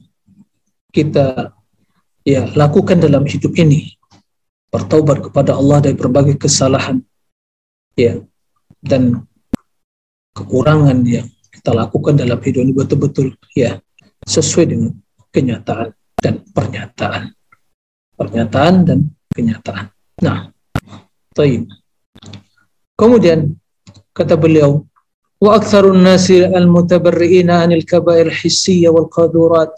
kita 0.94 1.50
ya 2.22 2.46
lakukan 2.54 3.02
dalam 3.02 3.26
hidup 3.26 3.58
ini 3.58 3.98
bertaubat 4.70 5.18
kepada 5.26 5.58
Allah 5.58 5.82
dari 5.82 5.98
berbagai 5.98 6.38
kesalahan 6.38 7.02
ya 7.98 8.22
dan 8.78 9.26
kekurangan 10.36 11.02
yang 11.02 11.26
kita 11.50 11.74
lakukan 11.74 12.14
dalam 12.14 12.38
hidup 12.38 12.60
ini 12.62 12.72
betul-betul 12.72 13.34
ya 13.52 13.82
sesuai 14.27 14.65
dengan 14.69 14.91
kenyataan 15.33 15.89
dan 16.17 16.41
pernyataan 16.51 17.33
pernyataan 18.17 18.75
dan 18.85 18.99
kenyataan 19.33 19.93
nah 20.21 20.49
taib 21.37 21.69
kemudian 22.97 23.53
kata 24.17 24.33
beliau 24.33 24.85
wa 25.37 25.53
aktsarun 25.57 26.01
nasi 26.01 26.41
al 26.41 26.65
mutabarri'ina 26.65 27.61
anil 27.65 27.85
kaba'ir 27.85 28.33
hissiyya 28.33 28.89
wal 28.89 29.09
qadurat 29.09 29.69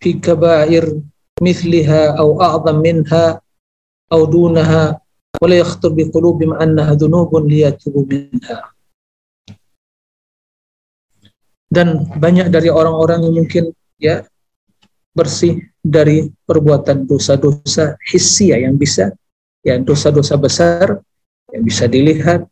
fi 0.00 0.20
kaba'ir 0.20 1.00
مثلها 1.40 2.20
أو 2.20 2.42
أعظم 2.42 2.76
منها 2.84 3.40
أو 4.12 4.24
دونها 4.24 5.00
ولا 5.42 5.56
يخطر 5.58 5.88
بقلوبهم 5.88 6.52
أنها 6.52 6.94
ذنوب 6.94 7.36
ليتوبوا 7.36 8.04
منها 8.12 8.56
dan 11.69 12.05
banyak 12.17 12.53
dari 12.53 12.69
orang-orang 12.69 13.25
yang 13.25 13.35
mungkin 13.41 13.63
ya 13.97 14.23
bersih 15.15 15.63
dari 15.79 16.27
perbuatan 16.43 17.07
dosa-dosa 17.07 17.95
hissia 18.03 18.59
yang 18.59 18.75
bisa 18.75 19.15
ya 19.63 19.79
dosa-dosa 19.79 20.35
besar 20.35 20.99
yang 21.55 21.63
bisa 21.63 21.87
dilihat. 21.87 22.45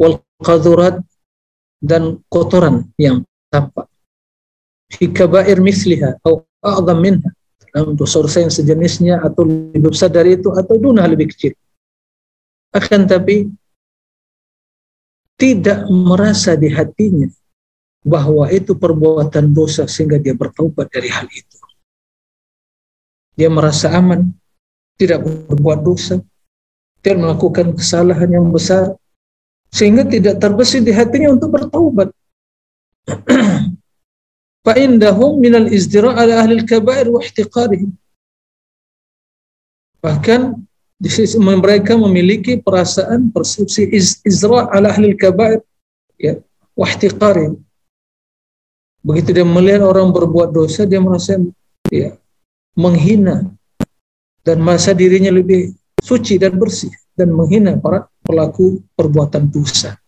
Wal 0.00 0.18
qadurat 0.40 0.98
dan 1.78 2.18
kotoran 2.26 2.90
yang 2.98 3.22
tampak. 3.52 3.86
Fi 4.90 5.12
kabair 5.12 5.60
misliha 5.62 6.18
atau 6.18 6.42
a'zam 6.64 6.98
minha. 6.98 7.30
Untuk 7.72 8.04
dosa 8.04 8.44
yang 8.44 8.52
sejenisnya 8.52 9.24
atau 9.24 9.48
lebih 9.48 9.96
besar 9.96 10.12
dari 10.12 10.36
itu 10.36 10.52
atau 10.52 10.76
dunah 10.76 11.08
lebih 11.08 11.32
kecil. 11.32 11.56
Akan 12.72 13.08
tapi 13.08 13.48
tidak 15.40 15.88
merasa 15.88 16.52
di 16.52 16.68
hatinya 16.68 17.28
bahwa 18.02 18.50
itu 18.50 18.74
perbuatan 18.74 19.54
dosa 19.54 19.86
sehingga 19.86 20.18
dia 20.18 20.34
bertobat 20.34 20.90
dari 20.90 21.08
hal 21.08 21.30
itu. 21.30 21.58
Dia 23.38 23.48
merasa 23.48 23.94
aman, 23.94 24.28
tidak 24.98 25.22
berbuat 25.24 25.80
dosa, 25.86 26.20
dan 27.00 27.22
melakukan 27.22 27.72
kesalahan 27.78 28.28
yang 28.28 28.50
besar, 28.50 28.92
sehingga 29.72 30.04
tidak 30.04 30.36
terbesit 30.42 30.84
di 30.84 30.92
hatinya 30.92 31.32
untuk 31.32 31.54
bertaubat. 31.54 32.10
Fa'indahum 34.66 35.42
minal 35.42 35.66
izdira' 35.70 36.14
ala 36.14 36.44
ahli 36.44 36.62
kabair 36.62 37.10
wa 37.10 37.18
ihtiqarihim. 37.22 37.90
Bahkan 40.02 40.54
mereka 41.42 41.98
memiliki 41.98 42.62
perasaan 42.62 43.34
persepsi 43.34 43.90
izra' 44.22 44.70
ala 44.70 44.94
ahli 44.94 45.18
kabair 45.18 45.62
ya, 46.18 46.38
wa 46.78 46.86
ihtiqarihim 46.86 47.58
begitu 49.02 49.34
dia 49.34 49.46
melihat 49.46 49.82
orang 49.82 50.14
berbuat 50.14 50.54
dosa 50.54 50.86
dia 50.86 51.02
merasa 51.02 51.38
ya 51.90 52.14
menghina 52.78 53.50
dan 54.46 54.62
merasa 54.62 54.94
dirinya 54.94 55.34
lebih 55.34 55.74
suci 55.98 56.38
dan 56.38 56.54
bersih 56.56 56.90
dan 57.18 57.34
menghina 57.34 57.76
para 57.78 58.06
pelaku 58.22 58.80
perbuatan 58.94 59.50
dosa 59.50 59.98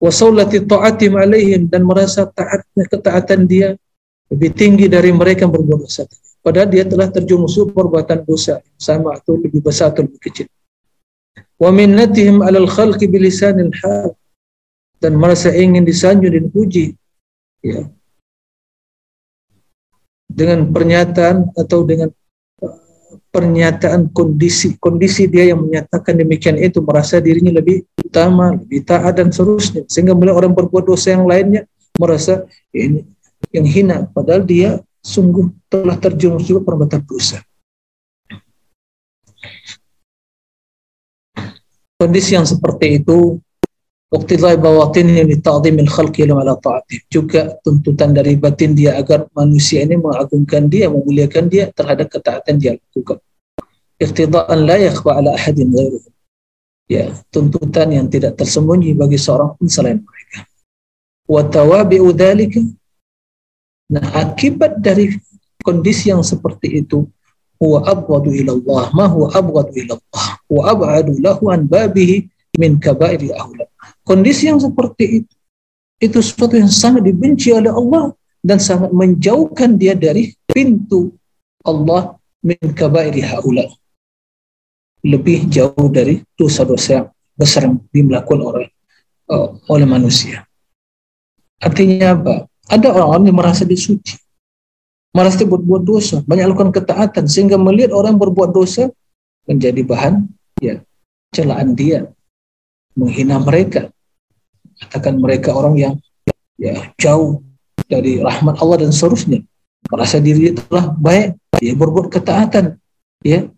wasaulati 0.00 0.64
ta'atim 0.64 1.14
alaihim 1.14 1.68
dan 1.68 1.84
merasa 1.84 2.24
taatnya 2.24 2.88
ketaatan 2.88 3.44
dia 3.44 3.76
lebih 4.32 4.50
tinggi 4.56 4.86
dari 4.88 5.12
mereka 5.12 5.44
yang 5.44 5.52
berbuat 5.52 5.84
dosa. 5.84 6.08
Padahal 6.40 6.72
dia 6.72 6.88
telah 6.88 7.12
terjerumus 7.12 7.60
perbuatan 7.60 8.24
dosa 8.24 8.64
sama 8.80 9.20
atau 9.20 9.36
lebih 9.36 9.60
besar 9.60 9.92
atau 9.92 10.08
lebih 10.08 10.22
kecil. 10.24 10.48
Wa 11.60 11.68
minnatihim 11.68 12.40
alal 12.40 12.64
khalqi 12.64 13.04
bilisanil 13.04 13.68
hal 13.84 14.16
dan 15.04 15.20
merasa 15.20 15.52
ingin 15.52 15.84
disanjung 15.84 16.32
dan 16.32 16.48
puji 16.48 16.96
ya. 17.64 17.88
Dengan 20.30 20.70
pernyataan 20.70 21.50
atau 21.58 21.82
dengan 21.82 22.08
uh, 22.62 22.76
pernyataan 23.34 24.14
kondisi 24.14 24.78
kondisi 24.78 25.26
dia 25.26 25.50
yang 25.50 25.66
menyatakan 25.66 26.14
demikian 26.14 26.54
itu 26.56 26.78
merasa 26.80 27.18
dirinya 27.18 27.58
lebih 27.58 27.82
utama, 27.98 28.54
lebih 28.54 28.86
taat 28.86 29.18
dan 29.18 29.34
seterusnya. 29.34 29.84
Sehingga 29.90 30.14
melihat 30.14 30.38
orang 30.40 30.54
berbuat 30.54 30.86
dosa 30.86 31.18
yang 31.18 31.26
lainnya 31.26 31.66
merasa 31.98 32.46
ini 32.70 33.04
yang 33.50 33.66
hina. 33.66 33.96
Padahal 34.12 34.46
dia 34.46 34.78
sungguh 35.02 35.50
telah 35.66 35.96
terjerumus 35.98 36.46
juga 36.46 36.62
perbuatan 36.62 37.02
dosa. 37.04 37.40
Kondisi 42.00 42.32
yang 42.32 42.48
seperti 42.48 42.96
itu 42.96 43.36
Waktidai 44.10 44.58
bawatin 44.58 45.06
yang 45.06 45.30
dita'zimil 45.30 45.86
khalqi 45.86 46.26
ala 46.26 46.58
ta'atih. 46.58 47.06
Juga 47.06 47.54
tuntutan 47.62 48.10
dari 48.10 48.34
batin 48.34 48.74
dia 48.74 48.98
agar 48.98 49.30
manusia 49.30 49.86
ini 49.86 49.94
mengagungkan 49.94 50.66
dia, 50.66 50.90
memuliakan 50.90 51.46
dia 51.46 51.70
terhadap 51.70 52.10
ketaatan 52.10 52.58
dia 52.58 52.74
lakukan. 52.74 53.22
Iktidaan 54.02 54.66
la 54.66 54.76
yakhfa 54.82 55.14
ala 55.14 55.38
ahadin 55.38 55.70
ghairuh. 55.70 56.02
Ya, 56.90 57.14
tuntutan 57.30 57.94
yang 57.94 58.10
tidak 58.10 58.34
tersembunyi 58.34 58.98
bagi 58.98 59.14
seorang 59.14 59.54
pun 59.54 59.70
selain 59.70 60.02
mereka. 60.02 60.42
Wa 61.30 61.46
tawabi'u 61.46 62.10
dhalika. 62.10 62.66
Nah, 63.94 64.06
akibat 64.18 64.82
dari 64.82 65.14
kondisi 65.62 66.10
yang 66.10 66.26
seperti 66.26 66.82
itu 66.82 67.06
huwa 67.62 67.86
abghadu 67.86 68.34
ila 68.34 68.58
Allah 68.58 68.84
ma 68.96 69.06
huwa 69.06 69.28
abghadu 69.30 69.70
ila 69.76 69.92
Allah 69.94 70.26
wa 70.48 70.62
ab'adu 70.66 71.12
lahu 71.20 71.52
an 71.52 71.68
babihi 71.68 72.26
min 72.56 72.80
kabairi 72.80 73.30
ahla 73.36 73.69
Kondisi 74.04 74.50
yang 74.50 74.58
seperti 74.58 75.22
itu, 75.22 75.34
itu 76.00 76.18
sesuatu 76.18 76.56
yang 76.56 76.72
sangat 76.72 77.04
dibenci 77.04 77.52
oleh 77.52 77.70
Allah 77.70 78.16
dan 78.40 78.56
sangat 78.56 78.88
menjauhkan 78.90 79.76
dia 79.76 79.92
dari 79.92 80.32
pintu 80.48 81.12
Allah 81.60 82.16
min 82.40 82.56
kabairi 82.72 83.20
haula. 83.20 83.68
Lebih 85.04 85.48
jauh 85.48 85.88
dari 85.88 86.20
dosa-dosa 86.36 86.88
yang 86.92 87.08
besar 87.36 87.64
yang 87.68 87.80
dimelakukan 87.88 88.40
oleh 88.40 88.68
uh, 89.32 89.56
oleh 89.68 89.88
manusia. 89.88 90.44
Artinya 91.60 92.16
apa? 92.16 92.34
Ada 92.68 92.92
orang-orang 92.92 93.24
yang 93.32 93.38
merasa 93.40 93.64
disuci. 93.64 94.16
Merasa 95.10 95.42
berbuat 95.42 95.82
dosa, 95.82 96.22
banyak 96.22 96.46
lakukan 96.54 96.70
ketaatan 96.70 97.26
sehingga 97.26 97.58
melihat 97.58 97.90
orang 97.90 98.14
berbuat 98.14 98.54
dosa 98.54 98.94
menjadi 99.42 99.82
bahan 99.82 100.22
ya 100.62 100.78
celaan 101.34 101.74
dia, 101.74 102.06
menghina 102.96 103.38
mereka, 103.38 103.90
katakan 104.86 105.18
mereka 105.18 105.54
orang 105.54 105.74
yang 105.78 105.94
ya 106.56 106.90
jauh 107.00 107.42
dari 107.86 108.20
rahmat 108.20 108.58
Allah 108.60 108.86
dan 108.86 108.92
seterusnya. 108.94 109.42
Merasa 109.90 110.20
diri 110.20 110.54
telah 110.54 110.92
baik 110.92 111.36
dia 111.58 111.74
berbuat 111.74 112.12
ketaatan 112.12 112.78
ya. 113.24 113.48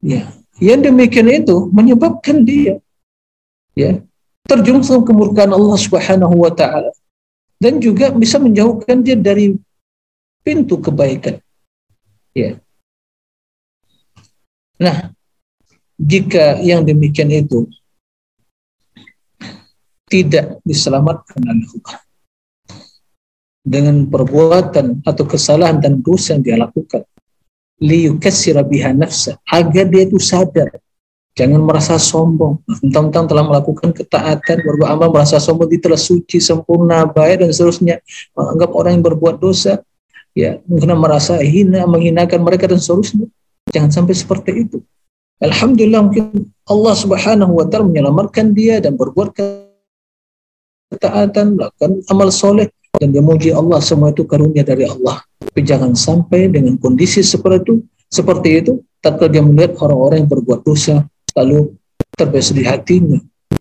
Ya 0.00 0.40
yang 0.60 0.84
demikian 0.84 1.26
itu 1.32 1.72
menyebabkan 1.72 2.44
dia 2.44 2.78
ya 3.72 4.04
dalam 4.44 4.84
kemurkaan 4.84 5.56
Allah 5.56 5.78
Subhanahu 5.80 6.36
wa 6.36 6.52
taala 6.52 6.92
dan 7.56 7.80
juga 7.80 8.12
bisa 8.12 8.36
menjauhkan 8.36 9.00
dia 9.00 9.16
dari 9.16 9.56
pintu 10.44 10.76
kebaikan 10.76 11.40
ya. 12.36 12.60
Nah 14.76 15.16
jika 15.96 16.60
yang 16.60 16.84
demikian 16.84 17.32
itu 17.32 17.64
tidak 20.10 20.58
diselamatkan 20.66 21.38
oleh 21.46 21.66
Allah. 21.78 21.98
Dengan 23.62 23.96
perbuatan 24.10 25.06
atau 25.06 25.24
kesalahan 25.24 25.78
dan 25.78 26.02
dosa 26.02 26.34
yang 26.34 26.42
dia 26.42 26.56
lakukan. 26.58 27.06
Nafsa. 28.98 29.38
Agar 29.46 29.86
dia 29.88 30.02
itu 30.04 30.18
sadar. 30.18 30.82
Jangan 31.38 31.62
merasa 31.62 31.94
sombong. 31.96 32.60
Tentang-tentang 32.66 33.30
telah 33.30 33.44
melakukan 33.46 33.94
ketaatan 33.94 34.56
berbuat 34.66 34.90
amal 34.90 35.08
merasa 35.14 35.38
sombong 35.38 35.70
dia 35.70 35.80
telah 35.80 36.00
suci 36.00 36.42
sempurna 36.42 37.06
baik 37.06 37.46
dan 37.46 37.54
seterusnya. 37.54 38.02
Menganggap 38.34 38.70
orang 38.74 38.92
yang 38.98 39.04
berbuat 39.06 39.38
dosa 39.38 39.80
ya 40.34 40.62
mungkin 40.66 40.94
merasa 40.98 41.38
hina 41.42 41.86
menghinakan 41.86 42.42
mereka 42.42 42.66
dan 42.66 42.82
seterusnya. 42.82 43.30
Jangan 43.70 43.90
sampai 43.94 44.14
seperti 44.18 44.50
itu. 44.66 44.78
Alhamdulillah 45.40 46.04
mungkin 46.04 46.52
Allah 46.68 46.94
subhanahu 46.98 47.56
wa 47.56 47.64
ta'ala 47.64 47.88
menyelamatkan 47.88 48.52
dia 48.52 48.76
dan 48.82 49.00
berbuat 49.00 49.32
ketaatan, 50.90 51.56
melakukan 51.56 52.02
amal 52.10 52.28
soleh, 52.34 52.68
dan 52.98 53.14
dia 53.14 53.22
muji 53.22 53.54
Allah 53.54 53.78
semua 53.78 54.10
itu 54.10 54.26
karunia 54.26 54.66
dari 54.66 54.84
Allah. 54.84 55.22
Tapi 55.38 55.62
jangan 55.62 55.94
sampai 55.94 56.50
dengan 56.50 56.74
kondisi 56.76 57.22
seperti 57.22 57.62
itu, 57.62 57.74
seperti 58.10 58.48
itu, 58.58 58.72
tatkala 58.98 59.30
dia 59.30 59.42
melihat 59.42 59.78
orang-orang 59.78 60.26
yang 60.26 60.30
berbuat 60.30 60.60
dosa, 60.66 61.06
lalu 61.38 61.78
terbiasa 62.18 62.50
di 62.52 62.64
hatinya, 62.66 63.18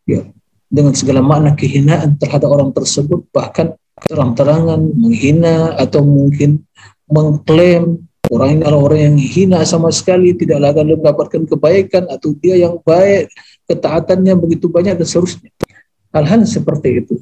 ya, 0.10 0.26
dengan 0.66 0.94
segala 0.98 1.22
makna 1.22 1.54
kehinaan 1.54 2.18
terhadap 2.18 2.50
orang 2.50 2.74
tersebut, 2.74 3.30
bahkan 3.30 3.78
terang-terangan 4.10 4.82
menghina 4.98 5.78
atau 5.78 6.02
mungkin 6.02 6.66
mengklaim 7.06 8.06
orang 8.30 8.50
ini 8.58 8.62
adalah 8.66 8.82
orang 8.90 9.02
yang 9.14 9.18
hina 9.18 9.60
sama 9.66 9.94
sekali, 9.94 10.34
tidak 10.34 10.62
akan 10.62 10.98
mendapatkan 10.98 11.42
kebaikan 11.46 12.04
atau 12.10 12.34
dia 12.38 12.58
yang 12.58 12.78
baik, 12.82 13.30
ketaatannya 13.70 14.34
begitu 14.38 14.70
banyak 14.70 14.98
dan 14.98 15.06
seterusnya 15.06 15.50
hal-hal 16.14 16.42
seperti 16.46 17.06
itu 17.06 17.16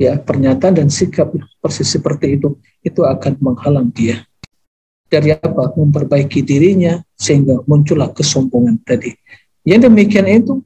ya 0.00 0.16
pernyataan 0.20 0.82
dan 0.82 0.88
sikap 0.88 1.32
persis 1.60 1.88
seperti 1.88 2.38
itu 2.40 2.56
itu 2.84 3.00
akan 3.02 3.36
menghalang 3.40 3.88
dia. 3.92 4.24
Dari 5.06 5.30
apa? 5.30 5.70
Memperbaiki 5.78 6.42
dirinya 6.42 6.98
sehingga 7.14 7.62
muncullah 7.62 8.10
kesombongan 8.10 8.82
tadi. 8.82 9.14
Yang 9.62 9.90
demikian 9.90 10.26
itu 10.26 10.62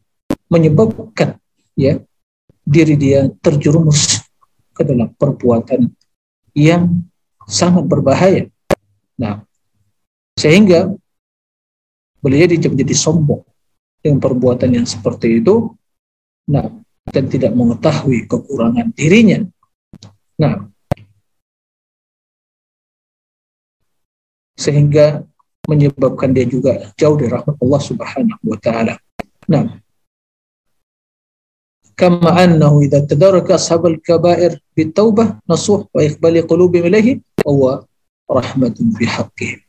menyebabkan 0.49 1.37
ya 1.77 2.01
diri 2.65 2.97
dia 2.97 3.29
terjerumus 3.45 4.25
ke 4.73 4.83
dalam 4.85 5.13
perbuatan 5.13 5.93
yang 6.57 7.05
sangat 7.45 7.85
berbahaya. 7.85 8.49
Nah 9.21 9.45
sehingga 10.41 10.89
beliau 12.25 12.49
menjadi 12.49 12.97
sombong 12.97 13.45
dengan 14.01 14.25
perbuatan 14.25 14.81
yang 14.81 14.87
seperti 14.89 15.45
itu. 15.45 15.77
Nah 16.49 16.81
dan 17.11 17.27
tidak 17.27 17.53
mengetahui 17.55 18.27
kekurangan 18.31 18.95
dirinya. 18.95 19.43
Nah, 20.39 20.71
sehingga 24.55 25.27
menyebabkan 25.67 26.33
dia 26.33 26.47
juga 26.47 26.93
jauh 26.97 27.19
dari 27.19 27.31
rahmat 27.31 27.57
Allah 27.59 27.83
Subhanahu 27.83 28.43
wa 28.47 28.59
taala. 28.59 28.95
Nah, 29.51 29.79
kama 31.99 32.33
annahu 32.33 32.87
idza 32.87 33.05
tadaraka 33.05 33.59
ashabal 33.61 33.99
kaba'ir 34.01 34.57
bitawbah 34.73 35.43
nasuh 35.45 35.85
wa 35.93 36.01
iqbali 36.01 36.41
qulubihim 36.47 36.89
ilaihi 36.89 37.13
wa 37.45 37.85
rahmatun 38.31 38.95
bi 38.97 39.05
haqqihim. 39.05 39.61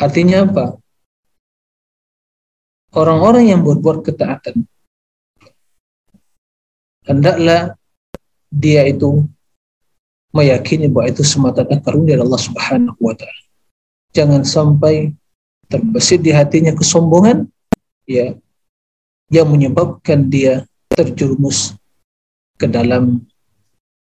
Artinya 0.00 0.48
apa? 0.48 0.80
Orang-orang 2.90 3.52
yang 3.54 3.60
berbuat 3.62 4.02
ketaatan 4.02 4.66
hendaklah 7.04 7.76
dia 8.50 8.84
itu 8.88 9.24
meyakini 10.34 10.86
bahwa 10.86 11.10
itu 11.10 11.22
semata 11.26 11.66
karunia 11.66 12.18
dari 12.18 12.22
Allah 12.22 12.42
Subhanahu 12.42 13.00
wa 13.00 13.14
taala. 13.14 13.42
Jangan 14.10 14.42
sampai 14.42 15.14
terbesit 15.70 16.22
di 16.22 16.34
hatinya 16.34 16.74
kesombongan 16.74 17.46
ya 18.06 18.34
yang 19.30 19.46
menyebabkan 19.46 20.26
dia 20.26 20.66
terjerumus 20.90 21.78
ke 22.58 22.66
dalam 22.66 23.22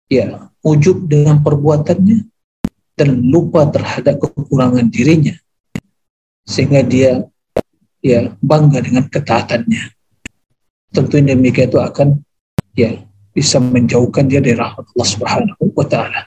ya 0.08 0.48
ujub 0.64 1.04
dengan 1.04 1.44
perbuatannya 1.44 2.24
dan 2.96 3.08
lupa 3.28 3.68
terhadap 3.68 4.16
kekurangan 4.20 4.88
dirinya 4.88 5.36
sehingga 6.48 6.80
dia 6.80 7.28
ya 8.00 8.32
bangga 8.40 8.80
dengan 8.80 9.04
ketaatannya 9.06 9.92
tentu 10.90 11.20
demikian 11.20 11.68
itu 11.68 11.78
akan 11.78 12.24
ya 12.74 13.00
bisa 13.30 13.62
menjauhkan 13.62 14.26
dia 14.26 14.42
dari 14.42 14.58
rahmat 14.58 14.84
Allah 14.84 15.08
Subhanahu 15.08 15.64
wa 15.72 15.86
taala. 15.86 16.20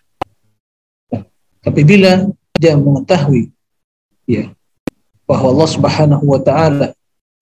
Nah, 1.11 1.23
tapi 1.61 1.81
bila 1.83 2.27
dia 2.55 2.79
mengetahui 2.79 3.51
ya 4.29 4.51
bahwa 5.27 5.51
Allah 5.55 5.69
Subhanahu 5.69 6.25
wa 6.25 6.39
taala 6.39 6.87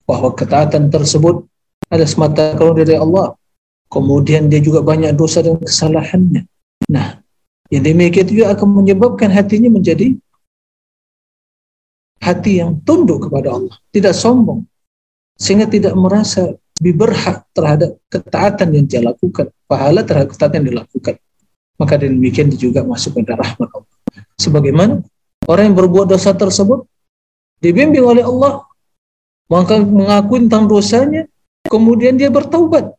bahwa 0.06 0.34
ketaatan 0.34 0.90
tersebut 0.90 1.46
ada 1.92 2.04
semata 2.08 2.56
karunia 2.56 2.88
dari 2.88 2.98
Allah, 2.98 3.36
kemudian 3.92 4.48
dia 4.48 4.58
juga 4.58 4.80
banyak 4.80 5.12
dosa 5.12 5.44
dan 5.44 5.60
kesalahannya. 5.60 6.48
Nah, 6.88 7.20
yang 7.68 7.84
demikian 7.84 8.26
itu 8.28 8.44
akan 8.44 8.68
menyebabkan 8.82 9.28
hatinya 9.28 9.68
menjadi 9.68 10.16
hati 12.22 12.62
yang 12.64 12.80
tunduk 12.82 13.28
kepada 13.28 13.52
Allah, 13.52 13.76
tidak 13.92 14.16
sombong, 14.16 14.64
sehingga 15.36 15.68
tidak 15.68 15.92
merasa 15.98 16.56
lebih 16.82 17.06
berhak 17.06 17.46
terhadap 17.54 17.94
ketaatan 18.10 18.74
yang 18.74 18.86
dia 18.90 18.98
lakukan, 18.98 19.54
pahala 19.70 20.02
terhadap 20.02 20.34
ketaatan 20.34 20.66
yang 20.66 20.82
dilakukan. 20.82 21.14
Maka 21.78 21.94
demikian 21.94 22.50
juga 22.58 22.82
masuk 22.82 23.22
pada 23.22 23.38
rahmat 23.38 23.70
Allah. 23.70 23.94
Sebagaimana 24.34 24.98
orang 25.46 25.70
yang 25.70 25.76
berbuat 25.78 26.10
dosa 26.10 26.34
tersebut 26.34 26.82
dibimbing 27.62 28.02
oleh 28.02 28.26
Allah 28.26 28.66
maka 29.46 29.78
mengakui 29.78 30.42
tentang 30.46 30.66
dosanya 30.66 31.30
kemudian 31.70 32.18
dia 32.18 32.30
bertaubat 32.30 32.94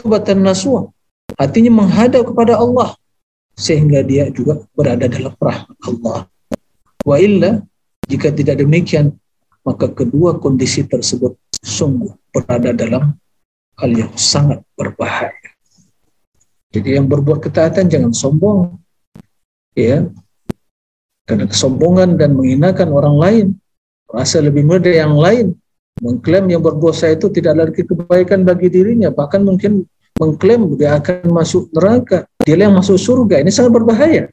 taubatan 0.00 0.40
nasuha 0.40 0.88
hatinya 1.36 1.84
menghadap 1.84 2.28
kepada 2.28 2.56
Allah 2.56 2.96
sehingga 3.52 4.00
dia 4.00 4.32
juga 4.32 4.64
berada 4.72 5.04
dalam 5.04 5.36
rahmat 5.36 5.78
Allah 5.84 6.18
wa 7.04 7.16
illa 7.20 7.60
jika 8.08 8.32
tidak 8.32 8.64
demikian 8.64 9.12
maka 9.62 9.92
kedua 9.92 10.40
kondisi 10.40 10.88
tersebut 10.88 11.36
sungguh 11.62 12.10
berada 12.34 12.74
dalam 12.74 13.14
hal 13.78 13.90
yang 13.90 14.12
sangat 14.18 14.60
berbahaya. 14.74 15.32
Jadi 16.72 16.98
yang 16.98 17.06
berbuat 17.06 17.40
ketaatan 17.44 17.86
jangan 17.88 18.12
sombong 18.12 18.76
ya. 19.78 20.08
Karena 21.22 21.46
kesombongan 21.46 22.18
dan 22.18 22.34
menghinakan 22.34 22.88
orang 22.90 23.16
lain 23.16 23.46
merasa 24.10 24.42
lebih 24.42 24.66
dari 24.82 24.98
yang 24.98 25.14
lain 25.14 25.54
mengklaim 26.02 26.50
yang 26.50 26.58
berdosa 26.58 27.14
itu 27.14 27.30
tidak 27.30 27.54
lagi 27.70 27.86
kebaikan 27.86 28.42
bagi 28.42 28.66
dirinya. 28.72 29.14
Bahkan 29.14 29.46
mungkin 29.46 29.86
mengklaim 30.18 30.74
dia 30.74 30.98
akan 30.98 31.30
masuk 31.30 31.70
neraka 31.70 32.26
dia 32.42 32.58
yang 32.58 32.74
masuk 32.74 32.98
surga. 32.98 33.38
Ini 33.38 33.50
sangat 33.54 33.72
berbahaya. 33.78 34.26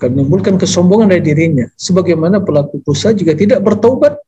Akan 0.00 0.16
menimbulkan 0.16 0.56
kesombongan 0.56 1.12
dari 1.12 1.22
dirinya. 1.22 1.68
Sebagaimana 1.76 2.40
pelaku 2.40 2.80
dosa 2.82 3.12
jika 3.12 3.36
tidak 3.36 3.60
bertaubat 3.62 4.18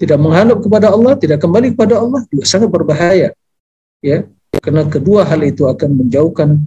tidak 0.00 0.16
menghadap 0.16 0.64
kepada 0.64 0.88
Allah 0.88 1.12
tidak 1.20 1.44
kembali 1.44 1.76
kepada 1.76 2.00
Allah 2.00 2.24
juga 2.32 2.44
sangat 2.48 2.72
berbahaya 2.72 3.36
ya 4.00 4.24
karena 4.64 4.88
kedua 4.88 5.22
hal 5.28 5.40
itu 5.44 5.68
akan 5.68 6.04
menjauhkan 6.04 6.64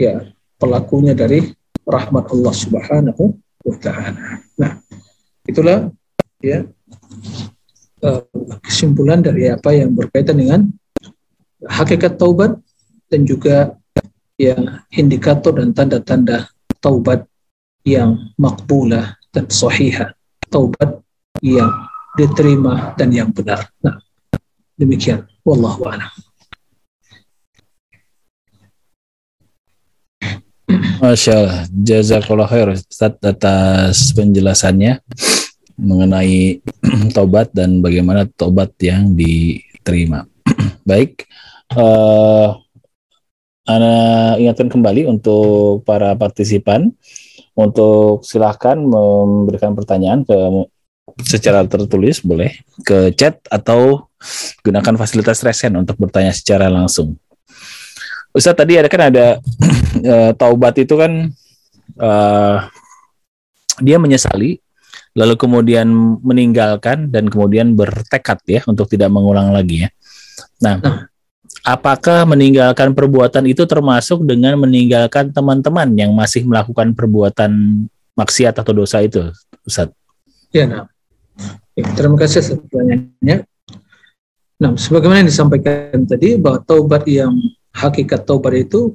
ya 0.00 0.32
pelakunya 0.60 1.16
dari 1.16 1.52
rahmat 1.88 2.28
Allah 2.30 2.54
Subhanahu 2.54 3.24
wa 3.64 3.76
taala. 3.80 4.44
Nah, 4.60 4.72
itulah 5.48 5.88
ya 6.44 6.68
uh, 8.04 8.22
kesimpulan 8.64 9.24
dari 9.24 9.48
apa 9.48 9.72
yang 9.72 9.96
berkaitan 9.96 10.36
dengan 10.36 10.60
hakikat 11.64 12.20
taubat 12.20 12.56
dan 13.08 13.24
juga 13.24 13.76
ya 14.36 14.56
indikator 14.94 15.56
dan 15.56 15.72
tanda-tanda 15.76 16.48
taubat 16.80 17.24
yang 17.84 18.32
makbulah 18.36 19.16
dan 19.32 19.48
sahihah, 19.48 20.12
taubat 20.52 21.00
yang 21.40 21.72
diterima 22.18 22.94
dan 22.98 23.10
yang 23.14 23.30
benar. 23.30 23.70
Nah, 23.82 23.98
demikian 24.74 25.26
wallahu 25.46 25.86
a'lam. 25.86 26.10
Masya 31.00 31.32
Allah, 31.32 31.60
jazakallah 31.72 32.46
khair 32.46 32.68
Ustaz 32.76 33.16
atas 33.24 34.12
penjelasannya 34.12 35.00
mengenai 35.80 36.60
tobat 37.16 37.48
dan 37.56 37.80
bagaimana 37.80 38.28
tobat 38.36 38.76
yang 38.84 39.16
diterima. 39.16 40.28
Baik, 40.88 41.24
uh, 41.72 42.60
Ana 43.64 44.34
ingatkan 44.36 44.68
kembali 44.68 45.06
untuk 45.06 45.86
para 45.88 46.12
partisipan 46.18 46.90
untuk 47.54 48.26
silahkan 48.26 48.76
memberikan 48.76 49.72
pertanyaan 49.78 50.26
ke 50.26 50.36
secara 51.22 51.64
tertulis 51.66 52.22
boleh 52.22 52.54
ke 52.82 53.14
chat 53.16 53.38
atau 53.48 54.10
gunakan 54.60 54.94
fasilitas 55.00 55.40
resen 55.40 55.76
untuk 55.80 55.96
bertanya 55.96 56.32
secara 56.34 56.68
langsung. 56.68 57.16
Ustaz 58.30 58.54
tadi 58.54 58.78
ada 58.78 58.86
kan 58.86 59.10
ada 59.10 59.26
uh, 60.06 60.32
taubat 60.40 60.78
itu 60.78 60.94
kan 60.94 61.32
uh, 61.98 62.56
dia 63.82 63.96
menyesali 63.98 64.60
lalu 65.18 65.34
kemudian 65.34 65.90
meninggalkan 66.22 67.10
dan 67.10 67.26
kemudian 67.26 67.74
bertekad 67.74 68.38
ya 68.46 68.60
untuk 68.70 68.86
tidak 68.86 69.10
mengulang 69.10 69.50
lagi 69.50 69.86
ya. 69.86 69.90
Nah, 70.62 71.08
apakah 71.66 72.22
meninggalkan 72.28 72.94
perbuatan 72.94 73.50
itu 73.50 73.66
termasuk 73.66 74.22
dengan 74.22 74.54
meninggalkan 74.60 75.34
teman-teman 75.34 75.90
yang 75.98 76.14
masih 76.14 76.46
melakukan 76.46 76.94
perbuatan 76.94 77.84
maksiat 78.14 78.54
atau 78.62 78.70
dosa 78.70 79.02
itu, 79.02 79.34
Ustaz? 79.66 79.90
Ya, 80.54 80.66
nah. 80.66 80.86
Ya, 81.78 81.84
terima 81.96 82.16
kasih 82.20 82.60
pertanyaannya. 82.60 83.36
Nah, 84.60 84.70
sebagaimana 84.76 85.24
yang 85.24 85.30
disampaikan 85.32 86.04
tadi 86.04 86.36
bahwa 86.36 86.60
taubat 86.60 87.08
yang 87.08 87.32
hakikat 87.72 88.28
taubat 88.28 88.68
itu 88.68 88.92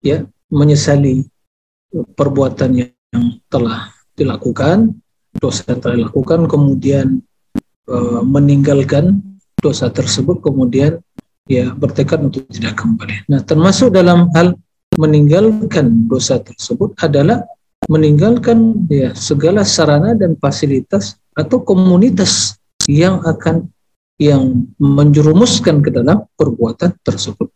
ya 0.00 0.24
menyesali 0.48 1.28
perbuatan 2.16 2.70
yang 2.80 3.22
telah 3.52 3.92
dilakukan, 4.16 4.96
dosa 5.36 5.68
yang 5.68 5.80
telah 5.84 5.96
dilakukan, 6.00 6.48
kemudian 6.48 7.20
e, 7.84 7.96
meninggalkan 8.24 9.20
dosa 9.60 9.92
tersebut, 9.92 10.40
kemudian 10.40 10.96
ya 11.44 11.76
bertekad 11.76 12.24
untuk 12.24 12.48
tidak 12.48 12.80
kembali. 12.80 13.28
Nah, 13.28 13.44
termasuk 13.44 13.92
dalam 13.92 14.32
hal 14.32 14.56
meninggalkan 14.96 16.08
dosa 16.08 16.40
tersebut 16.40 16.96
adalah 17.00 17.44
meninggalkan 17.88 18.88
ya 18.88 19.12
segala 19.12 19.66
sarana 19.66 20.14
dan 20.16 20.38
fasilitas 20.38 21.18
atau 21.32 21.58
komunitas 21.64 22.56
yang 22.88 23.22
akan 23.24 23.68
yang 24.20 24.68
menjerumuskan 24.78 25.82
ke 25.82 25.90
dalam 25.90 26.22
perbuatan 26.36 26.94
tersebut. 27.02 27.48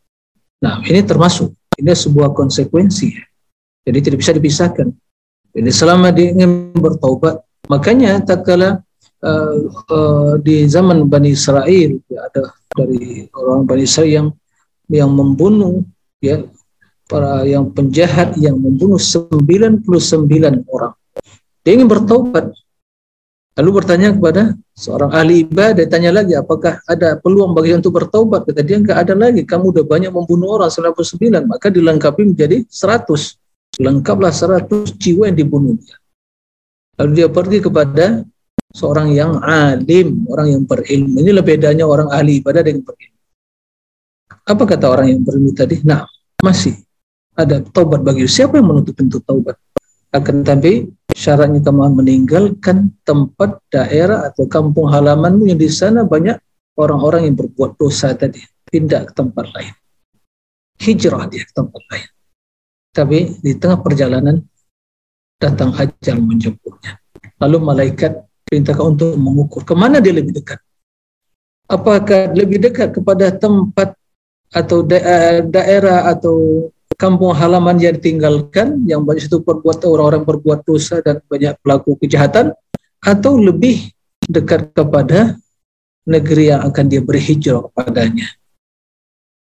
Nah, 0.64 0.82
ini 0.82 1.04
termasuk 1.04 1.52
ini 1.76 1.92
sebuah 1.92 2.32
konsekuensi. 2.32 3.12
Jadi 3.86 3.98
tidak 4.02 4.18
bisa 4.24 4.32
dipisahkan. 4.34 4.88
Jadi 5.54 5.70
selama 5.70 6.10
dia 6.10 6.32
ingin 6.34 6.74
bertaubat, 6.74 7.40
makanya 7.70 8.18
tak 8.24 8.44
kala 8.44 8.82
uh, 9.22 9.56
uh, 9.92 10.32
di 10.42 10.66
zaman 10.66 11.06
Bani 11.06 11.32
Israel 11.32 11.96
ya, 12.10 12.20
ada 12.28 12.50
dari 12.74 13.30
orang 13.32 13.64
Bani 13.64 13.84
Israel 13.86 14.10
yang 14.10 14.28
yang 14.90 15.10
membunuh 15.12 15.86
ya 16.18 16.42
para 17.06 17.46
yang 17.46 17.70
penjahat 17.70 18.34
yang 18.36 18.58
membunuh 18.58 18.98
99 18.98 19.86
orang. 20.66 20.94
Dia 21.62 21.72
ingin 21.78 21.90
bertaubat, 21.90 22.54
Lalu 23.56 23.70
bertanya 23.72 24.12
kepada 24.12 24.52
seorang 24.76 25.16
ahli 25.16 25.48
ibadah, 25.48 25.88
tanya 25.88 26.12
lagi 26.12 26.36
apakah 26.36 26.76
ada 26.84 27.16
peluang 27.16 27.56
bagi 27.56 27.72
untuk 27.72 27.96
bertaubat? 27.96 28.44
Kata 28.44 28.60
dia 28.60 28.76
enggak 28.76 29.00
ada 29.00 29.16
lagi, 29.16 29.48
kamu 29.48 29.72
udah 29.72 29.84
banyak 29.88 30.12
membunuh 30.12 30.60
orang 30.60 30.68
99, 30.68 31.48
maka 31.48 31.72
dilengkapi 31.72 32.36
menjadi 32.36 32.68
100. 32.68 33.80
Lengkaplah 33.80 34.28
100 34.28 34.92
jiwa 35.00 35.32
yang 35.32 35.40
dibunuh 35.40 35.72
dia. 35.80 35.96
Lalu 37.00 37.10
dia 37.16 37.28
pergi 37.32 37.58
kepada 37.64 38.28
seorang 38.76 39.16
yang 39.16 39.40
alim, 39.40 40.28
orang 40.28 40.52
yang 40.52 40.62
berilmu. 40.68 41.16
Ini 41.16 41.32
lebih 41.32 41.56
bedanya 41.56 41.88
orang 41.88 42.12
ahli 42.12 42.44
ibadah 42.44 42.60
dengan 42.60 42.84
berilmu. 42.84 43.20
Apa 44.44 44.62
kata 44.68 44.84
orang 44.92 45.16
yang 45.16 45.20
berilmu 45.24 45.56
tadi? 45.56 45.80
Nah, 45.80 46.04
masih 46.44 46.76
ada 47.32 47.64
taubat 47.72 48.04
bagi 48.04 48.28
siapa 48.28 48.60
yang 48.60 48.68
menutup 48.68 48.92
pintu 48.92 49.16
taubat? 49.24 49.56
Akan 50.12 50.44
tetapi 50.44 50.92
syaratnya 51.16 51.64
kamu 51.64 51.96
meninggalkan 51.96 52.92
tempat 53.00 53.56
daerah 53.72 54.28
atau 54.28 54.44
kampung 54.44 54.92
halamanmu 54.92 55.48
yang 55.48 55.56
di 55.56 55.72
sana 55.72 56.04
banyak 56.04 56.36
orang-orang 56.76 57.32
yang 57.32 57.36
berbuat 57.40 57.80
dosa 57.80 58.12
tadi. 58.12 58.44
Pindah 58.68 59.08
ke 59.08 59.12
tempat 59.16 59.48
lain. 59.56 59.72
Hijrah 60.76 61.24
dia 61.32 61.48
ke 61.48 61.52
tempat 61.56 61.82
lain. 61.88 62.08
Tapi 62.92 63.18
di 63.40 63.52
tengah 63.56 63.80
perjalanan 63.80 64.44
datang 65.40 65.72
ajal 65.72 66.20
menjemputnya. 66.20 67.00
Lalu 67.40 67.56
malaikat 67.64 68.12
perintahkan 68.44 68.84
untuk 68.84 69.16
mengukur 69.16 69.64
ke 69.64 69.72
mana 69.72 70.04
dia 70.04 70.12
lebih 70.12 70.36
dekat. 70.36 70.60
Apakah 71.66 72.30
lebih 72.36 72.60
dekat 72.60 72.92
kepada 72.92 73.32
tempat 73.32 73.96
atau 74.52 74.84
daerah 75.48 76.12
atau 76.12 76.68
kampung 76.96 77.36
halaman 77.36 77.76
yang 77.76 77.94
ditinggalkan 77.96 78.84
yang 78.88 79.04
banyak 79.04 79.28
itu 79.28 79.40
berbuat 79.40 79.84
orang-orang 79.84 80.24
berbuat 80.24 80.64
dosa 80.64 81.04
dan 81.04 81.20
banyak 81.28 81.52
pelaku 81.60 81.96
kejahatan 82.00 82.56
atau 83.04 83.36
lebih 83.36 83.92
dekat 84.26 84.72
kepada 84.72 85.36
negeri 86.08 86.50
yang 86.50 86.64
akan 86.64 86.84
dia 86.88 87.04
berhijrah 87.04 87.68
kepadanya 87.70 88.26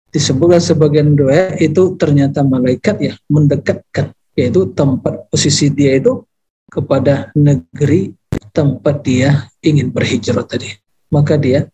disebutkan 0.09 0.63
sebagian 0.63 1.13
doa 1.13 1.55
itu 1.61 1.95
ternyata 2.01 2.41
malaikat 2.41 2.97
yang 3.03 3.17
mendekatkan 3.29 4.17
yaitu 4.35 4.67
tempat 4.73 5.29
posisi 5.29 5.69
dia 5.69 6.01
itu 6.01 6.25
kepada 6.73 7.31
negeri 7.37 8.17
tempat 8.51 9.05
dia 9.05 9.47
ingin 9.61 9.93
berhijrah 9.93 10.47
tadi 10.47 10.75
maka 11.13 11.37
dia 11.37 11.69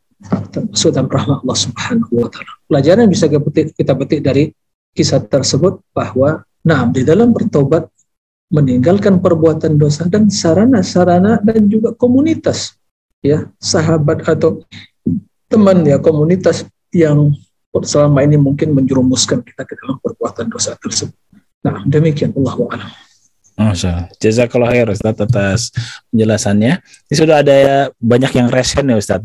termasuk 0.52 0.92
dalam 0.92 1.08
rahmat 1.08 1.40
Allah 1.40 1.58
Subhanahu 1.58 2.12
wa 2.12 2.28
taala. 2.28 2.52
Pelajaran 2.68 3.06
bisa 3.08 3.24
kita 3.72 3.92
petik 3.96 4.20
dari 4.20 4.52
kisah 5.00 5.24
tersebut 5.24 5.80
bahwa 5.96 6.44
nah 6.60 6.84
di 6.84 7.00
dalam 7.00 7.32
bertobat 7.32 7.88
meninggalkan 8.52 9.16
perbuatan 9.16 9.80
dosa 9.80 10.04
dan 10.12 10.28
sarana-sarana 10.28 11.40
dan 11.40 11.72
juga 11.72 11.96
komunitas 11.96 12.76
ya 13.24 13.48
sahabat 13.56 14.28
atau 14.28 14.60
teman 15.48 15.80
ya 15.88 15.96
komunitas 15.96 16.68
yang 16.92 17.32
selama 17.80 18.26
ini 18.26 18.36
mungkin 18.36 18.74
menjerumuskan 18.74 19.40
kita 19.40 19.62
ke 19.62 19.78
dalam 19.78 20.02
perbuatan 20.02 20.50
dosa 20.50 20.74
tersebut. 20.76 21.14
Nah, 21.62 21.86
demikian 21.86 22.34
Allah 22.34 22.54
a'lam. 22.58 22.90
Masya 23.54 23.88
Allah. 23.92 24.06
Jazakallah 24.18 24.70
khair 24.74 24.88
Ustaz 24.90 25.14
atas 25.14 25.60
penjelasannya. 26.10 26.82
Ini 26.82 27.14
sudah 27.14 27.46
ada 27.46 27.54
ya 27.54 27.76
banyak 28.02 28.32
yang 28.34 28.48
resen 28.50 28.90
ya 28.90 28.96
Ustaz. 29.02 29.22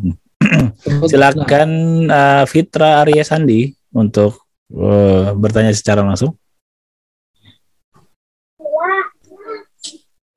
Silakan 1.09 1.69
uh, 2.05 2.43
Fitra 2.45 3.01
Arya 3.01 3.26
Sandi 3.26 3.73
untuk 3.95 4.44
uh, 4.74 5.36
bertanya 5.38 5.76
secara 5.76 6.01
langsung. 6.01 6.34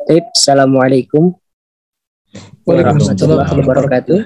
Baik, 0.08 0.24
Assalamualaikum 0.32 1.36
warahmatullahi 2.64 3.44
Waalaikumsalam. 3.44 3.60
wabarakatuh. 3.60 4.20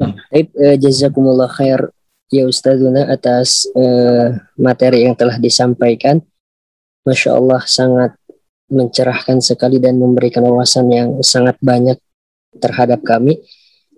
Baik, 0.00 0.48
eh, 0.56 0.76
jazakumullah 0.80 1.52
khair 1.52 1.92
ya 2.32 2.48
Ustazuna 2.48 3.04
atas 3.12 3.68
eh, 3.76 4.40
materi 4.56 5.04
yang 5.04 5.12
telah 5.12 5.36
disampaikan. 5.36 6.24
Masya 7.04 7.36
Allah 7.36 7.60
sangat 7.68 8.16
mencerahkan 8.72 9.44
sekali 9.44 9.76
dan 9.76 10.00
memberikan 10.00 10.40
wawasan 10.46 10.88
yang 10.88 11.08
sangat 11.20 11.60
banyak 11.60 12.00
terhadap 12.56 13.04
kami. 13.04 13.44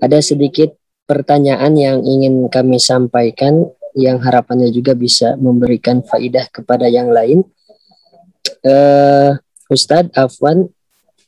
Ada 0.03 0.19
sedikit 0.19 0.75
pertanyaan 1.07 1.79
yang 1.79 1.99
ingin 2.03 2.51
kami 2.51 2.83
sampaikan 2.83 3.71
yang 3.97 4.21
harapannya 4.21 4.73
juga 4.73 4.97
bisa 4.97 5.37
memberikan 5.37 6.01
faidah 6.05 6.49
kepada 6.49 6.89
yang 6.89 7.13
lain. 7.13 7.45
Eh, 8.63 9.31
Ustadz 9.69 10.13
Afwan, 10.17 10.69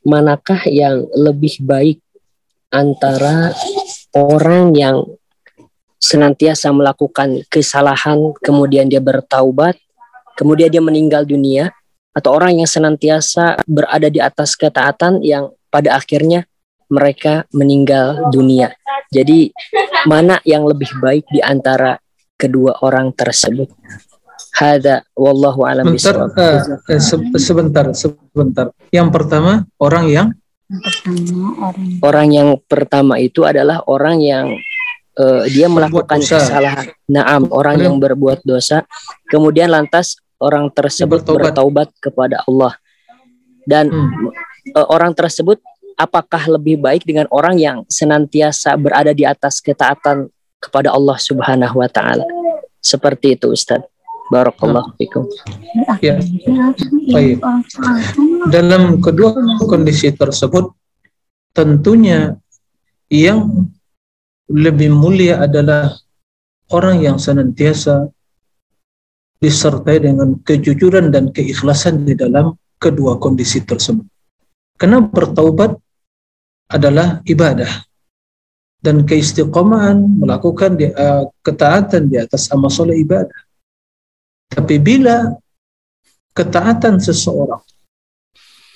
manakah 0.05 0.69
yang 0.69 1.09
lebih 1.17 1.65
baik 1.65 1.99
antara 2.69 3.57
orang 4.13 4.75
yang 4.77 5.05
senantiasa 5.97 6.69
melakukan 6.75 7.41
kesalahan, 7.49 8.37
kemudian 8.45 8.93
dia 8.93 9.01
bertaubat, 9.01 9.81
kemudian 10.37 10.69
dia 10.69 10.85
meninggal 10.85 11.25
dunia, 11.25 11.73
atau 12.13 12.37
orang 12.37 12.61
yang 12.61 12.69
senantiasa 12.69 13.65
berada 13.65 14.13
di 14.13 14.21
atas 14.21 14.55
ketaatan 14.55 15.25
yang 15.25 15.51
pada 15.73 15.97
akhirnya 15.97 16.45
mereka 16.93 17.49
meninggal 17.51 18.31
dunia. 18.31 18.77
Jadi 19.09 19.51
mana 20.05 20.39
yang 20.45 20.69
lebih 20.69 20.93
baik 21.01 21.25
di 21.33 21.41
antara 21.41 21.99
kedua 22.45 22.77
orang 22.81 23.09
tersebut? 23.11 23.73
Hada 24.55 25.03
wallahu 25.15 25.67
alam 25.67 25.91
Sebentar, 25.97 26.31
bisawab. 26.31 26.39
eh, 26.39 26.95
eh, 26.95 27.03
se- 27.03 27.39
sebentar, 27.41 27.87
sebentar. 27.91 28.67
Yang 28.89 29.09
pertama 29.11 29.53
orang 29.79 30.07
yang 30.07 30.29
Orang 32.01 32.33
yang 32.33 32.57
pertama 32.65 33.21
itu 33.21 33.45
adalah 33.45 33.85
orang 33.85 34.17
yang 34.19 34.47
eh, 35.15 35.43
dia 35.47 35.71
melakukan 35.71 36.19
dosa. 36.19 36.43
kesalahan. 36.43 36.87
Naam, 37.07 37.47
orang 37.53 37.79
yang 37.79 37.95
berbuat 37.97 38.43
dosa, 38.43 38.83
kemudian 39.29 39.71
lantas 39.71 40.19
orang 40.43 40.67
tersebut 40.69 41.23
bertaubat. 41.23 41.55
bertaubat 41.55 41.89
kepada 42.03 42.43
Allah. 42.45 42.75
Dan 43.63 43.95
Hmm. 43.95 44.35
eh, 44.67 44.87
orang 44.91 45.15
tersebut 45.15 45.63
apakah 45.95 46.51
lebih 46.51 46.83
baik 46.83 47.07
dengan 47.07 47.31
orang 47.31 47.55
yang 47.55 47.77
senantiasa 47.87 48.75
berada 48.75 49.15
di 49.15 49.23
atas 49.23 49.63
ketaatan 49.63 50.27
kepada 50.65 50.97
Allah 50.97 51.21
Subhanahu 51.21 51.85
wa 51.85 51.89
taala? 51.93 52.25
Seperti 52.81 53.37
itu, 53.37 53.53
Ustaz. 53.53 53.85
Barakallahu 54.33 54.97
fikum. 54.97 55.29
ya. 56.01 56.17
Baik. 57.13 57.45
Dalam 58.49 59.05
kedua 59.05 59.37
kondisi 59.69 60.09
tersebut 60.17 60.73
tentunya 61.53 62.41
yang 63.13 63.69
lebih 64.49 64.89
mulia 64.93 65.45
adalah 65.45 65.93
orang 66.73 67.05
yang 67.05 67.17
senantiasa 67.21 68.09
disertai 69.45 70.01
dengan 70.01 70.41
kejujuran 70.41 71.13
dan 71.13 71.29
keikhlasan 71.29 72.09
di 72.09 72.17
dalam 72.17 72.57
kedua 72.81 73.21
kondisi 73.21 73.61
tersebut. 73.61 74.09
Karena 74.81 75.05
bertaubat 75.05 75.77
adalah 76.73 77.21
ibadah 77.29 77.69
dan 78.85 79.09
keistiqomahan 79.09 79.97
melakukan 80.21 80.77
di, 80.77 80.93
uh, 80.93 81.25
ketaatan 81.41 82.13
di 82.13 82.21
atas 82.21 82.53
amal 82.53 82.69
soleh 82.69 83.01
ibadah. 83.01 83.41
Tapi 84.53 84.77
bila 84.77 85.33
ketaatan 86.37 87.01
seseorang 87.01 87.65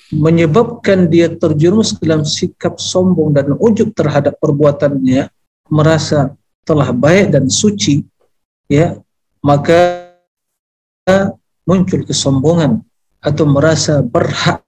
menyebabkan 0.09 1.05
dia 1.05 1.29
terjerumus 1.29 1.93
dalam 2.01 2.25
sikap 2.25 2.81
sombong 2.81 3.37
dan 3.37 3.53
ujub 3.53 3.93
terhadap 3.93 4.33
perbuatannya, 4.41 5.29
merasa 5.69 6.33
telah 6.65 6.89
baik 6.89 7.37
dan 7.37 7.45
suci, 7.45 8.01
ya, 8.65 8.97
maka 9.45 10.09
muncul 11.69 12.01
kesombongan 12.01 12.81
atau 13.21 13.45
merasa 13.45 14.01
berhak 14.01 14.65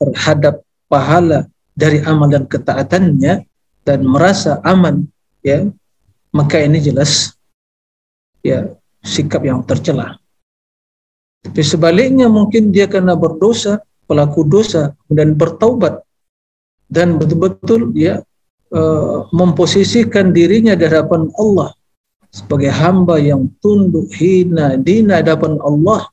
terhadap 0.00 0.64
pahala 0.88 1.44
dari 1.76 2.00
amal 2.00 2.32
dan 2.32 2.48
ketaatannya 2.48 3.44
dan 3.88 4.04
merasa 4.04 4.60
aman, 4.68 5.08
ya, 5.40 5.64
maka 6.36 6.60
ini 6.60 6.76
jelas 6.76 7.32
ya 8.44 8.68
sikap 9.00 9.40
yang 9.48 9.64
tercela. 9.64 10.20
Tapi 11.40 11.64
sebaliknya 11.64 12.28
mungkin 12.28 12.68
dia 12.68 12.84
karena 12.84 13.16
berdosa, 13.16 13.80
pelaku 14.04 14.44
dosa 14.44 14.92
dan 15.08 15.32
bertaubat 15.32 16.04
dan 16.92 17.16
betul-betul 17.16 17.92
dia 17.96 18.20
uh, 18.72 19.28
memposisikan 19.32 20.32
dirinya 20.32 20.76
di 20.76 20.88
hadapan 20.88 21.28
Allah 21.36 21.72
sebagai 22.28 22.72
hamba 22.72 23.16
yang 23.16 23.48
tunduk 23.60 24.08
hina 24.12 24.76
di 24.76 25.04
hadapan 25.04 25.56
Allah 25.64 26.08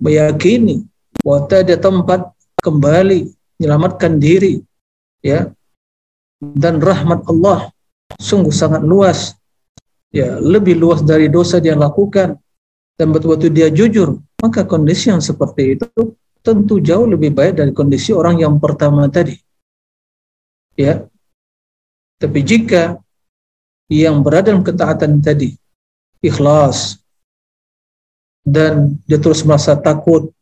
meyakini 0.00 0.84
bahwa 1.20 1.48
ada 1.52 1.76
tempat 1.76 2.20
kembali 2.64 3.28
menyelamatkan 3.60 4.16
diri 4.16 4.64
ya 5.20 5.52
dan 6.40 6.80
rahmat 6.80 7.28
Allah 7.28 7.68
sungguh 8.16 8.50
sangat 8.50 8.82
luas. 8.82 9.36
Ya 10.10 10.40
lebih 10.40 10.74
luas 10.74 11.04
dari 11.04 11.30
dosa 11.30 11.62
dia 11.62 11.78
lakukan. 11.78 12.34
Dan 12.98 13.16
betul-betul 13.16 13.52
dia 13.54 13.72
jujur 13.72 14.20
maka 14.40 14.64
kondisi 14.64 15.12
yang 15.12 15.20
seperti 15.20 15.76
itu 15.76 15.88
tentu 16.40 16.80
jauh 16.80 17.04
lebih 17.04 17.36
baik 17.36 17.60
dari 17.60 17.72
kondisi 17.76 18.16
orang 18.16 18.40
yang 18.40 18.56
pertama 18.56 19.04
tadi. 19.12 19.36
Ya. 20.76 21.04
Tapi 22.20 22.40
jika 22.44 23.00
yang 23.88 24.20
berada 24.20 24.52
dalam 24.52 24.64
ketaatan 24.64 25.20
tadi 25.20 25.56
ikhlas 26.20 27.00
dan 28.44 28.96
dia 29.08 29.16
terus 29.20 29.40
merasa 29.44 29.76
takut 29.76 30.32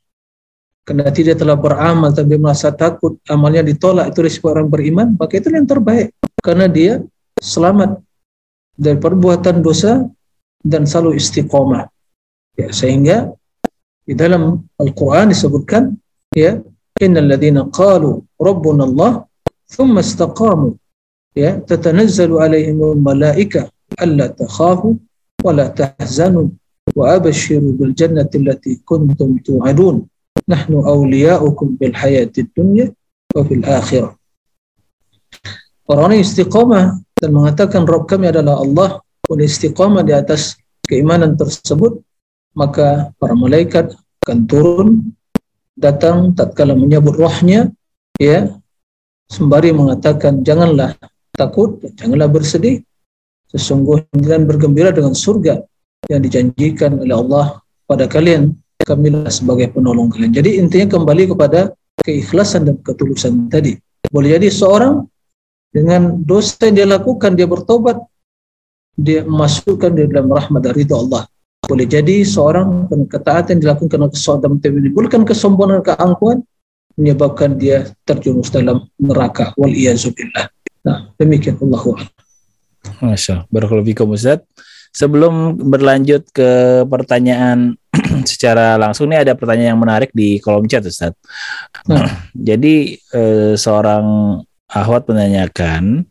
karena 0.88 1.12
tidak 1.12 1.36
telah 1.36 1.52
beramal 1.52 2.16
tapi 2.16 2.40
merasa 2.40 2.72
takut 2.72 3.20
amalnya 3.28 3.60
ditolak 3.60 4.08
itu 4.08 4.24
risiko 4.24 4.56
orang 4.56 4.72
beriman 4.72 5.12
maka 5.20 5.36
itu 5.36 5.52
yang 5.52 5.68
terbaik. 5.68 6.16
Karena 6.40 6.64
dia 6.64 7.04
selamat 7.36 8.00
dari 8.72 8.96
perbuatan 8.96 9.60
dosa 9.60 10.08
dan 10.64 10.88
selalu 10.88 11.20
istiqomah. 11.20 11.92
Ya 12.56 12.72
sehingga 12.72 13.28
di 14.08 14.16
dalam 14.16 14.64
Al-Qur'an 14.80 15.28
disebutkan 15.28 15.92
ya 16.32 16.56
innal 17.04 17.36
ladzina 17.36 17.68
qalu 17.68 18.24
rabbuna 18.40 18.88
Allah 18.88 19.28
thumma 19.68 20.00
istaqamu. 20.00 20.72
Ya 21.36 21.60
tatanazzalu 21.68 22.40
alaihimul 22.40 22.96
malaika 22.96 23.68
alla 24.00 24.32
takhafu 24.32 24.96
wa 25.44 25.52
la 25.52 25.68
tahzanu 25.68 26.48
wa 26.96 27.12
abashiru 27.12 27.76
bil 27.76 27.92
jannati 27.92 28.40
allati 28.40 28.80
kuntum 28.88 29.36
tu'adun 29.44 30.08
nahnu 30.46 30.84
awliya'ukum 30.84 31.80
bil 31.80 31.94
hayatid 31.96 32.52
dunya 32.54 32.92
wa 33.34 33.42
fil 33.42 33.64
akhirah. 33.64 34.12
Orang 35.88 36.12
yang 36.14 36.22
istiqamah 36.22 37.00
dan 37.16 37.30
mengatakan 37.32 37.88
Rabb 37.88 38.06
kami 38.06 38.28
adalah 38.28 38.60
Allah 38.60 39.00
pun 39.24 39.40
istiqamah 39.40 40.04
di 40.04 40.12
atas 40.12 40.60
keimanan 40.84 41.34
tersebut 41.36 42.00
maka 42.56 43.12
para 43.16 43.32
malaikat 43.36 43.92
akan 44.24 44.38
turun 44.48 44.88
datang 45.78 46.34
tatkala 46.34 46.74
menyebut 46.74 47.14
rohnya 47.16 47.70
ya 48.18 48.50
sembari 49.30 49.70
mengatakan 49.70 50.42
janganlah 50.42 50.96
takut 51.36 51.78
janganlah 51.94 52.26
bersedih 52.26 52.82
sesungguhnya 53.52 54.36
dan 54.36 54.42
bergembira 54.48 54.90
dengan 54.90 55.14
surga 55.14 55.62
yang 56.10 56.20
dijanjikan 56.24 56.98
oleh 56.98 57.14
Allah 57.14 57.46
pada 57.86 58.10
kalian 58.10 58.56
kamilah 58.86 59.30
sebagai 59.32 59.72
penolong 59.74 60.12
kalian. 60.12 60.32
Jadi 60.34 60.58
intinya 60.60 60.98
kembali 60.98 61.34
kepada 61.34 61.74
keikhlasan 62.02 62.68
dan 62.68 62.76
ketulusan 62.82 63.50
tadi. 63.50 63.74
Boleh 64.08 64.38
jadi 64.38 64.48
seorang 64.48 65.04
dengan 65.74 66.22
dosa 66.24 66.56
yang 66.64 66.74
dia 66.80 66.86
lakukan 66.88 67.36
dia 67.36 67.44
bertobat 67.44 68.00
dia 68.98 69.22
masukkan 69.22 69.94
di 69.94 70.10
dalam 70.10 70.30
rahmat 70.30 70.62
dari 70.62 70.82
itu 70.82 70.94
Allah. 70.94 71.26
Boleh 71.68 71.86
jadi 71.86 72.24
seorang 72.24 72.90
dengan 72.90 73.06
ketaatan 73.06 73.58
yang 73.58 73.60
dilakukan 73.62 73.88
karena 73.92 74.08
kesombongan 74.10 74.72
menimbulkan 74.72 75.20
kesombongan 75.22 75.80
keangkuhan 75.84 76.38
menyebabkan 76.98 77.54
dia 77.54 77.94
terjerumus 78.02 78.50
dalam 78.50 78.90
neraka. 78.98 79.54
Wal 79.54 79.70
nah 80.82 81.10
demikian 81.20 81.58
Allah 81.62 82.08
Masya 83.02 83.30
Allah. 83.34 83.46
Barakallahu 83.52 84.14
Ustaz. 84.14 84.42
Sebelum 84.90 85.54
berlanjut 85.68 86.26
ke 86.32 86.82
pertanyaan 86.88 87.76
secara 88.30 88.78
langsung 88.80 89.10
nih 89.10 89.26
ada 89.26 89.32
pertanyaan 89.38 89.76
yang 89.76 89.82
menarik 89.82 90.10
di 90.14 90.38
kolom 90.42 90.66
chat 90.66 90.84
Ustaz. 90.84 91.14
Nah. 91.86 92.06
Jadi 92.48 92.96
eh, 92.96 93.54
seorang 93.58 94.38
ahwat 94.68 95.08
menanyakan 95.08 96.04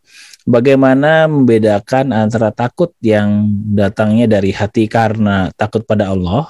bagaimana 0.48 1.28
membedakan 1.28 2.10
antara 2.10 2.48
takut 2.50 2.90
yang 3.04 3.46
datangnya 3.76 4.40
dari 4.40 4.50
hati 4.50 4.88
karena 4.88 5.52
takut 5.54 5.84
pada 5.84 6.08
Allah 6.10 6.48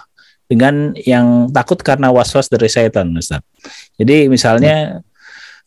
dengan 0.48 0.96
yang 1.04 1.52
takut 1.52 1.76
karena 1.84 2.08
was-was 2.08 2.48
dari 2.48 2.70
setan 2.72 3.12
Ustaz. 3.18 3.44
Jadi 4.00 4.30
misalnya 4.32 5.04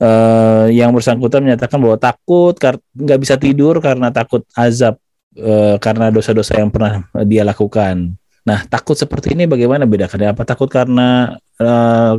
eh, 0.02 0.66
yang 0.74 0.90
bersangkutan 0.96 1.46
menyatakan 1.46 1.78
bahwa 1.78 2.00
takut 2.02 2.58
kar- 2.58 2.82
nggak 2.98 3.20
bisa 3.22 3.36
tidur 3.38 3.78
karena 3.78 4.10
takut 4.10 4.42
azab 4.58 4.98
eh, 5.38 5.78
karena 5.78 6.10
dosa-dosa 6.10 6.58
yang 6.58 6.74
pernah 6.74 7.06
dia 7.28 7.46
lakukan. 7.46 8.18
Nah, 8.42 8.66
takut 8.66 8.98
seperti 8.98 9.38
ini 9.38 9.46
bagaimana 9.46 9.86
bedakannya? 9.86 10.34
Apa 10.34 10.44
takut 10.46 10.66
karena 10.66 11.38
eh, 11.62 12.14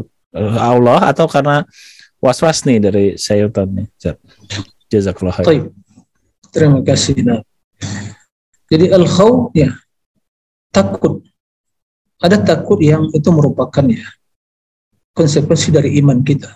Allah 0.59 1.11
atau 1.11 1.27
karena 1.27 1.67
was-was 2.23 2.63
nih 2.63 2.79
dari 2.79 3.05
syaitan 3.19 3.67
nih? 3.67 3.87
Jazakallah 4.87 5.43
khair. 5.43 5.73
Terima 6.53 6.81
kasih. 6.85 7.17
Nah. 7.25 7.41
Jadi 8.71 8.89
al 8.89 9.05
khawf 9.05 9.53
ya 9.53 9.73
takut. 10.73 11.21
Ada 12.23 12.39
takut 12.39 12.79
yang 12.79 13.11
itu 13.11 13.29
merupakan 13.35 13.83
ya 13.83 14.07
konsekuensi 15.13 15.69
dari 15.75 15.99
iman 16.01 16.23
kita. 16.23 16.55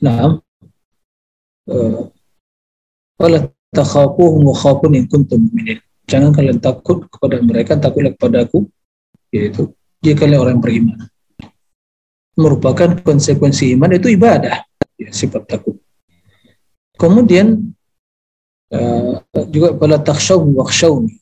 Nah, 0.00 0.38
wala 3.18 3.38
takhafuhum 3.74 4.46
wa 4.46 4.54
khafun 4.56 4.94
in 4.96 5.04
kuntum 5.10 5.40
mu'minin. 5.50 5.82
Jangan 6.04 6.36
kalian 6.36 6.60
takut 6.60 7.08
kepada 7.08 7.40
mereka, 7.40 7.80
takutlah 7.80 8.12
kepada 8.12 8.44
aku, 8.44 8.68
yaitu 9.34 9.74
jika 9.98 10.22
kalian 10.22 10.38
orang 10.38 10.58
beriman. 10.62 10.98
Merupakan 12.38 12.94
konsekuensi 13.02 13.74
iman 13.74 13.94
itu 13.94 14.14
ibadah, 14.14 14.62
ya, 14.94 15.10
sifat 15.10 15.50
takut. 15.50 15.78
Kemudian 16.94 17.74
eh, 18.70 19.14
juga 19.50 19.74
pada 19.74 19.98
takshaw 19.98 20.38
wakshauni. 20.38 21.18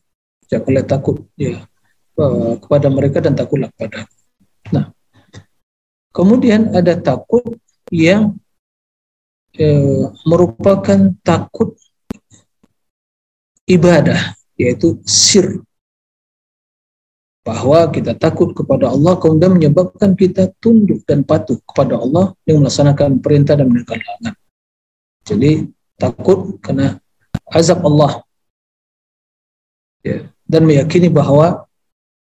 Jangan 0.48 0.64
kalian 0.68 0.86
takut 0.88 1.16
ya 1.40 1.64
eh, 2.20 2.52
kepada 2.60 2.92
mereka 2.92 3.24
dan 3.24 3.32
takutlah 3.32 3.72
kepada. 3.72 4.04
Nah, 4.72 4.92
kemudian 6.12 6.72
ada 6.76 6.96
takut 6.96 7.44
yang 7.92 8.36
eh, 9.56 10.04
merupakan 10.28 11.12
takut 11.24 11.76
ibadah 13.68 14.36
yaitu 14.56 15.00
sir 15.04 15.60
bahwa 17.42 17.90
kita 17.90 18.14
takut 18.14 18.54
kepada 18.54 18.86
Allah 18.86 19.18
kemudian 19.18 19.58
menyebabkan 19.58 20.14
kita 20.14 20.54
tunduk 20.62 21.02
dan 21.02 21.26
patuh 21.26 21.58
kepada 21.66 21.98
Allah 21.98 22.38
yang 22.46 22.62
melaksanakan 22.62 23.18
perintah 23.18 23.58
dan 23.58 23.66
meninggalkan 23.66 23.98
larangan. 23.98 24.34
Jadi 25.26 25.50
takut 25.98 26.58
karena 26.62 27.02
azab 27.50 27.82
Allah 27.82 28.22
ya, 30.06 30.30
dan 30.46 30.62
meyakini 30.66 31.10
bahwa 31.10 31.66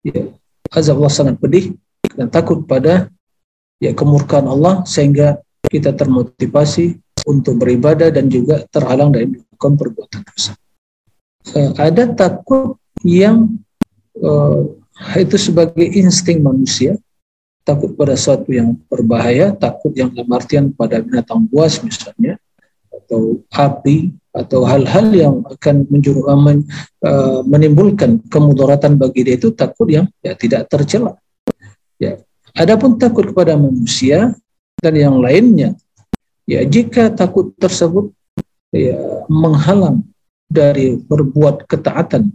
ya, 0.04 0.36
azab 0.76 1.00
Allah 1.00 1.16
sangat 1.16 1.36
pedih 1.40 1.80
dan 2.20 2.28
takut 2.28 2.68
pada 2.68 3.08
ya 3.80 3.96
kemurkaan 3.96 4.52
Allah 4.52 4.84
sehingga 4.84 5.40
kita 5.72 5.96
termotivasi 5.96 7.00
untuk 7.24 7.64
beribadah 7.64 8.12
dan 8.12 8.28
juga 8.28 8.68
terhalang 8.68 9.16
dari 9.16 9.32
melakukan 9.32 9.74
perbuatan 9.80 10.22
dosa. 10.28 10.54
Eh, 11.56 11.72
ada 11.80 12.04
takut 12.12 12.78
yang 13.02 13.56
eh, 14.20 14.62
itu 15.20 15.36
sebagai 15.36 15.84
insting 15.84 16.40
manusia, 16.40 16.96
takut 17.68 17.92
pada 17.98 18.16
sesuatu 18.16 18.48
yang 18.54 18.78
berbahaya, 18.88 19.52
takut 19.52 19.92
yang 19.92 20.14
dalam 20.14 20.32
artian 20.32 20.66
pada 20.72 21.04
binatang 21.04 21.44
buas 21.50 21.82
misalnya, 21.84 22.40
atau 22.94 23.44
api, 23.52 24.14
atau 24.36 24.68
hal-hal 24.68 25.08
yang 25.16 25.36
akan 25.48 25.88
menjuru, 25.88 26.28
eh, 26.28 26.40
men, 26.40 26.58
eh, 27.04 27.40
menimbulkan 27.44 28.24
kemudaratan 28.28 29.00
bagi 29.00 29.24
dia 29.28 29.36
itu 29.36 29.52
takut 29.52 29.88
yang 29.88 30.08
ya, 30.20 30.36
tidak 30.36 30.68
tercela. 30.68 31.16
Ya. 32.00 32.20
Adapun 32.56 32.96
takut 32.96 33.32
kepada 33.32 33.60
manusia 33.60 34.32
dan 34.80 34.94
yang 34.96 35.20
lainnya, 35.20 35.76
ya 36.48 36.64
jika 36.64 37.12
takut 37.12 37.52
tersebut 37.60 38.12
ya, 38.72 39.28
menghalang 39.28 40.08
dari 40.48 40.96
berbuat 40.96 41.68
ketaatan 41.68 42.32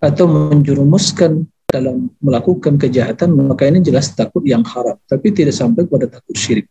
atau 0.00 0.24
menjerumuskan 0.28 1.48
dalam 1.74 2.06
melakukan 2.22 2.78
kejahatan 2.78 3.34
maka 3.34 3.66
ini 3.66 3.82
jelas 3.82 4.14
takut 4.14 4.46
yang 4.46 4.62
haram 4.62 4.94
tapi 5.10 5.34
tidak 5.34 5.58
sampai 5.58 5.82
pada 5.90 6.06
takut 6.06 6.36
syirik. 6.38 6.70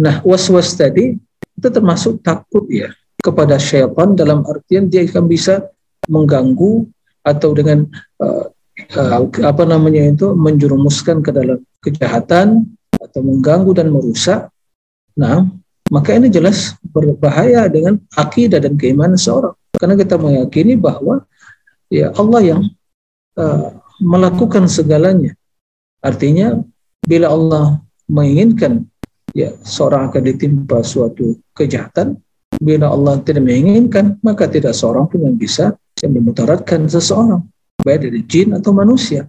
Nah 0.00 0.24
was-was 0.24 0.72
tadi 0.72 1.20
itu 1.60 1.68
termasuk 1.68 2.24
takut 2.24 2.64
ya 2.72 2.88
kepada 3.20 3.60
syaitan 3.60 4.16
dalam 4.16 4.40
artian 4.48 4.88
dia 4.88 5.04
akan 5.04 5.28
bisa 5.28 5.68
mengganggu 6.08 6.88
atau 7.20 7.52
dengan 7.52 7.84
uh, 8.16 8.48
uh, 8.96 9.20
apa 9.44 9.62
namanya 9.68 10.08
itu 10.08 10.32
menjerumuskan 10.32 11.20
ke 11.20 11.30
dalam 11.36 11.60
kejahatan 11.84 12.64
atau 12.96 13.20
mengganggu 13.20 13.76
dan 13.76 13.92
merusak. 13.92 14.48
Nah 15.20 15.44
maka 15.92 16.16
ini 16.16 16.32
jelas 16.32 16.78
berbahaya 16.80 17.68
dengan 17.68 18.00
akidah 18.16 18.62
dan 18.62 18.80
keimanan 18.80 19.20
seorang. 19.20 19.52
Karena 19.76 19.94
kita 20.00 20.16
meyakini 20.16 20.80
bahwa 20.80 21.28
ya 21.92 22.14
Allah 22.16 22.40
yang 22.40 22.62
uh, 23.36 23.74
melakukan 24.00 24.66
segalanya. 24.66 25.36
Artinya 26.00 26.56
bila 27.04 27.28
Allah 27.28 27.64
menginginkan 28.08 28.88
ya 29.36 29.54
seorang 29.62 30.08
akan 30.10 30.22
ditimpa 30.24 30.80
suatu 30.80 31.36
kejahatan, 31.52 32.16
bila 32.58 32.90
Allah 32.90 33.20
tidak 33.22 33.44
menginginkan 33.44 34.16
maka 34.24 34.48
tidak 34.48 34.72
seorang 34.72 35.06
pun 35.06 35.22
yang 35.28 35.36
bisa 35.36 35.76
yang 36.00 36.16
memudaratkan 36.16 36.88
seseorang, 36.88 37.44
baik 37.84 38.08
dari 38.08 38.20
jin 38.24 38.56
atau 38.56 38.72
manusia. 38.72 39.28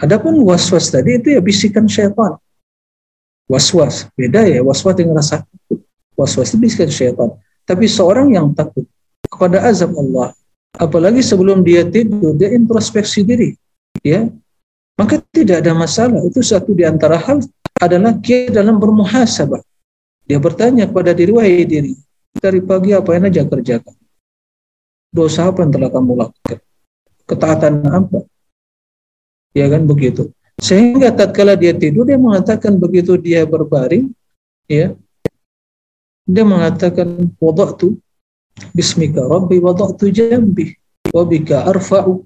Adapun 0.00 0.40
was-was 0.44 0.88
tadi 0.92 1.20
itu 1.20 1.36
ya 1.36 1.40
bisikan 1.40 1.88
syaitan. 1.88 2.36
Was-was, 3.46 4.10
beda 4.16 4.42
ya 4.48 4.60
was-was 4.64 4.96
dengan 4.96 5.20
rasa 5.20 5.44
takut. 5.44 5.80
Was-was 6.16 6.52
itu 6.52 6.58
bisikan 6.60 6.90
syaitan. 6.90 7.30
Tapi 7.68 7.84
seorang 7.88 8.32
yang 8.32 8.52
takut 8.56 8.84
kepada 9.28 9.64
azab 9.68 9.96
Allah, 9.96 10.32
apalagi 10.76 11.20
sebelum 11.24 11.64
dia 11.64 11.84
tidur, 11.84 12.36
dia 12.36 12.52
introspeksi 12.52 13.24
diri 13.24 13.56
ya 14.06 14.30
maka 14.96 15.20
tidak 15.34 15.60
ada 15.60 15.72
masalah. 15.76 16.22
Itu 16.24 16.40
satu 16.40 16.72
di 16.72 16.86
antara 16.86 17.20
hal 17.20 17.44
adalah 17.76 18.16
dia 18.16 18.48
dalam 18.48 18.80
bermuhasabah. 18.80 19.60
Dia 20.26 20.40
bertanya 20.40 20.88
kepada 20.88 21.12
diri 21.12 21.30
wahai 21.30 21.62
diri 21.68 21.92
dari 22.32 22.64
pagi 22.64 22.96
apa 22.96 23.14
yang 23.14 23.28
aja 23.28 23.44
kerjakan? 23.44 23.94
Dosa 25.12 25.48
apa 25.52 25.62
yang 25.62 25.70
telah 25.70 25.90
kamu 25.92 26.12
lakukan? 26.18 26.58
Ketaatan 27.28 27.74
apa? 27.86 28.18
Ya 29.52 29.68
kan 29.68 29.84
begitu. 29.84 30.32
Sehingga 30.56 31.12
tatkala 31.12 31.52
dia 31.52 31.76
tidur 31.76 32.08
dia 32.08 32.16
mengatakan 32.16 32.80
begitu 32.80 33.20
dia 33.20 33.44
berbaring 33.44 34.08
ya 34.64 34.96
dia 36.24 36.44
mengatakan 36.48 37.28
wada'tu 37.36 38.00
bismika 38.72 39.20
rabbi 39.20 39.60
wada'tu 39.60 40.08
jambi 40.08 40.74
wa 41.12 41.22
bika 41.28 41.68
arfa'u 41.68 42.24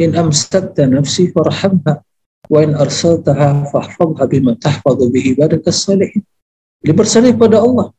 in 0.00 0.14
amsakta 0.14 0.86
nafsi 0.86 1.30
farhamha 1.30 2.02
wa 2.50 2.58
in 2.60 2.76
arsaltaha 2.76 3.68
fahfadha 3.72 4.24
bima 4.28 4.52
tahfadhu 4.58 5.08
bihi 5.10 5.38
ibadaka 5.38 5.72
salihin 5.72 6.22
jadi 6.84 6.92
bersalih 6.92 7.32
pada 7.32 7.64
Allah. 7.64 7.96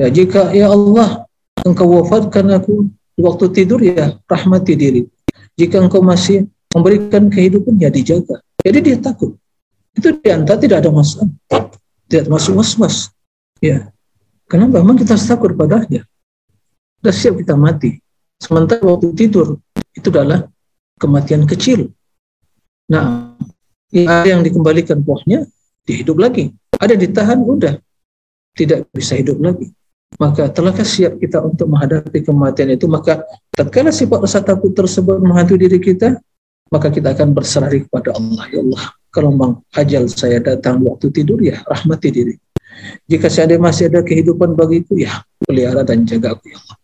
Ya 0.00 0.08
jika 0.08 0.56
ya 0.56 0.72
Allah 0.72 1.28
engkau 1.68 2.00
wafatkan 2.00 2.48
aku 2.56 2.88
di 3.12 3.20
waktu 3.20 3.52
tidur 3.52 3.84
ya 3.84 4.16
rahmati 4.24 4.72
diri. 4.72 5.04
Jika 5.60 5.84
engkau 5.84 6.00
masih 6.00 6.48
memberikan 6.72 7.28
kehidupan 7.28 7.76
ya 7.76 7.92
dijaga. 7.92 8.40
Jadi 8.64 8.78
dia 8.80 8.96
takut. 8.96 9.36
Itu 9.92 10.16
di 10.16 10.32
antara 10.32 10.56
tidak 10.56 10.80
ada 10.80 10.90
masalah. 10.90 11.28
Tidak 12.08 12.26
masuk 12.32 12.56
was-was. 12.56 13.12
Ya. 13.60 13.92
Kenapa? 14.48 14.80
Memang 14.80 14.96
kita 14.96 15.14
takut 15.20 15.52
padanya 15.52 16.08
sudah 17.04 17.12
siap 17.12 17.36
kita 17.36 17.52
mati. 17.52 18.00
Sementara 18.40 18.80
waktu 18.80 19.12
tidur 19.12 19.60
itu 19.92 20.08
adalah 20.08 20.48
kematian 20.98 21.44
kecil. 21.48 21.90
Nah, 22.90 23.34
ada 23.94 24.28
yang 24.28 24.42
dikembalikan 24.42 25.00
pohnya, 25.00 25.46
dihidup 25.86 26.18
lagi. 26.18 26.50
Ada 26.74 26.98
ditahan, 26.98 27.40
udah 27.40 27.78
tidak 28.54 28.86
bisa 28.90 29.18
hidup 29.18 29.38
lagi. 29.40 29.70
Maka 30.14 30.46
telahkah 30.46 30.86
siap 30.86 31.18
kita 31.18 31.42
untuk 31.42 31.66
menghadapi 31.66 32.22
kematian 32.22 32.78
itu? 32.78 32.86
Maka 32.86 33.26
tatkala 33.50 33.90
sifat 33.90 34.18
rasa 34.22 34.40
takut 34.46 34.70
tersebut 34.70 35.18
menghantui 35.18 35.58
diri 35.58 35.82
kita, 35.82 36.22
maka 36.70 36.90
kita 36.90 37.14
akan 37.18 37.34
berserah 37.34 37.70
kepada 37.70 38.14
Allah. 38.14 38.46
Ya 38.54 38.62
Allah, 38.62 38.84
kalau 39.10 39.34
memang 39.34 39.52
ajal 39.74 40.06
saya 40.06 40.38
datang 40.38 40.86
waktu 40.86 41.10
tidur, 41.10 41.42
ya 41.42 41.58
rahmati 41.66 42.14
diri. 42.14 42.34
Jika 43.10 43.26
saya 43.26 43.58
masih 43.58 43.90
ada 43.90 44.06
kehidupan 44.06 44.54
bagiku, 44.54 44.98
ya 44.98 45.22
pelihara 45.42 45.82
dan 45.82 46.06
jaga 46.06 46.38
aku 46.38 46.50
ya 46.50 46.58
Allah. 46.62 46.76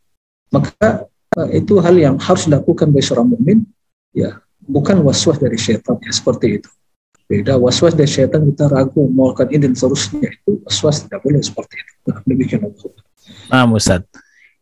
Maka 0.50 0.88
eh, 1.38 1.62
itu 1.62 1.78
hal 1.78 1.94
yang 1.94 2.16
harus 2.18 2.50
dilakukan 2.50 2.90
bagi 2.90 3.06
seorang 3.06 3.30
mukmin 3.30 3.62
ya 4.12 4.40
bukan 4.64 5.00
waswas 5.02 5.38
dari 5.38 5.56
syaitan 5.56 5.96
ya 6.02 6.12
seperti 6.12 6.62
itu 6.62 6.70
Beda 7.30 7.54
was-was 7.54 7.94
dari 7.94 8.10
syaitan 8.10 8.42
kita 8.42 8.66
ragu 8.66 9.06
melakukan 9.06 9.54
ini 9.54 9.70
dan 9.70 9.78
seterusnya 9.78 10.34
itu 10.34 10.58
was-was 10.66 11.06
tidak 11.06 11.22
boleh 11.22 11.38
seperti 11.38 11.78
itu. 11.78 11.92
Nah, 12.10 12.18
demikian 12.26 12.66
Allah. 12.66 12.90
Nah, 13.54 13.70
Ustaz. 13.70 14.02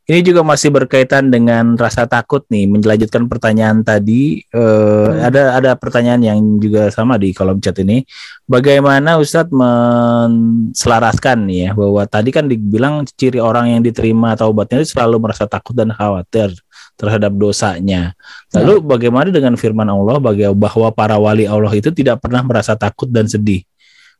Ini 0.08 0.24
juga 0.24 0.40
masih 0.40 0.72
berkaitan 0.72 1.28
dengan 1.28 1.76
rasa 1.76 2.08
takut 2.08 2.40
nih. 2.48 2.64
Menjelanjutkan 2.64 3.28
pertanyaan 3.28 3.84
tadi, 3.84 4.40
eh, 4.40 5.10
ada 5.20 5.60
ada 5.60 5.76
pertanyaan 5.76 6.24
yang 6.24 6.40
juga 6.56 6.88
sama 6.88 7.20
di 7.20 7.36
kolom 7.36 7.60
chat 7.60 7.76
ini. 7.84 8.08
Bagaimana 8.48 9.20
Ustadz 9.20 9.52
menselaraskan 9.52 11.44
nih 11.44 11.58
ya 11.60 11.70
bahwa 11.76 12.08
tadi 12.08 12.32
kan 12.32 12.48
dibilang 12.48 13.04
ciri 13.20 13.36
orang 13.36 13.76
yang 13.76 13.84
diterima 13.84 14.32
taubatnya 14.32 14.80
itu 14.80 14.96
selalu 14.96 15.28
merasa 15.28 15.44
takut 15.44 15.76
dan 15.76 15.92
khawatir 15.92 16.56
terhadap 16.98 17.30
dosanya. 17.38 18.18
Lalu 18.50 18.82
bagaimana 18.82 19.30
dengan 19.30 19.54
firman 19.54 19.86
Allah 19.86 20.18
bahwa 20.52 20.88
para 20.90 21.14
wali 21.14 21.46
Allah 21.46 21.70
itu 21.78 21.94
tidak 21.94 22.18
pernah 22.18 22.42
merasa 22.42 22.74
takut 22.74 23.06
dan 23.06 23.30
sedih? 23.30 23.62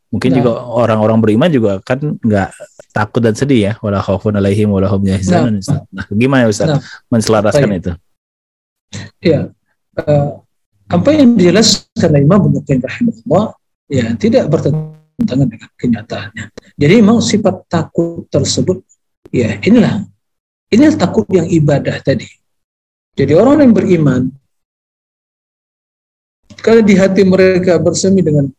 Mungkin 0.09 0.33
Nah. 0.33 0.37
juga 0.41 0.51
orang-orang 0.65 1.19
beriman 1.21 1.49
juga 1.53 1.77
kan 1.85 2.01
nggak 2.01 2.49
takut 2.89 3.21
dan 3.21 3.37
sedih 3.37 3.59
ya, 3.61 3.73
wala 3.83 4.01
khaufun 4.01 4.33
alaihim 4.33 4.73
wala 4.73 4.89
hum 4.89 5.05
yahzanun. 5.05 5.61
Ustaz. 5.61 5.85
Nah, 5.93 6.05
gimana 6.09 6.49
Ustaz 6.49 6.65
Nah. 6.65 6.81
menselaraskan 7.13 7.69
Baik. 7.69 7.81
itu? 7.83 7.91
Ya, 9.21 9.53
eh, 10.01 10.29
apa 10.89 11.09
yang 11.13 11.37
dijelaskan 11.37 12.09
oleh 12.09 12.21
Imam 12.25 12.41
Ibnu 12.49 12.59
rahimahullah 12.65 13.45
ya 13.85 14.05
tidak 14.17 14.49
bertentangan 14.49 15.45
dengan 15.45 15.69
kenyataannya. 15.77 16.45
Jadi 16.73 16.93
memang 16.97 17.21
sifat 17.21 17.69
takut 17.69 18.25
tersebut 18.33 18.81
ya 19.29 19.61
inilah 19.61 20.09
inilah 20.73 20.95
takut 20.97 21.29
yang 21.29 21.45
ibadah 21.45 22.01
tadi. 22.01 22.25
Jadi 23.17 23.33
orang 23.35 23.63
yang 23.63 23.73
beriman 23.73 24.21
kalau 26.59 26.83
di 26.83 26.93
hati 26.97 27.23
mereka 27.23 27.79
bersemi 27.79 28.19
dengan 28.19 28.51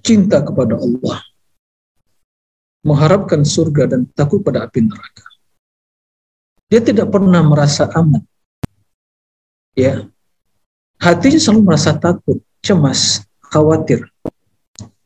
cinta 0.00 0.40
kepada 0.40 0.80
Allah, 0.80 1.18
mengharapkan 2.86 3.44
surga 3.44 3.90
dan 3.90 4.08
takut 4.16 4.40
pada 4.40 4.64
api 4.64 4.80
neraka. 4.80 5.26
Dia 6.66 6.80
tidak 6.82 7.12
pernah 7.12 7.44
merasa 7.44 7.86
aman 7.94 8.24
ya 9.76 10.08
hatinya 10.96 11.38
selalu 11.38 11.60
merasa 11.62 11.92
takut, 11.94 12.40
cemas, 12.64 13.22
khawatir. 13.52 14.08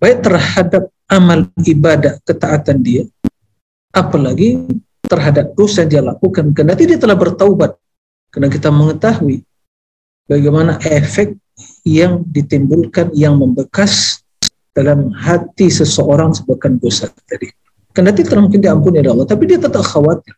Baik 0.01 0.25
terhadap 0.25 0.89
amal 1.11 1.51
ibadah 1.67 2.17
ketaatan 2.25 2.81
dia, 2.81 3.05
apalagi 3.93 4.65
terhadap 5.05 5.53
dosa 5.59 5.85
yang 5.85 5.91
dia 5.91 6.03
lakukan. 6.07 6.55
Karena 6.57 6.73
dia 6.79 6.97
telah 6.97 7.19
bertaubat. 7.19 7.77
Karena 8.31 8.49
kita 8.51 8.71
mengetahui 8.71 9.43
bagaimana 10.31 10.79
efek 10.87 11.35
yang 11.83 12.23
ditimbulkan, 12.25 13.11
yang 13.13 13.37
membekas 13.37 14.23
dalam 14.71 15.11
hati 15.13 15.69
seseorang 15.69 16.33
sebabkan 16.33 16.79
dosa 16.79 17.11
tadi. 17.27 17.51
Telah 17.91 18.43
mungkin 18.47 18.63
diampuni 18.63 19.03
oleh 19.03 19.13
Allah, 19.13 19.29
tapi 19.29 19.51
dia 19.51 19.59
tetap 19.59 19.83
khawatir. 19.83 20.33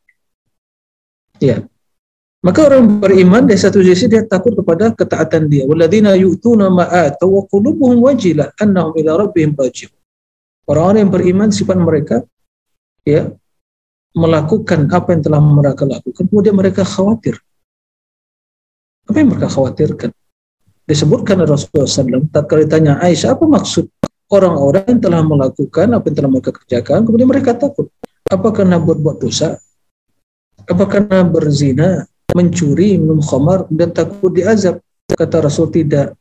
Ya, 1.36 1.60
maka 2.42 2.66
orang 2.66 2.98
beriman 2.98 3.46
dari 3.46 3.54
satu 3.54 3.78
sisi 3.86 4.10
dia 4.10 4.26
takut 4.26 4.58
kepada 4.58 4.90
ketaatan 4.90 5.46
dia. 5.46 5.62
Walladzina 5.62 6.18
yu'tuna 6.18 6.74
ma 6.74 6.90
atau 6.90 7.38
wa 7.38 7.42
qulubuhum 7.46 8.02
wajilah 8.02 8.50
annahum 8.58 8.98
ila 8.98 9.22
rabbihim 9.22 9.54
raji'un. 9.54 9.94
Orang-orang 10.66 11.06
yang 11.06 11.12
beriman 11.14 11.48
sifat 11.54 11.78
mereka 11.78 12.16
ya 13.06 13.30
melakukan 14.10 14.90
apa 14.90 15.08
yang 15.14 15.22
telah 15.22 15.38
mereka 15.38 15.82
lakukan 15.86 16.24
kemudian 16.26 16.54
mereka 16.58 16.82
khawatir. 16.82 17.38
Apa 19.08 19.16
yang 19.18 19.28
mereka 19.34 19.48
khawatirkan? 19.50 20.10
Disebutkan 20.86 21.42
Rasulullah 21.46 21.86
SAW 21.86 22.26
tatkala 22.30 22.66
ditanya 22.66 22.98
Aisyah 22.98 23.38
apa 23.38 23.46
maksud 23.46 23.86
orang-orang 24.34 24.82
yang 24.88 25.00
telah 25.00 25.22
melakukan 25.22 25.86
apa 25.94 26.04
yang 26.10 26.16
telah 26.18 26.30
mereka 26.30 26.50
kerjakan 26.54 27.06
kemudian 27.06 27.30
mereka 27.30 27.54
takut. 27.54 27.86
Apa 28.26 28.48
karena 28.50 28.82
berbuat 28.82 29.22
dosa? 29.22 29.58
Apa 30.66 30.84
karena 30.86 31.22
berzina? 31.26 32.06
mencuri, 32.32 32.96
minum 32.96 33.20
khamar, 33.20 33.68
dan 33.68 33.92
takut 33.92 34.32
diazab. 34.32 34.80
Kata 35.12 35.44
Rasul 35.44 35.68
tidak. 35.68 36.16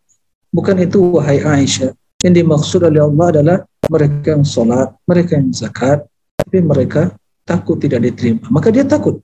Bukan 0.51 0.75
itu 0.83 0.99
wahai 1.15 1.39
Aisyah. 1.39 1.95
Yang 2.21 2.33
dimaksud 2.43 2.81
oleh 2.83 3.01
Allah 3.01 3.27
adalah 3.33 3.57
mereka 3.87 4.35
yang 4.35 4.45
sholat, 4.45 4.93
mereka 5.07 5.39
yang 5.39 5.49
zakat, 5.55 6.05
tapi 6.37 6.59
mereka 6.61 7.15
takut 7.47 7.79
tidak 7.81 8.03
diterima. 8.03 8.45
Maka 8.51 8.69
dia 8.69 8.85
takut. 8.85 9.23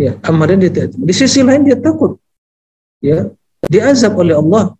Ya, 0.00 0.16
amalan 0.26 0.64
dia 0.64 0.72
tidak. 0.72 0.96
Di 0.96 1.14
sisi 1.14 1.44
lain 1.44 1.68
dia 1.68 1.76
takut. 1.78 2.18
Ya, 2.98 3.30
diazab 3.66 4.18
oleh 4.18 4.34
Allah. 4.34 4.74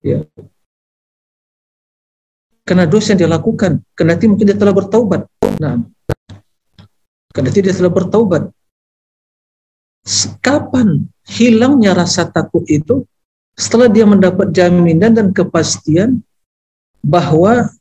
Ya. 0.00 0.24
Karena 2.64 2.88
dosa 2.88 3.12
yang 3.12 3.24
dia 3.24 3.30
lakukan. 3.30 3.84
Karena 3.92 4.16
mungkin 4.16 4.48
dia 4.48 4.56
telah 4.56 4.72
bertaubat. 4.72 5.28
Nah, 5.60 5.84
karena 7.34 7.48
dia 7.52 7.74
telah 7.76 7.92
bertaubat 7.92 8.48
kapan 10.44 11.08
hilangnya 11.24 11.96
rasa 11.96 12.28
takut 12.28 12.62
itu 12.68 13.08
setelah 13.56 13.88
dia 13.88 14.04
mendapat 14.04 14.52
jaminan 14.52 15.16
dan 15.16 15.28
kepastian 15.32 16.20
bahwa 17.00 17.72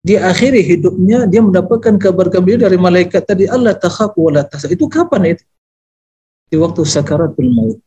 di 0.00 0.16
akhir 0.16 0.56
hidupnya 0.56 1.28
dia 1.28 1.44
mendapatkan 1.44 2.00
kabar 2.00 2.32
gembira 2.32 2.68
dari 2.68 2.80
malaikat 2.80 3.24
tadi 3.24 3.44
Allah 3.44 3.76
takhafu 3.76 4.28
wa 4.28 4.40
la. 4.40 4.42
Itu 4.48 4.88
kapan 4.88 5.36
itu? 5.36 5.44
Di 6.48 6.56
waktu 6.56 6.82
sakaratul 6.88 7.52
maut. 7.52 7.78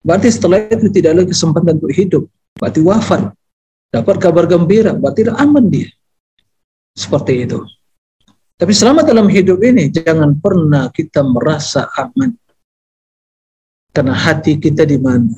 Berarti 0.00 0.28
setelah 0.32 0.64
itu 0.68 0.88
tidak 0.88 1.10
ada 1.16 1.24
kesempatan 1.28 1.76
untuk 1.76 1.92
hidup. 1.92 2.24
Berarti 2.56 2.80
wafat. 2.80 3.22
Dapat 3.90 4.16
kabar 4.22 4.46
gembira, 4.46 4.94
berarti 4.94 5.26
aman 5.28 5.66
dia. 5.66 5.90
Seperti 6.94 7.42
itu. 7.42 7.58
Tapi 8.54 8.72
selama 8.76 9.02
dalam 9.02 9.26
hidup 9.26 9.58
ini 9.64 9.90
jangan 9.90 10.36
pernah 10.38 10.92
kita 10.92 11.24
merasa 11.24 11.90
aman. 11.96 12.36
Karena 13.90 14.14
hati 14.14 14.62
kita 14.62 14.86
di 14.86 15.00
mana? 15.00 15.34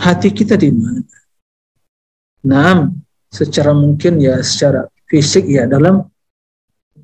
Hati 0.00 0.32
kita 0.32 0.56
di 0.56 0.72
mana? 0.72 1.04
Nah, 2.48 2.88
secara 3.28 3.76
mungkin 3.76 4.16
ya 4.16 4.40
secara 4.40 4.88
fisik 5.04 5.44
ya 5.44 5.68
dalam 5.68 6.08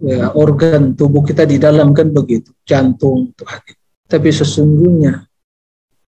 ya, 0.00 0.32
organ 0.32 0.96
tubuh 0.96 1.20
kita 1.20 1.44
di 1.44 1.60
dalam 1.60 1.92
kan 1.92 2.08
begitu, 2.08 2.56
jantung, 2.64 3.36
hati. 3.44 3.75
Tapi 4.06 4.30
sesungguhnya 4.30 5.26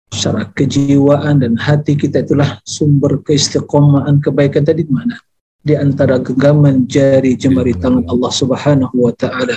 secara 0.09 0.49
kejiwaan 0.55 1.43
dan 1.43 1.59
hati 1.59 1.99
kita 1.99 2.25
itulah 2.25 2.63
sumber 2.65 3.21
keistiqomahan 3.27 4.23
kebaikan 4.23 4.65
tadi 4.65 4.87
di 4.87 4.93
mana? 4.95 5.19
di 5.69 5.75
antara 5.77 6.17
genggaman 6.23 6.87
jari 6.89 7.35
jemari 7.35 7.75
tangan 7.77 8.07
Allah 8.07 8.33
Subhanahu 8.33 8.95
wa 9.05 9.13
taala. 9.13 9.53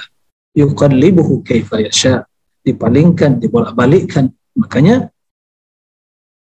Yuqallibuhu 0.58 1.46
kaifa 1.46 1.80
yasha. 1.80 2.28
Dipalingkan 2.62 3.40
dibolak-balikkan. 3.40 4.30
Makanya 4.54 5.10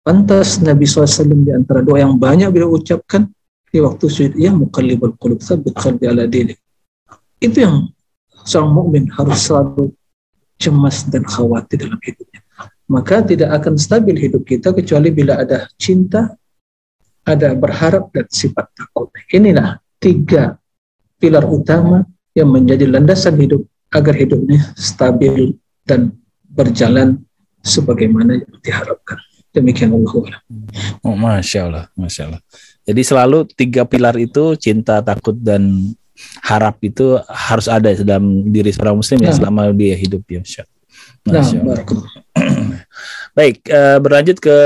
pantas 0.02 0.60
Nabi 0.60 0.90
SAW 0.90 1.46
di 1.46 1.54
antara 1.54 1.86
doa 1.86 2.02
yang 2.02 2.18
banyak 2.18 2.50
beliau 2.50 2.76
ucapkan 2.76 3.30
di 3.72 3.80
waktu 3.80 4.10
sujud 4.10 4.34
ya 4.36 4.52
muqallibal 4.52 5.16
qulub 5.16 5.40
tsabbit 5.40 5.78
qalbi 5.78 6.10
ala 6.10 6.28
dinik. 6.28 6.60
Itu 7.38 7.64
yang 7.64 7.76
seorang 8.44 8.74
mukmin 8.74 9.08
harus 9.14 9.46
selalu 9.46 9.94
cemas 10.62 11.10
dan 11.10 11.26
khawatir 11.26 11.82
dalam 11.82 11.98
hidupnya 11.98 12.42
maka 12.92 13.24
tidak 13.24 13.50
akan 13.56 13.80
stabil 13.80 14.20
hidup 14.20 14.44
kita 14.44 14.76
kecuali 14.76 15.10
bila 15.16 15.40
ada 15.40 15.66
cinta 15.80 16.36
ada 17.24 17.54
berharap 17.54 18.12
dan 18.12 18.28
sifat 18.28 18.68
takut. 18.76 19.08
Inilah 19.32 19.80
tiga 20.02 20.58
pilar 21.22 21.46
utama 21.48 22.04
yang 22.36 22.52
menjadi 22.52 22.90
landasan 22.90 23.38
hidup 23.40 23.64
agar 23.94 24.16
hidupnya 24.18 24.74
stabil 24.76 25.56
dan 25.88 26.12
berjalan 26.52 27.22
sebagaimana 27.62 28.42
yang 28.42 28.54
diharapkan. 28.60 29.20
Demikian 29.52 29.92
Allah. 29.92 30.40
Oh, 31.04 31.16
Masya 31.16 31.60
Allah, 31.68 31.86
Masya 32.00 32.22
Allah. 32.32 32.42
Jadi 32.88 33.02
selalu 33.04 33.52
tiga 33.52 33.84
pilar 33.84 34.16
itu 34.16 34.56
cinta, 34.56 35.04
takut, 35.04 35.36
dan 35.36 35.92
harap 36.42 36.76
itu 36.82 37.18
harus 37.26 37.66
ada 37.66 37.90
dalam 37.98 38.24
diri 38.46 38.70
seorang 38.70 38.96
muslim 38.96 39.20
ya 39.20 39.32
Nah. 39.32 39.38
selama 39.38 39.62
dia 39.72 39.96
hidup 39.96 40.22
ya. 40.26 40.42
Masya 40.42 40.64
Nah. 41.22 41.46
Baik, 43.38 43.64
eh, 43.64 43.98
berlanjut 43.98 44.38
ke 44.38 44.58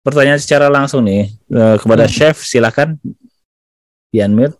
pertanyaan 0.00 0.38
secara 0.38 0.66
langsung 0.66 1.02
nih 1.02 1.28
eh, 1.30 1.76
kepada 1.78 2.06
Hmm. 2.06 2.12
chef 2.12 2.42
silakan 2.42 2.96
di 4.08 4.18
unmute. 4.18 4.56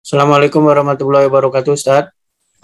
Assalamualaikum 0.00 0.60
warahmatullahi 0.60 1.26
wabarakatuh 1.26 1.72
Ustaz. 1.72 2.10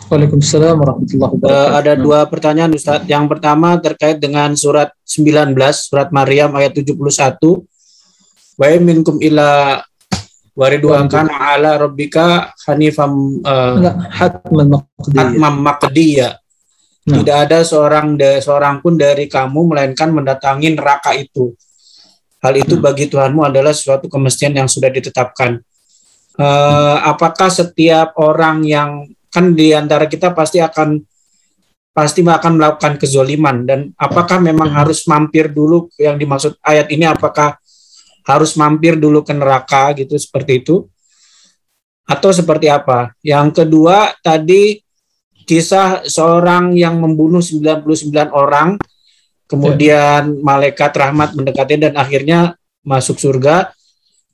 Waalaikumsalam 0.09 0.77
warahmatullahi 0.77 1.33
Eh, 1.33 1.41
wabarakatuh. 1.41 1.73
ada 1.75 1.93
dua 1.97 2.21
pertanyaan 2.27 2.73
Ustaz. 2.73 3.01
Yang 3.05 3.25
pertama 3.29 3.77
terkait 3.79 4.17
dengan 4.17 4.53
surat 4.53 4.93
19, 5.03 5.57
surat 5.83 6.09
Maryam 6.11 6.53
ayat 6.53 6.73
71. 6.75 7.65
Wa 8.55 8.67
in 8.69 8.83
minkum 8.83 9.17
ila 9.21 9.81
waridwakan 10.57 11.29
ala 11.29 11.77
rabbika 11.77 12.57
hanifam 12.65 13.45
Enggak, 13.45 13.97
hatman 14.11 14.73
maqdiya. 15.61 16.41
Nah. 17.07 17.23
Tidak 17.23 17.37
ada 17.37 17.63
seorang 17.63 18.19
de, 18.19 18.43
seorang 18.43 18.83
pun 18.83 18.99
dari 18.99 19.31
kamu 19.31 19.71
melainkan 19.71 20.11
mendatangi 20.11 20.75
neraka 20.75 21.15
itu. 21.15 21.55
hal 22.37 22.55
itu 22.55 22.79
bagi 22.79 23.11
Tuhanmu 23.11 23.43
adalah 23.43 23.75
suatu 23.75 24.07
kemestian 24.07 24.55
yang 24.55 24.71
sudah 24.71 24.87
ditetapkan. 24.87 25.59
Eh, 26.37 26.97
apakah 27.03 27.51
setiap 27.51 28.15
orang 28.23 28.63
yang 28.63 29.09
kan 29.33 29.57
di 29.57 29.73
antara 29.73 30.05
kita 30.07 30.31
pasti 30.37 30.63
akan 30.63 31.01
pasti 31.97 32.21
akan 32.21 32.61
melakukan 32.61 33.01
kezoliman 33.01 33.65
dan 33.65 33.81
apakah 33.97 34.37
memang 34.37 34.69
harus 34.69 35.09
mampir 35.09 35.49
dulu 35.49 35.89
yang 35.97 36.21
dimaksud 36.21 36.61
ayat 36.61 36.93
ini 36.93 37.09
apakah 37.09 37.57
harus 38.27 38.59
mampir 38.59 38.99
dulu 38.99 39.23
ke 39.23 39.31
neraka 39.31 39.95
gitu 39.95 40.19
seperti 40.19 40.67
itu. 40.67 40.91
Atau 42.07 42.35
seperti 42.35 42.67
apa? 42.67 43.15
Yang 43.23 43.63
kedua 43.63 44.15
tadi 44.19 44.83
kisah 45.47 46.03
seorang 46.07 46.75
yang 46.75 46.99
membunuh 46.99 47.39
99 47.39 48.35
orang 48.35 48.79
kemudian 49.47 50.43
malaikat 50.43 50.91
rahmat 50.91 51.39
mendekati 51.39 51.79
dan 51.79 51.95
akhirnya 51.95 52.59
masuk 52.83 53.19
surga. 53.19 53.71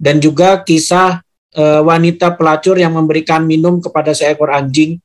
Dan 0.03 0.19
juga 0.19 0.65
kisah 0.67 1.23
eh, 1.55 1.81
wanita 1.85 2.35
pelacur 2.35 2.75
yang 2.81 2.97
memberikan 2.97 3.45
minum 3.45 3.79
kepada 3.79 4.17
seekor 4.17 4.51
anjing. 4.51 4.99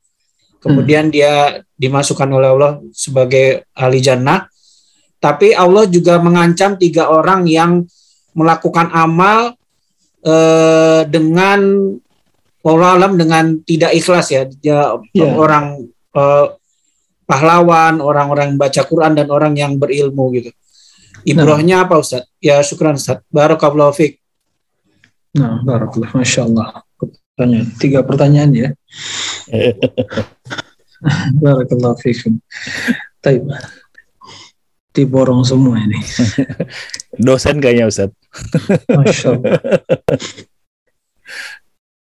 Kemudian 0.58 1.06
dia 1.06 1.62
dimasukkan 1.78 2.26
oleh 2.26 2.48
Allah 2.50 2.72
sebagai 2.90 3.62
ahli 3.78 4.02
jannah. 4.02 4.50
Tapi 5.22 5.54
Allah 5.54 5.86
juga 5.86 6.18
mengancam 6.18 6.74
tiga 6.74 7.14
orang 7.14 7.46
yang 7.46 7.86
melakukan 8.34 8.90
amal 8.92 9.54
eh, 10.24 11.02
dengan 11.08 11.60
Allah 12.68 13.00
alam 13.00 13.16
dengan 13.16 13.64
tidak 13.64 13.96
ikhlas 13.96 14.28
ya, 14.28 14.44
Ya. 14.60 14.98
orang 15.32 15.88
eh, 16.12 16.46
pahlawan 17.24 18.00
orang-orang 18.00 18.56
yang 18.56 18.60
baca 18.60 18.82
Quran 18.84 19.12
dan 19.16 19.28
orang 19.32 19.52
yang 19.56 19.76
berilmu 19.80 20.32
gitu 20.36 20.50
ibrohnya 21.26 21.84
apa 21.86 21.98
Ustaz? 21.98 22.28
Ya 22.38 22.60
syukran 22.62 22.94
Ustaz. 22.98 23.24
Barakallahu 23.32 23.92
fiik. 23.94 24.20
Nah, 25.38 25.62
barakallah, 25.62 26.10
masya 26.14 26.46
Allah. 26.46 26.82
Pertanyaan. 26.98 27.66
Tiga 27.78 28.00
pertanyaan 28.02 28.50
ya. 28.50 28.68
Barakallah 31.42 31.94
fikum. 32.02 32.42
Taib. 33.22 33.46
Diborong 34.90 35.46
semua 35.46 35.78
ini. 35.78 35.94
Dosen 37.18 37.58
kayaknya 37.58 37.90
Ustaz. 37.90 38.10
Masya 38.86 39.28
Allah. 39.34 39.60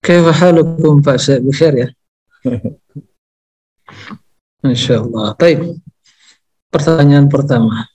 Kaifa 0.02 0.32
halukum 0.34 1.00
Pak 1.00 1.18
Syed 1.22 1.42
Bikhair 1.46 1.74
ya? 1.74 1.88
Masya 4.66 4.94
Allah. 5.06 5.38
Taib. 5.38 5.78
Pertanyaan 6.68 7.30
pertama. 7.30 7.86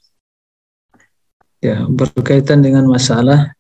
Ya, 1.64 1.88
berkaitan 1.88 2.60
dengan 2.60 2.88
masalah 2.88 3.56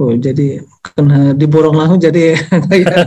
Oh, 0.00 0.16
jadi 0.16 0.64
kena 0.80 1.36
diborong 1.36 1.76
langsung 1.76 2.00
jadi 2.00 2.32
kayak 2.72 3.04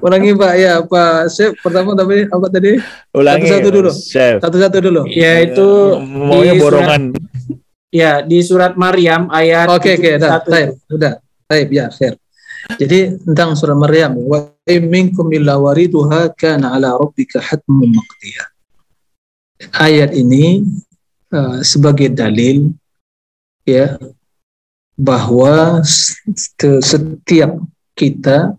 ulangi 0.00 0.32
Pak 0.32 0.52
ya 0.56 0.80
Pak 0.88 1.28
Syed 1.28 1.52
pertama 1.60 1.92
tapi 1.92 2.24
apa 2.24 2.46
tadi 2.48 2.80
Ulangi. 3.12 3.44
Satu-satu 3.44 3.68
dulu. 3.68 3.90
Chef. 3.92 4.40
satu-satu 4.40 4.76
dulu 4.80 5.04
Yaitu 5.12 6.00
Maunya 6.00 6.56
di 6.56 6.64
borongan. 6.64 7.12
Ya 7.90 8.22
di 8.22 8.42
surat 8.42 8.74
Maryam 8.74 9.30
ayat 9.30 9.70
Oke 9.70 9.96
oke, 9.98 10.10
dah, 10.20 10.42
71. 10.42 10.52
taib, 10.52 10.70
sudah, 10.86 11.12
taib 11.46 11.68
ya, 11.70 11.86
fair. 11.90 12.14
Jadi 12.74 13.14
tentang 13.22 13.54
surah 13.54 13.78
Maryam, 13.78 14.18
wa 14.18 14.50
in 14.66 14.90
minkum 14.90 15.30
illa 15.30 15.54
wariduha 15.54 16.34
kana 16.34 16.74
ala 16.74 16.98
rabbika 16.98 17.38
hatmun 17.38 17.94
maqdiya. 17.94 18.44
Ayat 19.78 20.10
ini 20.18 20.66
uh, 21.30 21.62
sebagai 21.62 22.10
dalil 22.10 22.74
ya 23.62 23.94
bahwa 24.98 25.80
setiap 26.82 27.54
kita 27.94 28.58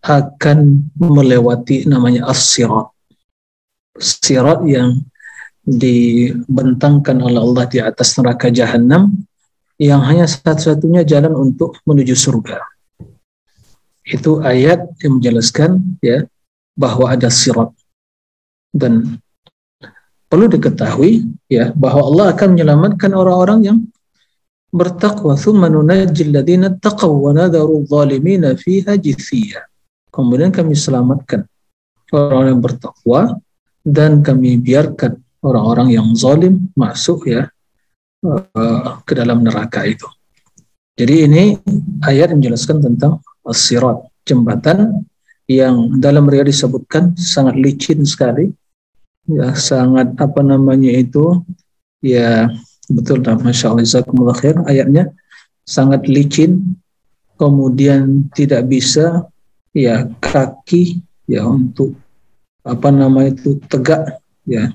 akan 0.00 0.88
melewati 0.96 1.84
namanya 1.90 2.30
as-sirat. 2.30 2.88
Sirat 3.98 4.64
yang 4.64 5.02
dibentangkan 5.64 7.20
oleh 7.20 7.40
Allah 7.40 7.64
di 7.68 7.78
atas 7.78 8.16
neraka 8.16 8.48
jahanam 8.48 9.12
yang 9.80 10.04
hanya 10.04 10.28
satu-satunya 10.28 11.08
jalan 11.08 11.32
untuk 11.32 11.80
menuju 11.88 12.12
surga. 12.12 12.60
Itu 14.04 14.40
ayat 14.44 15.00
yang 15.00 15.20
menjelaskan 15.20 16.00
ya 16.04 16.24
bahwa 16.76 17.12
ada 17.12 17.28
sirat 17.28 17.72
dan 18.72 19.20
perlu 20.30 20.46
diketahui 20.46 21.26
ya 21.50 21.72
bahwa 21.74 22.06
Allah 22.06 22.26
akan 22.36 22.48
menyelamatkan 22.56 23.10
orang-orang 23.12 23.60
yang 23.66 23.78
bertakwa 24.70 25.34
nunajjil 25.34 26.30
ladzina 26.30 26.70
taqaw 26.70 27.10
wa 27.10 27.34
nadharu 27.34 27.82
adh-dhalimina 27.82 28.54
fiha 28.54 28.94
jithiya. 28.94 29.66
Kemudian 30.14 30.54
kami 30.54 30.78
selamatkan 30.78 31.46
orang-orang 32.14 32.50
yang 32.54 32.62
bertakwa 32.62 33.20
dan 33.82 34.22
kami 34.22 34.58
biarkan 34.58 35.18
orang-orang 35.40 35.88
yang 35.96 36.08
zalim 36.16 36.68
masuk 36.76 37.28
ya 37.28 37.48
eh, 38.24 38.88
ke 39.04 39.12
dalam 39.16 39.44
neraka 39.44 39.84
itu. 39.88 40.06
Jadi 41.00 41.14
ini 41.24 41.42
ayat 42.04 42.36
menjelaskan 42.36 42.84
tentang 42.84 43.24
as-sirat, 43.40 44.04
jembatan 44.28 45.08
yang 45.48 45.96
dalam 45.96 46.28
riwayat 46.28 46.52
disebutkan 46.52 47.16
sangat 47.16 47.56
licin 47.56 48.04
sekali, 48.04 48.52
ya 49.24 49.56
sangat 49.56 50.12
apa 50.20 50.44
namanya 50.44 50.92
itu, 50.92 51.40
ya 52.04 52.52
betul 52.92 53.24
lah, 53.24 53.40
masya 53.40 53.72
Allah, 53.72 54.36
ayatnya 54.68 55.08
sangat 55.64 56.04
licin, 56.04 56.76
kemudian 57.40 58.28
tidak 58.36 58.68
bisa 58.68 59.24
ya 59.72 60.04
kaki 60.20 61.00
ya 61.24 61.46
untuk 61.48 61.96
apa 62.66 62.92
nama 62.92 63.30
itu 63.30 63.56
tegak 63.70 64.20
ya 64.44 64.74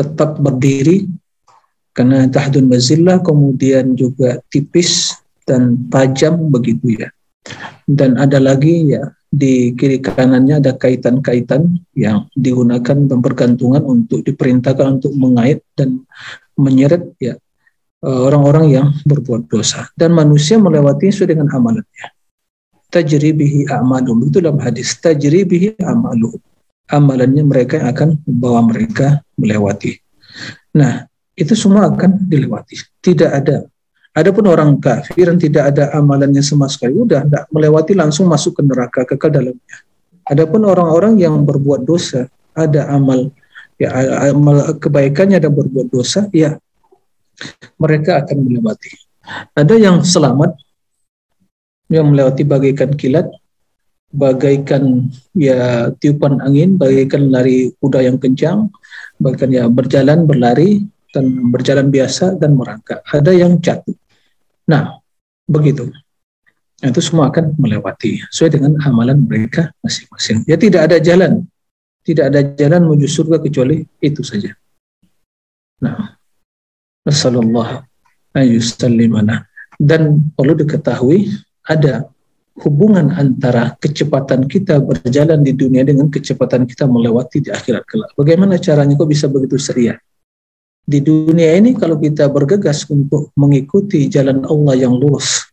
tetap 0.00 0.40
berdiri 0.40 1.04
karena 1.92 2.24
tahdun 2.32 2.72
bazillah 2.72 3.20
kemudian 3.20 3.92
juga 3.92 4.40
tipis 4.48 5.20
dan 5.44 5.76
tajam 5.92 6.48
begitu 6.48 6.96
ya. 6.96 7.12
Dan 7.84 8.16
ada 8.16 8.40
lagi 8.40 8.94
ya 8.94 9.12
di 9.28 9.76
kiri 9.76 10.00
kanannya 10.00 10.64
ada 10.64 10.72
kaitan-kaitan 10.78 11.82
yang 11.92 12.30
digunakan 12.32 12.96
bergantungan 13.20 13.84
untuk 13.84 14.24
diperintahkan 14.24 15.02
untuk 15.02 15.12
mengait 15.12 15.60
dan 15.76 16.00
menyeret 16.56 17.04
ya 17.20 17.36
eh, 18.06 18.20
orang-orang 18.24 18.66
yang 18.72 18.86
berbuat 19.04 19.52
dosa. 19.52 19.90
Dan 19.92 20.16
manusia 20.16 20.56
melewati 20.56 21.12
sesuai 21.12 21.36
dengan 21.36 21.52
amalannya. 21.52 22.06
Tajri 22.90 23.30
bihi 23.36 23.60
a'malum. 23.70 24.24
Itu 24.26 24.42
dalam 24.42 24.58
hadis. 24.58 24.98
Tajri 24.98 25.46
bihi 25.46 25.78
a'malum 25.78 26.38
amalannya 26.90 27.46
mereka 27.46 27.80
yang 27.80 27.88
akan 27.94 28.08
membawa 28.26 28.60
mereka 28.66 29.22
melewati 29.38 29.98
nah 30.74 31.06
itu 31.34 31.54
semua 31.56 31.88
akan 31.88 32.26
dilewati 32.28 32.76
tidak 33.00 33.30
ada 33.32 33.56
Adapun 34.10 34.50
orang 34.50 34.82
kafir 34.82 35.30
yang 35.30 35.38
tidak 35.38 35.70
ada 35.70 35.94
amalannya 35.94 36.42
sama 36.42 36.66
sekali, 36.66 36.98
udah 36.98 37.22
tidak 37.30 37.46
melewati 37.54 37.94
langsung 37.94 38.26
masuk 38.26 38.58
ke 38.58 38.62
neraka 38.66 39.06
kekal 39.06 39.30
dalamnya. 39.30 39.76
Adapun 40.26 40.66
orang-orang 40.66 41.14
yang 41.22 41.46
berbuat 41.46 41.86
dosa, 41.86 42.26
ada 42.50 42.90
amal 42.90 43.30
ya 43.78 43.94
amal 44.34 44.74
kebaikannya 44.82 45.38
ada 45.38 45.46
berbuat 45.46 45.94
dosa, 45.94 46.26
ya 46.34 46.58
mereka 47.78 48.18
akan 48.26 48.36
melewati. 48.42 48.90
Ada 49.54 49.78
yang 49.78 50.02
selamat 50.02 50.58
yang 51.86 52.10
melewati 52.10 52.42
bagaikan 52.42 52.98
kilat, 52.98 53.30
bagaikan 54.10 55.08
ya 55.34 55.90
tiupan 55.98 56.42
angin, 56.42 56.74
bagaikan 56.74 57.30
lari 57.30 57.70
kuda 57.78 58.02
yang 58.02 58.18
kencang, 58.18 58.70
bagaikan 59.22 59.50
ya 59.54 59.64
berjalan 59.70 60.26
berlari 60.26 60.84
dan 61.14 61.50
berjalan 61.50 61.90
biasa 61.90 62.38
dan 62.38 62.54
merangkak. 62.58 63.02
Ada 63.06 63.34
yang 63.34 63.58
jatuh. 63.62 63.94
Nah, 64.70 64.98
begitu. 65.46 65.90
Nah, 66.80 66.88
itu 66.88 67.02
semua 67.02 67.28
akan 67.28 67.54
melewati 67.60 68.24
sesuai 68.32 68.56
dengan 68.56 68.72
amalan 68.86 69.20
mereka 69.20 69.70
masing-masing. 69.84 70.46
Ya 70.48 70.56
tidak 70.56 70.90
ada 70.90 70.96
jalan, 70.96 71.44
tidak 72.06 72.32
ada 72.32 72.40
jalan 72.56 72.88
menuju 72.88 73.06
surga 73.10 73.36
kecuali 73.42 73.84
itu 74.00 74.22
saja. 74.24 74.54
Nah, 75.84 76.16
Rasulullah 77.04 77.84
ayusallimana. 78.34 79.46
Dan 79.80 80.32
perlu 80.36 80.52
diketahui 80.60 81.32
ada 81.64 82.04
hubungan 82.60 83.12
antara 83.16 83.74
kecepatan 83.80 84.44
kita 84.44 84.80
berjalan 84.84 85.40
di 85.40 85.56
dunia 85.56 85.82
dengan 85.82 86.12
kecepatan 86.12 86.68
kita 86.68 86.84
melewati 86.84 87.40
di 87.40 87.48
akhirat 87.48 87.84
kelak. 87.88 88.10
Bagaimana 88.14 88.60
caranya 88.60 88.94
kok 88.96 89.08
bisa 89.08 89.26
begitu 89.26 89.56
ceria? 89.56 89.96
Di 90.84 91.00
dunia 91.00 91.56
ini 91.56 91.72
kalau 91.76 91.96
kita 91.96 92.28
bergegas 92.28 92.84
untuk 92.90 93.32
mengikuti 93.38 94.10
jalan 94.10 94.44
Allah 94.44 94.74
yang 94.76 94.96
lurus, 94.96 95.48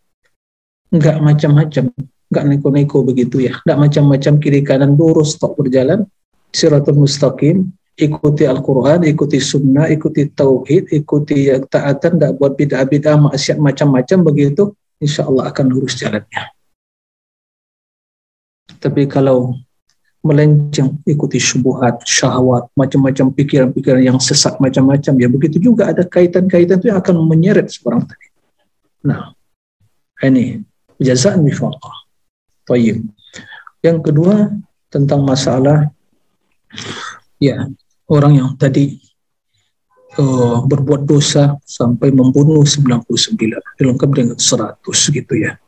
nggak 0.91 1.17
macam-macam, 1.23 1.93
nggak 2.31 2.45
neko-neko 2.51 2.97
begitu 3.05 3.45
ya, 3.45 3.53
nggak 3.63 3.79
macam-macam 3.79 4.33
kiri 4.41 4.61
kanan 4.65 4.97
lurus 4.97 5.37
tok 5.37 5.55
berjalan, 5.59 6.03
siratul 6.49 7.05
mustaqim, 7.05 7.69
ikuti 7.97 8.49
Al-Quran, 8.49 9.05
ikuti 9.05 9.37
Sunnah, 9.37 9.89
ikuti 9.93 10.25
Tauhid, 10.31 10.89
ikuti 10.89 11.53
taatan, 11.69 12.17
tidak 12.17 12.31
buat 12.41 12.57
bid'ah-bid'ah, 12.57 13.29
maksiat 13.29 13.61
macam-macam 13.61 14.17
begitu, 14.33 14.73
insya 14.97 15.29
Allah 15.29 15.53
akan 15.53 15.65
lurus 15.69 16.01
jalannya. 16.01 16.56
Tapi 18.77 19.09
kalau 19.09 19.57
melenceng, 20.25 20.99
ikuti 21.07 21.39
syubuhat, 21.39 22.03
syahwat, 22.03 22.67
macam-macam 22.75 23.31
pikiran-pikiran 23.31 24.01
yang 24.03 24.19
sesat 24.19 24.59
macam-macam, 24.59 25.13
ya 25.17 25.27
begitu 25.29 25.57
juga 25.61 25.93
ada 25.93 26.03
kaitan-kaitan 26.03 26.81
itu 26.81 26.91
yang 26.91 26.99
akan 26.99 27.15
menyeret 27.23 27.71
seorang 27.71 28.03
tadi. 28.03 28.27
Nah, 29.07 29.31
ini 30.25 30.61
jazaan 30.99 31.45
mifaqah. 31.45 32.09
Tayyib. 32.67 33.07
Yang 33.79 33.97
kedua 34.03 34.51
tentang 34.91 35.23
masalah 35.23 35.87
ya 37.37 37.69
orang 38.09 38.33
yang 38.39 38.49
tadi 38.57 38.99
uh, 40.19 40.63
berbuat 40.65 41.05
dosa 41.05 41.55
sampai 41.63 42.11
membunuh 42.11 42.65
99 42.65 43.07
dilengkap 43.77 44.09
dengan 44.11 44.37
100 44.39 44.81
gitu 45.13 45.33
ya 45.37 45.59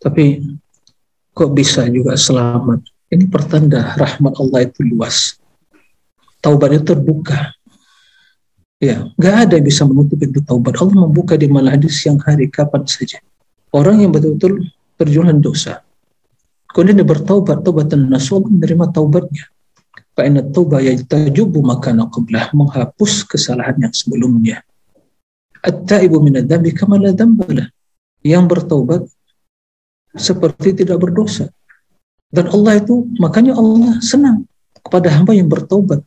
tapi 0.00 0.40
kok 1.40 1.56
bisa 1.56 1.88
juga 1.88 2.20
selamat? 2.20 2.84
Ini 3.08 3.24
pertanda 3.32 3.96
rahmat 3.96 4.36
Allah 4.36 4.68
itu 4.68 4.84
luas. 4.84 5.40
Taubatnya 6.44 6.84
terbuka. 6.84 7.56
Ya 8.76 9.08
nggak 9.16 9.34
ada 9.48 9.52
yang 9.56 9.64
bisa 9.64 9.88
menutup 9.88 10.20
pintu 10.20 10.44
taubat. 10.44 10.76
Allah 10.76 11.08
membuka 11.08 11.40
di 11.40 11.48
malam 11.48 11.80
hadis 11.80 11.96
yang 12.04 12.20
hari 12.20 12.52
kapan 12.52 12.84
saja. 12.84 13.24
Orang 13.72 14.04
yang 14.04 14.12
betul-betul 14.12 14.68
berjualan 15.00 15.36
dosa 15.40 15.80
kemudian 16.74 17.02
dia 17.02 17.08
bertaubat 17.08 17.66
taubatan 17.66 18.06
nasuh 18.10 18.42
menerima 18.46 18.94
taubatnya. 18.94 19.44
Fa'inna 20.14 20.42
tauba 20.50 20.82
yajtajubu 20.82 21.62
makana 21.62 22.10
qablah 22.10 22.50
menghapus 22.54 23.26
kesalahan 23.26 23.78
yang 23.78 23.94
sebelumnya. 23.94 24.62
At-taibu 25.60 26.18
minadzambi 26.18 26.72
kama 26.74 26.98
la 26.98 27.12
dambalah. 27.14 27.68
Yang 28.20 28.44
bertaubat 28.48 29.02
seperti 30.14 30.82
tidak 30.82 30.98
berdosa. 31.02 31.50
Dan 32.30 32.50
Allah 32.50 32.78
itu, 32.78 33.10
makanya 33.18 33.58
Allah 33.58 33.98
senang 33.98 34.46
kepada 34.80 35.10
hamba 35.10 35.34
yang 35.34 35.50
bertaubat. 35.50 36.02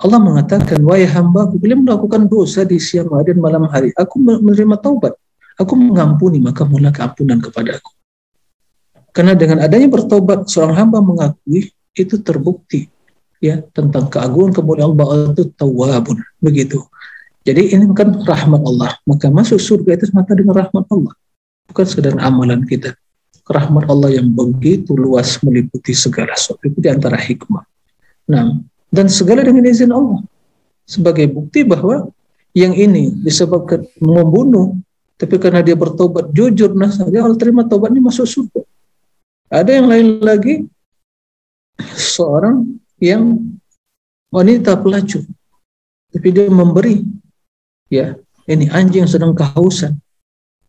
Allah 0.00 0.16
mengatakan, 0.16 0.80
wahai 0.80 1.04
hamba, 1.04 1.44
aku 1.44 1.60
bila 1.60 1.76
melakukan 1.76 2.24
dosa 2.24 2.64
di 2.64 2.80
siang 2.80 3.12
hari 3.12 3.36
dan 3.36 3.42
malam 3.42 3.68
hari, 3.68 3.92
aku 3.92 4.16
menerima 4.16 4.80
taubat. 4.80 5.12
Aku 5.60 5.76
mengampuni, 5.76 6.40
maka 6.40 6.64
mulai 6.64 6.88
keampunan 6.88 7.36
kepada 7.36 7.76
aku. 7.76 7.92
Karena 9.12 9.36
dengan 9.36 9.60
adanya 9.60 9.92
bertobat, 9.92 10.48
seorang 10.48 10.88
hamba 10.88 11.04
mengakui 11.04 11.68
itu 11.92 12.16
terbukti 12.22 12.88
ya 13.42 13.64
tentang 13.74 14.06
keagungan 14.06 14.54
kemuliaan 14.54 14.94
Allah 14.94 15.34
itu 15.34 15.50
tawabun 15.52 16.22
begitu. 16.38 16.84
Jadi 17.40 17.72
ini 17.72 17.88
kan 17.96 18.20
rahmat 18.20 18.62
Allah. 18.62 19.00
Maka 19.08 19.32
masuk 19.32 19.56
surga 19.56 19.96
itu 19.96 20.12
semata 20.12 20.36
dengan 20.36 20.60
rahmat 20.60 20.84
Allah. 20.92 21.12
Bukan 21.70 21.84
sekedar 21.86 22.18
amalan 22.18 22.66
kita. 22.66 22.98
Rahmat 23.50 23.86
Allah 23.90 24.18
yang 24.18 24.30
begitu 24.30 24.94
luas 24.94 25.38
meliputi 25.42 25.94
segala 25.94 26.34
sesuatu. 26.34 26.66
Itu 26.66 26.78
di 26.78 26.90
antara 26.90 27.18
hikmah. 27.18 27.66
Nah, 28.30 28.58
dan 28.90 29.06
segala 29.10 29.42
dengan 29.42 29.66
izin 29.66 29.90
Allah. 29.90 30.22
Sebagai 30.86 31.30
bukti 31.30 31.62
bahwa 31.62 32.10
yang 32.50 32.74
ini 32.74 33.14
disebabkan 33.22 33.86
membunuh, 34.02 34.74
tapi 35.14 35.38
karena 35.38 35.62
dia 35.62 35.78
bertobat 35.78 36.34
jujur, 36.34 36.74
nah 36.74 36.90
dia 36.90 37.22
kalau 37.22 37.38
terima 37.38 37.62
tobatnya 37.62 38.02
masuk 38.02 38.26
surga. 38.26 38.62
Ada 39.50 39.70
yang 39.78 39.86
lain 39.86 40.06
lagi, 40.18 40.66
seorang 41.94 42.78
yang 43.00 43.38
wanita 44.30 44.76
pelacur 44.78 45.24
tapi 46.10 46.28
dia 46.30 46.46
memberi 46.50 47.02
ya 47.90 48.14
ini 48.46 48.66
anjing 48.70 49.06
sedang 49.06 49.34
kehausan 49.34 49.98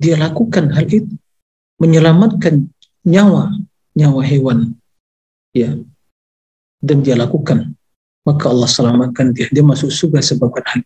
dia 0.02 0.18
lakukan 0.18 0.74
hal 0.74 0.90
itu 0.90 1.14
menyelamatkan 1.78 2.66
nyawa 3.06 3.54
nyawa 3.94 4.22
hewan 4.26 4.74
ya 5.54 5.78
dan 6.82 7.06
dia 7.06 7.14
lakukan 7.14 7.78
maka 8.26 8.50
Allah 8.50 8.66
selamatkan 8.66 9.30
dia 9.30 9.46
dia 9.54 9.62
masuk 9.62 9.94
surga 9.94 10.26
sebabkan 10.26 10.66
hal 10.66 10.82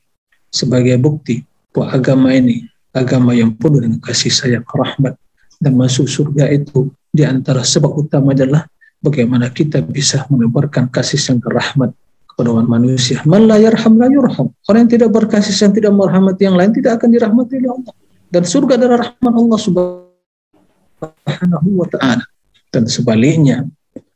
sebagai 0.51 0.99
bukti 0.99 1.47
bahwa 1.71 1.95
agama 1.95 2.27
ini 2.35 2.67
agama 2.91 3.31
yang 3.31 3.55
penuh 3.55 3.83
dengan 3.83 3.99
kasih 4.03 4.31
sayang 4.31 4.67
rahmat 4.67 5.15
dan 5.59 5.73
masuk 5.75 6.07
surga 6.07 6.51
itu 6.51 6.91
di 7.11 7.23
antara 7.23 7.63
sebab 7.63 7.91
utama 7.95 8.35
adalah 8.35 8.67
bagaimana 8.99 9.47
kita 9.51 9.79
bisa 9.83 10.27
menebarkan 10.27 10.91
kasih 10.91 11.19
sayang 11.19 11.43
rahmat 11.43 11.91
kepada 12.35 12.51
manusia. 12.67 13.23
Man 13.23 13.47
la 13.47 13.55
yarham 13.55 13.95
la 13.95 14.11
yurham. 14.11 14.51
Orang 14.67 14.87
yang 14.87 14.91
tidak 14.91 15.09
berkasih 15.15 15.55
sayang 15.55 15.75
tidak 15.75 15.95
merahmati 15.95 16.47
yang 16.47 16.59
lain 16.59 16.75
tidak 16.75 16.99
akan 16.99 17.09
dirahmati 17.15 17.53
oleh 17.63 17.71
Allah. 17.71 17.93
Dan 18.29 18.43
surga 18.43 18.79
adalah 18.79 18.97
rahmat 19.09 19.33
Allah 19.33 19.59
subhanahu 19.61 21.69
wa 21.75 21.87
ta'ala. 21.89 22.25
Dan 22.73 22.91
sebaliknya, 22.91 23.63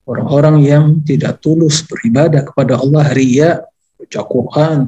orang-orang 0.04 0.58
yang 0.66 0.86
tidak 1.06 1.40
tulus 1.40 1.86
beribadah 1.86 2.44
kepada 2.44 2.82
Allah 2.82 3.06
ria, 3.16 3.64
baca 3.96 4.22
Quran, 4.26 4.80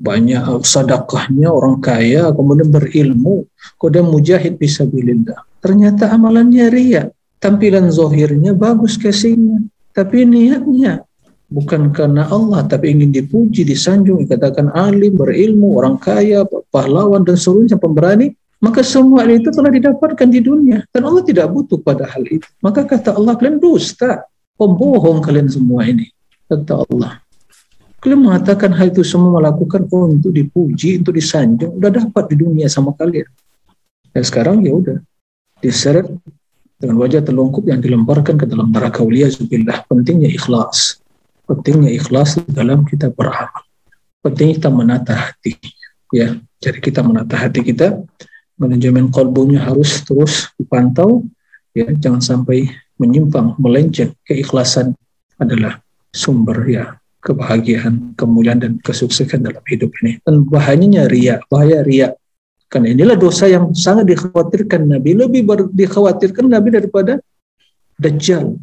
banyak 0.00 0.64
sadakahnya 0.64 1.52
orang 1.52 1.80
kaya, 1.84 2.32
kemudian 2.32 2.72
berilmu, 2.72 3.44
kemudian 3.76 4.08
mujahid 4.08 4.56
bisa 4.56 4.88
bilillah. 4.88 5.44
Ternyata 5.60 6.08
amalannya 6.08 6.72
ria 6.72 7.12
tampilan 7.40 7.88
zohirnya 7.88 8.52
bagus 8.52 9.00
kasihnya, 9.00 9.64
tapi 9.96 10.28
niatnya 10.28 11.08
bukan 11.50 11.90
karena 11.90 12.30
Allah, 12.30 12.62
tapi 12.68 12.94
ingin 12.94 13.10
dipuji, 13.10 13.66
disanjung, 13.66 14.22
dikatakan 14.22 14.70
alim, 14.70 15.18
berilmu, 15.18 15.76
orang 15.76 15.98
kaya, 15.98 16.46
pahlawan, 16.70 17.26
dan 17.26 17.34
seluruhnya 17.34 17.80
pemberani, 17.80 18.36
maka 18.60 18.84
semua 18.84 19.24
itu 19.24 19.48
telah 19.48 19.72
didapatkan 19.72 20.28
di 20.28 20.40
dunia. 20.44 20.84
Dan 20.92 21.08
Allah 21.08 21.24
tidak 21.24 21.48
butuh 21.48 21.80
pada 21.80 22.04
hal 22.04 22.24
itu. 22.28 22.44
Maka 22.60 22.84
kata 22.84 23.16
Allah, 23.16 23.32
kalian 23.40 23.56
dusta, 23.56 24.28
pembohong 24.60 25.24
kalian 25.24 25.48
semua 25.48 25.88
ini. 25.88 26.12
Kata 26.44 26.84
Allah. 26.84 27.24
Kalian 28.04 28.20
mengatakan 28.20 28.76
hal 28.76 28.92
itu 28.92 29.00
semua 29.00 29.40
melakukan 29.40 29.88
untuk 29.88 30.32
dipuji, 30.32 31.00
untuk 31.00 31.16
disanjung, 31.16 31.80
udah 31.80 31.88
dapat 31.88 32.32
di 32.32 32.36
dunia 32.36 32.68
sama 32.68 32.92
kalian. 32.96 33.28
Dan 34.12 34.22
sekarang 34.24 34.60
ya 34.60 34.72
udah 34.76 34.96
diseret 35.60 36.08
dengan 36.80 36.96
wajah 36.96 37.20
telungkup 37.20 37.68
yang 37.68 37.84
dilemparkan 37.84 38.40
ke 38.40 38.48
dalam 38.48 38.72
neraka 38.72 39.04
zubillah 39.04 39.84
pentingnya 39.84 40.32
ikhlas 40.32 41.04
pentingnya 41.44 41.92
ikhlas 41.92 42.40
dalam 42.48 42.88
kita 42.88 43.12
beramal 43.12 43.68
pentingnya 44.24 44.56
kita 44.56 44.70
menata 44.72 45.12
hati 45.12 45.60
ya 46.08 46.40
jadi 46.56 46.80
kita 46.80 47.04
menata 47.04 47.36
hati 47.36 47.60
kita 47.60 48.00
manajemen 48.60 49.08
kolbunya 49.08 49.64
harus 49.64 50.04
terus 50.04 50.52
dipantau 50.60 51.24
ya 51.72 51.88
jangan 51.96 52.20
sampai 52.20 52.68
menyimpang 53.00 53.56
melenceng 53.56 54.12
keikhlasan 54.28 54.92
adalah 55.40 55.80
sumber 56.12 56.60
ya 56.68 56.84
kebahagiaan 57.24 58.12
kemuliaan 58.14 58.60
dan 58.60 58.72
kesuksesan 58.84 59.40
dalam 59.40 59.64
hidup 59.64 59.88
ini 60.04 60.20
dan 60.22 60.44
bahayanya 60.44 61.08
ria 61.08 61.40
bahaya 61.48 61.80
ria 61.80 62.12
karena 62.70 62.94
inilah 62.94 63.18
dosa 63.18 63.50
yang 63.50 63.74
sangat 63.74 64.14
dikhawatirkan 64.14 64.86
Nabi. 64.86 65.18
Lebih 65.18 65.42
dikhawatirkan 65.74 66.46
Nabi 66.46 66.78
daripada 66.78 67.18
Dajjal. 67.98 68.54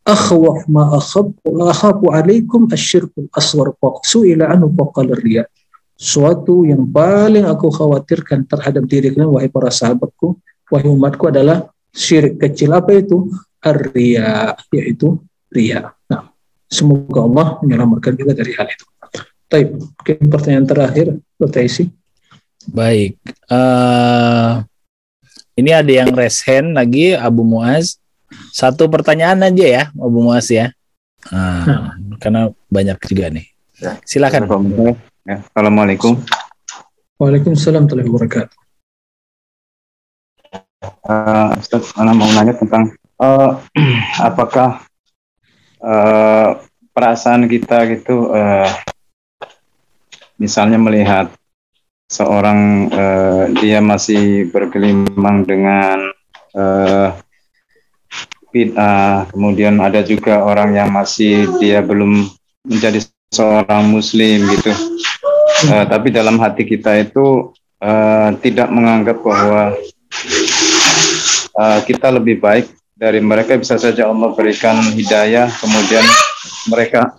Akhwaf 0.00 0.64
ma 0.64 0.96
akhab 0.96 1.36
akhafu 1.44 2.08
alaikum 2.08 2.64
asyirkul 2.72 3.28
aswar 3.36 3.76
faqsu 3.76 4.24
ila 4.32 4.48
anu 4.48 4.72
faqal 4.72 5.12
riya. 5.20 5.44
Suatu 6.00 6.64
yang 6.64 6.88
paling 6.88 7.44
aku 7.44 7.68
khawatirkan 7.68 8.48
terhadap 8.48 8.88
diri 8.88 9.12
kalian 9.12 9.36
wahai 9.36 9.52
para 9.52 9.68
sahabatku, 9.68 10.40
wahai 10.72 10.88
umatku 10.88 11.28
adalah 11.28 11.68
syirik 11.92 12.40
kecil 12.40 12.72
apa 12.72 12.96
itu? 12.96 13.28
Ar-riya, 13.60 14.56
yaitu 14.72 15.20
riya. 15.52 15.92
Nah, 16.08 16.32
semoga 16.72 17.20
Allah 17.28 17.46
menyelamatkan 17.60 18.16
kita 18.16 18.32
dari 18.32 18.56
hal 18.56 18.72
itu. 18.72 18.88
Baik, 19.52 19.76
mungkin 19.76 20.16
pertanyaan 20.32 20.64
terakhir, 20.64 21.06
Dr. 21.36 21.68
Isi. 21.68 21.84
Baik. 22.64 23.20
Uh, 23.52 24.64
ini 25.52 25.76
ada 25.76 25.92
yang 25.92 26.16
raise 26.16 26.40
hand 26.48 26.80
lagi 26.80 27.12
Abu 27.12 27.44
Muaz. 27.44 28.00
Satu 28.56 28.88
pertanyaan 28.88 29.52
aja 29.52 29.66
ya 29.68 29.84
Abu 29.92 30.24
Muaz 30.24 30.48
ya. 30.48 30.72
Uh, 31.28 31.68
hmm. 31.68 32.16
Karena 32.16 32.48
banyak 32.72 32.96
juga 33.04 33.28
nih. 33.28 33.46
Ya. 33.76 34.00
Silakan. 34.08 34.48
Ya. 35.28 35.44
Assalamualaikum. 35.52 36.16
Waalaikumsalam 37.20 37.84
warahmatullahi 37.84 38.08
wabarakatuh. 38.08 38.56
Uh, 41.04 41.60
Ustaz, 41.60 41.92
Ana 42.00 42.16
mau 42.16 42.24
nanya 42.32 42.56
tentang 42.56 42.96
uh, 43.20 43.60
apakah 44.32 44.80
uh, 45.84 46.56
perasaan 46.96 47.44
kita 47.52 47.84
gitu 47.92 48.32
uh, 48.32 48.64
misalnya 50.40 50.80
melihat 50.80 51.28
seorang 52.08 52.88
uh, 52.88 53.44
dia 53.60 53.84
masih 53.84 54.48
bergelimang 54.48 55.44
dengan 55.44 56.16
uh, 56.56 57.12
bid'ah, 58.56 59.28
kemudian 59.28 59.84
ada 59.84 60.00
juga 60.00 60.48
orang 60.48 60.74
yang 60.74 60.88
masih 60.88 61.44
dia 61.60 61.84
belum 61.84 62.24
menjadi 62.64 63.04
seorang 63.30 63.94
muslim 63.94 64.48
gitu. 64.48 64.89
Uh, 65.60 65.84
tapi 65.84 66.08
dalam 66.08 66.40
hati 66.40 66.64
kita 66.64 66.96
itu 66.96 67.52
uh, 67.84 68.30
tidak 68.40 68.68
menganggap 68.72 69.20
bahwa 69.20 69.76
uh, 71.56 71.78
kita 71.84 72.08
lebih 72.16 72.40
baik 72.40 72.72
dari 72.96 73.20
mereka 73.20 73.56
bisa 73.60 73.76
saja 73.76 74.08
Allah 74.08 74.32
berikan 74.36 74.76
hidayah 74.92 75.48
kemudian 75.60 76.04
mereka 76.68 77.16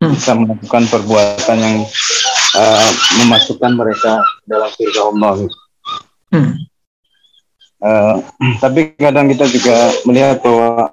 bisa 0.00 0.32
melakukan 0.32 0.86
perbuatan 0.88 1.58
yang 1.60 1.76
uh, 2.56 2.90
memasukkan 3.22 3.72
mereka 3.76 4.22
dalam 4.48 4.70
surga 4.72 5.00
Allah. 5.12 5.34
Hmm. 6.32 6.54
Uh, 7.80 8.14
tapi 8.62 8.94
kadang 8.94 9.28
kita 9.28 9.44
juga 9.50 9.76
melihat 10.08 10.38
bahwa 10.40 10.90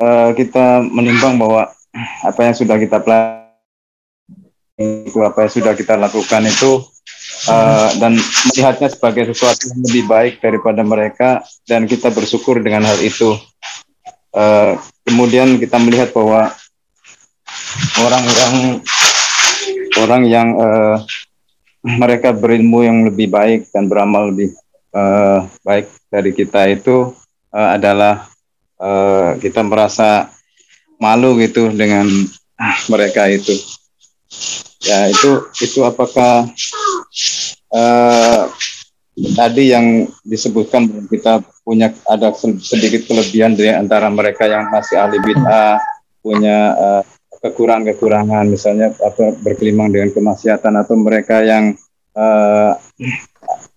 uh, 0.00 0.30
kita 0.34 0.82
menimbang 0.88 1.38
bahwa 1.38 1.70
apa 2.24 2.40
yang 2.40 2.56
sudah 2.56 2.76
kita 2.80 2.98
pelajari 2.98 3.41
itu 4.80 5.18
apa 5.20 5.44
yang 5.44 5.52
sudah 5.52 5.72
kita 5.76 6.00
lakukan 6.00 6.48
itu 6.48 6.80
uh, 7.48 7.88
dan 8.00 8.16
melihatnya 8.48 8.88
sebagai 8.88 9.32
sesuatu 9.32 9.68
yang 9.68 9.80
lebih 9.84 10.04
baik 10.08 10.34
daripada 10.40 10.80
mereka 10.80 11.44
dan 11.68 11.84
kita 11.84 12.08
bersyukur 12.08 12.60
dengan 12.64 12.88
hal 12.88 12.98
itu. 13.04 13.36
Uh, 14.32 14.80
kemudian 15.04 15.60
kita 15.60 15.76
melihat 15.76 16.08
bahwa 16.16 16.48
orang 18.00 18.24
yang 18.24 18.54
orang 20.00 20.22
yang 20.24 20.48
uh, 20.56 20.96
mereka 21.84 22.32
berilmu 22.32 22.80
yang 22.86 23.04
lebih 23.04 23.28
baik 23.28 23.68
dan 23.74 23.92
beramal 23.92 24.32
lebih 24.32 24.56
uh, 24.96 25.44
baik 25.60 25.92
dari 26.08 26.32
kita 26.32 26.72
itu 26.72 27.12
uh, 27.52 27.68
adalah 27.76 28.24
uh, 28.80 29.36
kita 29.36 29.60
merasa 29.60 30.32
malu 30.96 31.36
gitu 31.36 31.68
dengan 31.68 32.08
mereka 32.88 33.28
itu 33.28 33.52
ya 34.82 35.06
itu 35.08 35.46
itu 35.62 35.80
apakah 35.86 36.48
uh, 37.70 38.42
tadi 39.36 39.70
yang 39.70 40.08
disebutkan 40.24 41.06
kita 41.06 41.44
punya 41.62 41.94
ada 42.08 42.34
sedikit 42.58 43.06
kelebihan 43.06 43.54
dari 43.54 43.70
antara 43.70 44.08
mereka 44.08 44.48
yang 44.48 44.72
masih 44.72 44.98
ahli 44.98 45.20
bid'ah 45.22 45.78
punya 46.22 46.58
uh, 46.74 47.02
kekurangan-kekurangan 47.42 48.46
misalnya 48.46 48.94
apa 49.02 49.34
berkelimang 49.42 49.90
dengan 49.90 50.14
kemaksiatan 50.14 50.74
atau 50.78 50.94
mereka 50.94 51.42
yang 51.42 51.74
uh, 52.14 52.78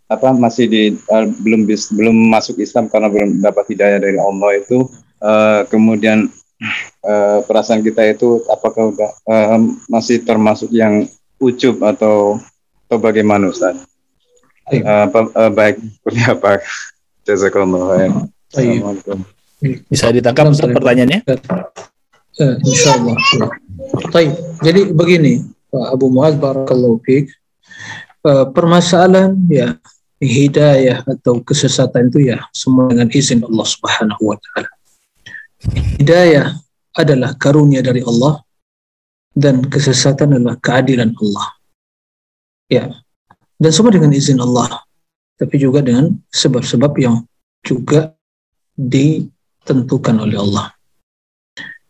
apa 0.06 0.30
masih 0.38 0.70
di 0.70 0.84
uh, 1.10 1.26
belum 1.42 1.66
bis, 1.66 1.90
belum 1.90 2.14
masuk 2.30 2.62
Islam 2.62 2.86
karena 2.94 3.10
belum 3.10 3.42
dapat 3.42 3.74
hidayah 3.74 3.98
dari 3.98 4.22
Allah 4.22 4.62
itu 4.62 4.86
uh, 5.26 5.66
kemudian 5.66 6.30
uh, 7.06 7.40
perasaan 7.46 7.86
kita 7.86 8.02
itu 8.10 8.42
apakah 8.50 8.92
udah 8.92 9.12
uh, 9.30 9.60
masih 9.88 10.26
termasuk 10.26 10.74
yang 10.74 11.06
ujub 11.38 11.80
atau 11.86 12.42
atau 12.90 12.98
bagaimana 12.98 13.50
Ustaz? 13.50 13.78
Uh, 14.66 14.82
apa, 14.82 15.30
uh, 15.38 15.52
baik 15.54 15.78
seperti 15.78 16.22
apa? 16.26 16.52
Jazakallah 17.26 17.82
khair. 17.94 18.12
Assalamualaikum. 18.50 19.20
Bisa 19.90 20.10
ditangkap 20.14 20.50
Ustaz 20.50 20.70
pertanyaannya? 20.74 21.22
Uh, 22.42 22.56
insya 22.66 22.98
Allah. 22.98 23.18
Baik. 24.10 24.32
Jadi 24.62 24.82
begini, 24.94 25.34
Pak 25.70 25.86
Abu 25.94 26.10
Muaz 26.10 26.34
Barakallahu 26.38 27.02
Fik. 27.06 27.30
Uh, 28.26 28.50
permasalahan 28.50 29.38
ya 29.54 29.78
hidayah 30.18 31.06
atau 31.06 31.46
kesesatan 31.46 32.10
itu 32.10 32.34
ya 32.34 32.42
semua 32.50 32.90
dengan 32.90 33.06
izin 33.14 33.46
Allah 33.46 33.68
Subhanahu 33.70 34.34
wa 34.34 34.38
taala. 34.42 34.70
Hidayah 36.02 36.65
adalah 36.96 37.36
karunia 37.36 37.84
dari 37.84 38.02
Allah 38.02 38.40
dan 39.36 39.68
kesesatan 39.68 40.40
adalah 40.40 40.56
keadilan 40.64 41.12
Allah. 41.20 41.48
Ya. 42.72 42.86
Dan 43.60 43.72
semua 43.72 43.92
dengan 43.92 44.16
izin 44.16 44.40
Allah. 44.40 44.84
Tapi 45.36 45.60
juga 45.60 45.84
dengan 45.84 46.16
sebab-sebab 46.32 46.96
yang 46.96 47.28
juga 47.60 48.16
ditentukan 48.80 50.16
oleh 50.24 50.40
Allah. 50.40 50.72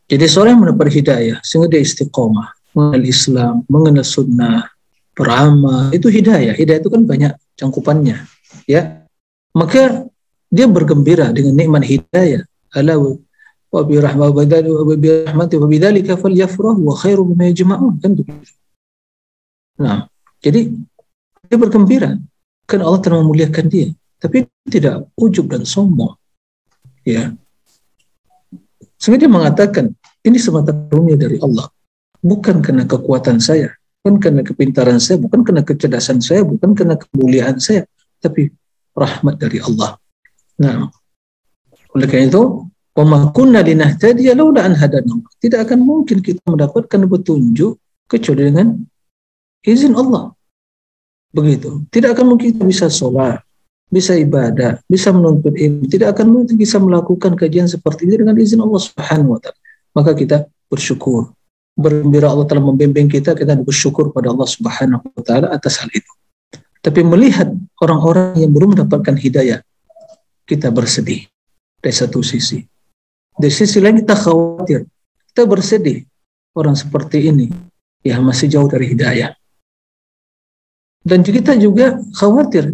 Jadi 0.05 0.25
seorang 0.25 0.57
yang 0.57 0.63
mendapat 0.69 0.89
hidayah 0.93 1.37
sehingga 1.41 1.77
dia 1.77 1.81
istiqomah, 1.81 2.53
mengenal 2.73 3.05
Islam, 3.05 3.53
mengenal 3.69 4.05
sunnah, 4.05 4.69
beramal, 5.17 5.89
itu 5.93 6.09
hidayah. 6.09 6.53
Hidayah 6.53 6.81
itu 6.81 6.89
kan 6.93 7.05
banyak 7.05 7.33
cangkupannya, 7.57 8.21
ya. 8.69 9.05
Maka 9.53 10.05
dia 10.49 10.65
bergembira 10.69 11.33
dengan 11.33 11.57
nikmat 11.57 11.85
hidayah. 11.85 12.45
Ala 12.73 13.01
kan 17.99 18.11
begitu. 18.15 18.53
Nah, 19.75 20.07
jadi 20.39 20.71
dia 21.45 21.57
bergembira 21.59 22.15
kan 22.65 22.79
Allah 22.81 22.99
telah 23.03 23.19
memuliakan 23.21 23.65
dia, 23.67 23.91
tapi 24.17 24.47
tidak 24.69 25.05
ujub 25.19 25.51
dan 25.51 25.67
sombong. 25.67 26.15
Ya. 27.05 27.35
Sehingga 28.97 29.27
dia 29.27 29.29
mengatakan, 29.29 29.93
ini 30.25 30.41
semata 30.41 30.73
karunia 30.73 31.19
dari 31.19 31.37
Allah. 31.37 31.69
Bukan 32.25 32.65
karena 32.65 32.89
kekuatan 32.89 33.37
saya, 33.37 33.69
bukan 34.01 34.17
karena 34.17 34.41
kepintaran 34.41 34.97
saya, 34.97 35.21
bukan 35.21 35.45
karena 35.45 35.61
kecerdasan 35.61 36.25
saya, 36.25 36.41
bukan 36.41 36.73
karena 36.73 36.97
kemuliaan 36.97 37.61
saya, 37.61 37.85
tapi 38.17 38.49
rahmat 38.97 39.37
dari 39.37 39.61
Allah. 39.61 40.01
Nah, 40.57 40.89
oleh 41.93 42.07
karena 42.09 42.25
itu, 42.31 42.65
Laula 42.95 44.61
an 44.63 44.73
Tidak 45.43 45.59
akan 45.59 45.79
mungkin 45.83 46.23
kita 46.23 46.39
mendapatkan 46.47 46.99
petunjuk 47.11 47.75
kecuali 48.07 48.41
dengan 48.47 48.79
izin 49.67 49.93
Allah. 49.99 50.31
Begitu. 51.35 51.83
Tidak 51.91 52.15
akan 52.15 52.25
mungkin 52.31 52.55
kita 52.55 52.63
bisa 52.63 52.87
sholat, 52.87 53.43
bisa 53.91 54.15
ibadah, 54.15 54.79
bisa 54.87 55.11
menuntut 55.11 55.51
ilmu. 55.51 55.91
Tidak 55.91 56.07
akan 56.07 56.27
mungkin 56.31 56.55
bisa 56.55 56.79
melakukan 56.79 57.35
kajian 57.35 57.67
seperti 57.67 58.07
ini 58.07 58.23
dengan 58.23 58.39
izin 58.39 58.63
Allah 58.63 58.79
Subhanahu 58.79 59.35
wa 59.35 59.39
taala. 59.43 59.59
Maka 59.91 60.15
kita 60.15 60.47
bersyukur. 60.71 61.35
Bergembira 61.75 62.31
Allah 62.31 62.47
telah 62.47 62.63
membimbing 62.63 63.11
kita, 63.11 63.35
kita 63.35 63.59
bersyukur 63.59 64.15
pada 64.15 64.31
Allah 64.31 64.47
Subhanahu 64.47 65.03
wa 65.03 65.23
taala 65.27 65.51
atas 65.51 65.83
hal 65.83 65.91
itu. 65.91 66.11
Tapi 66.79 67.03
melihat 67.03 67.51
orang-orang 67.83 68.39
yang 68.39 68.55
belum 68.55 68.79
mendapatkan 68.79 69.19
hidayah, 69.19 69.59
kita 70.47 70.71
bersedih 70.71 71.27
dari 71.83 71.91
satu 71.91 72.23
sisi. 72.23 72.63
Di 73.35 73.51
sisi 73.51 73.83
lain 73.83 73.99
kita 73.99 74.15
khawatir, 74.15 74.87
kita 75.31 75.43
bersedih 75.43 76.07
orang 76.55 76.75
seperti 76.75 77.27
ini 77.27 77.51
ya 77.99 78.21
masih 78.23 78.47
jauh 78.47 78.69
dari 78.69 78.95
hidayah. 78.95 79.35
Dan 81.05 81.21
kita 81.21 81.53
juga 81.59 82.01
khawatir. 82.17 82.73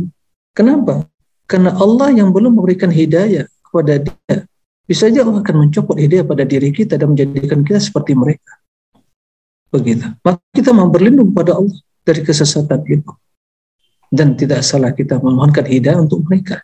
Kenapa? 0.56 1.04
Karena 1.50 1.76
Allah 1.76 2.16
yang 2.16 2.32
belum 2.32 2.56
memberikan 2.56 2.88
hidayah 2.88 3.44
kepada 3.66 4.00
dia, 4.00 4.36
bisa 4.88 5.08
saja 5.08 5.24
Allah 5.24 5.44
akan 5.44 5.68
mencopot 5.68 6.00
hidayah 6.00 6.24
pada 6.24 6.48
diri 6.48 6.72
kita 6.72 6.96
dan 6.96 7.12
menjadikan 7.12 7.64
kita 7.64 7.80
seperti 7.80 8.16
mereka. 8.16 8.56
Begitu. 9.72 10.08
Maka 10.24 10.40
kita 10.56 10.72
mau 10.72 10.88
berlindung 10.88 11.32
pada 11.36 11.60
Allah 11.60 11.76
dari 12.08 12.24
kesesatan 12.24 12.84
itu. 12.88 13.12
Dan 14.12 14.36
tidak 14.36 14.64
salah 14.68 14.92
kita 14.92 15.20
memohonkan 15.20 15.64
hidayah 15.68 16.04
untuk 16.04 16.24
mereka. 16.28 16.60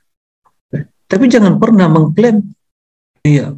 Tapi 1.07 1.31
jangan 1.31 1.55
pernah 1.55 1.87
mengklaim, 1.87 2.43
iya, 3.23 3.55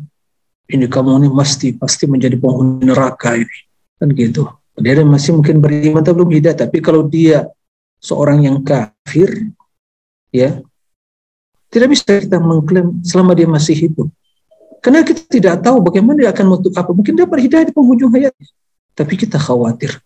ini 0.69 0.85
kamu 0.85 1.25
ini 1.25 1.29
pasti 1.33 1.73
pasti 1.73 2.05
menjadi 2.05 2.37
penghuni 2.37 2.85
neraka 2.85 3.33
ini. 3.33 3.57
Kan 3.97 4.13
gitu. 4.13 4.45
Dia 4.79 5.01
masih 5.03 5.35
mungkin 5.35 5.59
beriman 5.59 5.99
tapi 6.05 6.15
belum 6.21 6.31
hidayah 6.39 6.57
tapi 6.63 6.77
kalau 6.79 7.03
dia 7.03 7.49
seorang 7.99 8.47
yang 8.47 8.63
kafir 8.63 9.51
ya 10.31 10.63
tidak 11.67 11.91
bisa 11.91 12.07
kita 12.07 12.39
mengklaim 12.39 13.01
selama 13.03 13.33
dia 13.35 13.49
masih 13.49 13.75
hidup. 13.75 14.07
Karena 14.79 15.03
kita 15.03 15.27
tidak 15.27 15.59
tahu 15.59 15.83
bagaimana 15.83 16.23
dia 16.23 16.31
akan 16.31 16.45
menutup 16.55 16.71
apa. 16.79 16.95
Mungkin 16.95 17.17
dia 17.17 17.27
berhidayah 17.27 17.67
di 17.67 17.73
penghujung 17.75 18.13
hayatnya 18.13 18.47
tapi 18.93 19.13
kita 19.17 19.41
khawatir. 19.41 19.97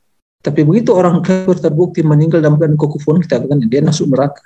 Tapi 0.44 0.60
begitu 0.68 0.92
orang 0.92 1.24
kafir 1.24 1.56
terbukti 1.60 2.04
meninggal 2.04 2.44
dalam 2.44 2.60
keadaan 2.60 2.80
kekufuran 2.80 3.24
kita 3.24 3.40
akan 3.40 3.68
dia 3.68 3.84
masuk 3.84 4.12
neraka. 4.12 4.44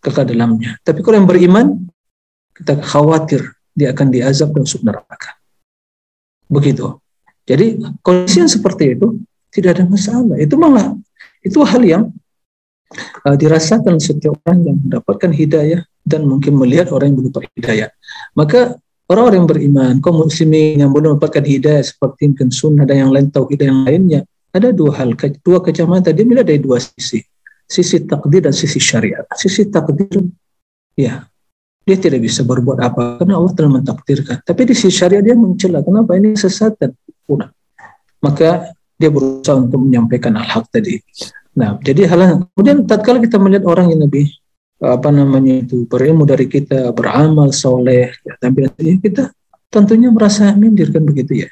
Kekal 0.00 0.26
dalamnya. 0.28 0.78
Tapi 0.86 1.00
kalau 1.02 1.16
yang 1.18 1.28
beriman 1.28 1.66
kita 2.54 2.78
khawatir 2.82 3.54
dia 3.74 3.90
akan 3.90 4.06
diazab 4.14 4.54
dan 4.54 4.62
masuk 4.62 4.82
neraka. 4.86 5.36
Begitu. 6.46 7.02
Jadi 7.44 7.82
kondisi 8.00 8.40
yang 8.40 8.48
seperti 8.48 8.96
itu 8.96 9.20
tidak 9.52 9.76
ada 9.76 9.84
masalah. 9.84 10.38
Itu 10.40 10.56
malah 10.56 10.96
itu 11.44 11.60
hal 11.60 11.82
yang 11.84 12.04
uh, 13.26 13.36
dirasakan 13.36 14.00
setiap 14.00 14.38
orang 14.46 14.64
yang 14.64 14.76
mendapatkan 14.80 15.30
hidayah 15.34 15.84
dan 16.06 16.24
mungkin 16.24 16.56
melihat 16.56 16.88
orang 16.94 17.12
yang 17.12 17.28
belum 17.28 17.44
hidayah. 17.58 17.88
Maka 18.32 18.80
orang-orang 19.10 19.44
yang 19.44 19.50
beriman, 19.50 19.92
kaum 20.00 20.24
muslimin 20.24 20.80
yang 20.80 20.90
belum 20.94 21.18
mendapatkan 21.18 21.44
hidayah 21.44 21.84
seperti 21.84 22.32
mungkin 22.32 22.48
sunnah 22.48 22.84
dan 22.88 23.08
yang 23.08 23.12
lain 23.12 23.28
tauhid 23.28 23.60
yang 23.60 23.84
lainnya, 23.84 24.20
ada 24.54 24.72
dua 24.72 24.96
hal, 24.96 25.12
dua 25.44 25.58
kacamata. 25.60 26.14
Dia 26.14 26.24
melihat 26.24 26.48
dari 26.48 26.60
dua 26.62 26.80
sisi, 26.80 27.20
sisi 27.68 28.06
takdir 28.08 28.48
dan 28.48 28.54
sisi 28.56 28.80
syariat. 28.80 29.26
Sisi 29.36 29.68
takdir, 29.68 30.24
ya 30.96 31.28
dia 31.84 31.96
tidak 32.00 32.24
bisa 32.24 32.40
berbuat 32.40 32.80
apa 32.80 33.20
karena 33.20 33.36
Allah 33.36 33.52
telah 33.52 33.70
mentakdirkan. 33.80 34.40
Tapi 34.40 34.62
di 34.64 34.74
sisi 34.74 35.04
syariat 35.04 35.20
dia 35.20 35.36
mencela. 35.36 35.84
Kenapa 35.84 36.16
ini 36.16 36.32
sesat 36.32 36.80
dan 36.80 36.96
kurang? 37.28 37.52
Maka 38.24 38.72
dia 38.96 39.12
berusaha 39.12 39.60
untuk 39.60 39.84
menyampaikan 39.84 40.32
al-haq 40.40 40.64
tadi. 40.72 40.96
Nah, 41.54 41.76
jadi 41.84 42.08
hal 42.08 42.18
yang 42.24 42.40
kemudian 42.56 42.88
tatkala 42.88 43.20
kita 43.20 43.36
melihat 43.36 43.68
orang 43.68 43.92
yang 43.92 44.00
lebih 44.00 44.26
apa 44.80 45.08
namanya 45.12 45.60
itu 45.60 45.86
berilmu 45.86 46.26
dari 46.26 46.50
kita, 46.50 46.90
beramal 46.92 47.54
soleh, 47.54 48.10
ya, 48.10 48.34
tapi 48.42 48.66
kita 48.98 49.30
tentunya 49.70 50.10
merasa 50.10 50.50
minder 50.56 50.90
kan 50.90 51.04
begitu 51.04 51.46
ya. 51.46 51.50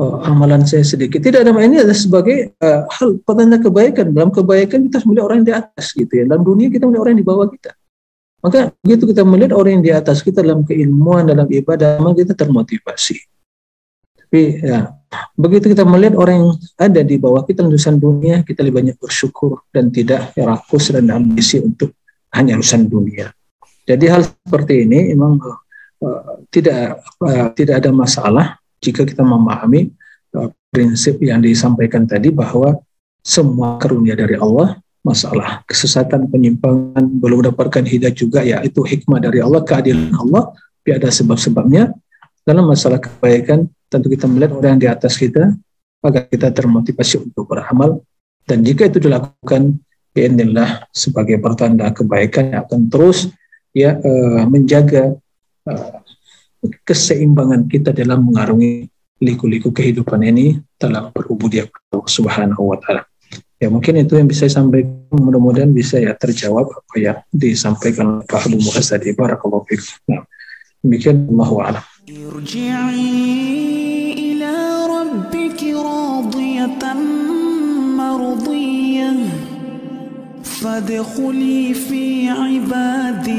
Oh, 0.00 0.24
amalan 0.24 0.64
saya 0.64 0.80
sedikit. 0.88 1.20
Tidak 1.20 1.44
ada 1.44 1.52
ini 1.60 1.76
adalah 1.76 1.92
sebagai 1.92 2.56
uh, 2.64 2.88
hal 2.88 3.20
petanda 3.20 3.60
kebaikan. 3.60 4.08
Dalam 4.16 4.32
kebaikan 4.32 4.88
kita 4.88 4.96
harus 4.96 5.04
melihat 5.04 5.24
orang 5.28 5.36
yang 5.44 5.48
di 5.52 5.54
atas 5.60 5.86
gitu 5.92 6.12
ya. 6.16 6.24
Dalam 6.24 6.42
dunia 6.48 6.72
kita 6.72 6.88
melihat 6.88 7.04
orang 7.04 7.12
yang 7.12 7.20
di 7.20 7.28
bawah 7.28 7.46
kita. 7.52 7.70
Maka 8.42 8.74
begitu 8.82 9.14
kita 9.14 9.22
melihat 9.22 9.54
orang 9.54 9.78
yang 9.78 9.84
di 9.86 9.92
atas 9.94 10.18
kita 10.18 10.42
dalam 10.42 10.66
keilmuan, 10.66 11.30
dalam 11.30 11.46
ibadah, 11.46 12.02
maka 12.02 12.26
kita 12.26 12.34
termotivasi. 12.34 13.22
Tapi 14.18 14.58
ya, 14.58 14.90
begitu 15.38 15.70
kita 15.70 15.86
melihat 15.86 16.18
orang 16.18 16.34
yang 16.42 16.50
ada 16.74 17.00
di 17.06 17.22
bawah 17.22 17.46
kita 17.46 17.62
urusan 17.62 18.02
dunia, 18.02 18.42
kita 18.42 18.66
lebih 18.66 18.82
banyak 18.82 18.96
bersyukur 18.98 19.62
dan 19.70 19.94
tidak 19.94 20.34
rakus 20.34 20.90
dan 20.90 21.06
ambisi 21.14 21.62
untuk 21.62 21.94
hanya 22.34 22.58
urusan 22.58 22.90
dunia. 22.90 23.30
Jadi 23.86 24.04
hal 24.10 24.26
seperti 24.26 24.90
ini 24.90 25.14
memang 25.14 25.38
uh, 26.02 26.42
tidak 26.50 26.98
uh, 27.22 27.54
tidak 27.54 27.78
ada 27.78 27.90
masalah 27.94 28.58
jika 28.82 29.06
kita 29.06 29.22
memahami 29.22 29.94
uh, 30.34 30.50
prinsip 30.74 31.22
yang 31.22 31.38
disampaikan 31.38 32.10
tadi 32.10 32.34
bahwa 32.34 32.82
semua 33.22 33.78
karunia 33.78 34.18
dari 34.18 34.34
Allah 34.34 34.81
masalah 35.02 35.66
kesesatan 35.66 36.30
penyimpangan 36.30 37.02
belum 37.18 37.42
mendapatkan 37.42 37.82
hidayah 37.82 38.14
juga 38.14 38.40
ya 38.46 38.62
itu 38.62 38.86
hikmah 38.86 39.18
dari 39.18 39.42
Allah 39.42 39.62
keadilan 39.66 40.14
Allah 40.14 40.54
tapi 40.54 40.90
ada 40.94 41.10
sebab-sebabnya 41.10 41.90
dalam 42.46 42.70
masalah 42.70 43.02
kebaikan 43.02 43.66
tentu 43.90 44.06
kita 44.10 44.30
melihat 44.30 44.54
orang 44.58 44.78
yang 44.78 44.82
di 44.82 44.88
atas 44.90 45.18
kita 45.18 45.54
agar 46.02 46.22
kita 46.30 46.54
termotivasi 46.54 47.18
untuk 47.18 47.50
beramal 47.50 48.02
dan 48.46 48.62
jika 48.62 48.86
itu 48.86 49.02
dilakukan 49.02 49.78
biidznillah 50.14 50.86
sebagai 50.94 51.38
pertanda 51.42 51.90
kebaikan 51.90 52.54
yang 52.54 52.62
akan 52.66 52.80
terus 52.86 53.30
ya 53.74 53.98
uh, 53.98 54.44
menjaga 54.46 55.18
uh, 55.66 56.02
keseimbangan 56.86 57.66
kita 57.66 57.90
dalam 57.90 58.22
mengarungi 58.22 58.86
liku-liku 59.22 59.70
kehidupan 59.70 60.22
ini 60.26 60.58
dalam 60.78 61.10
berubudiyah 61.14 61.70
Subhanahu 61.94 62.74
wa 62.74 62.78
taala. 62.82 63.06
Ya 63.61 63.67
mungkin 63.73 63.97
itu 63.97 64.13
yang 64.17 64.29
bisa 64.29 64.45
saya 64.45 64.61
sampaikan. 64.61 64.93
Mudah-mudahan 65.09 65.73
bisa 65.73 65.97
ya 65.97 66.13
terjawab 66.13 66.69
apa 66.69 66.95
yang 66.97 67.17
disampaikan 67.33 68.21
Pak 68.25 68.45
Abu 68.45 68.61
Muhammad 68.61 68.85
tadi. 68.85 69.09
Barakallahu 69.17 69.65
fikum. 69.65 69.97
Nah, 70.13 70.23
demikian 70.85 71.25
Allah 71.31 71.81
a'lam. 71.81 71.85
فادخلي 80.57 81.73
في 81.73 82.29
عبادي 82.29 83.37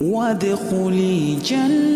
وادخلي 0.00 1.36
جنة 1.44 1.92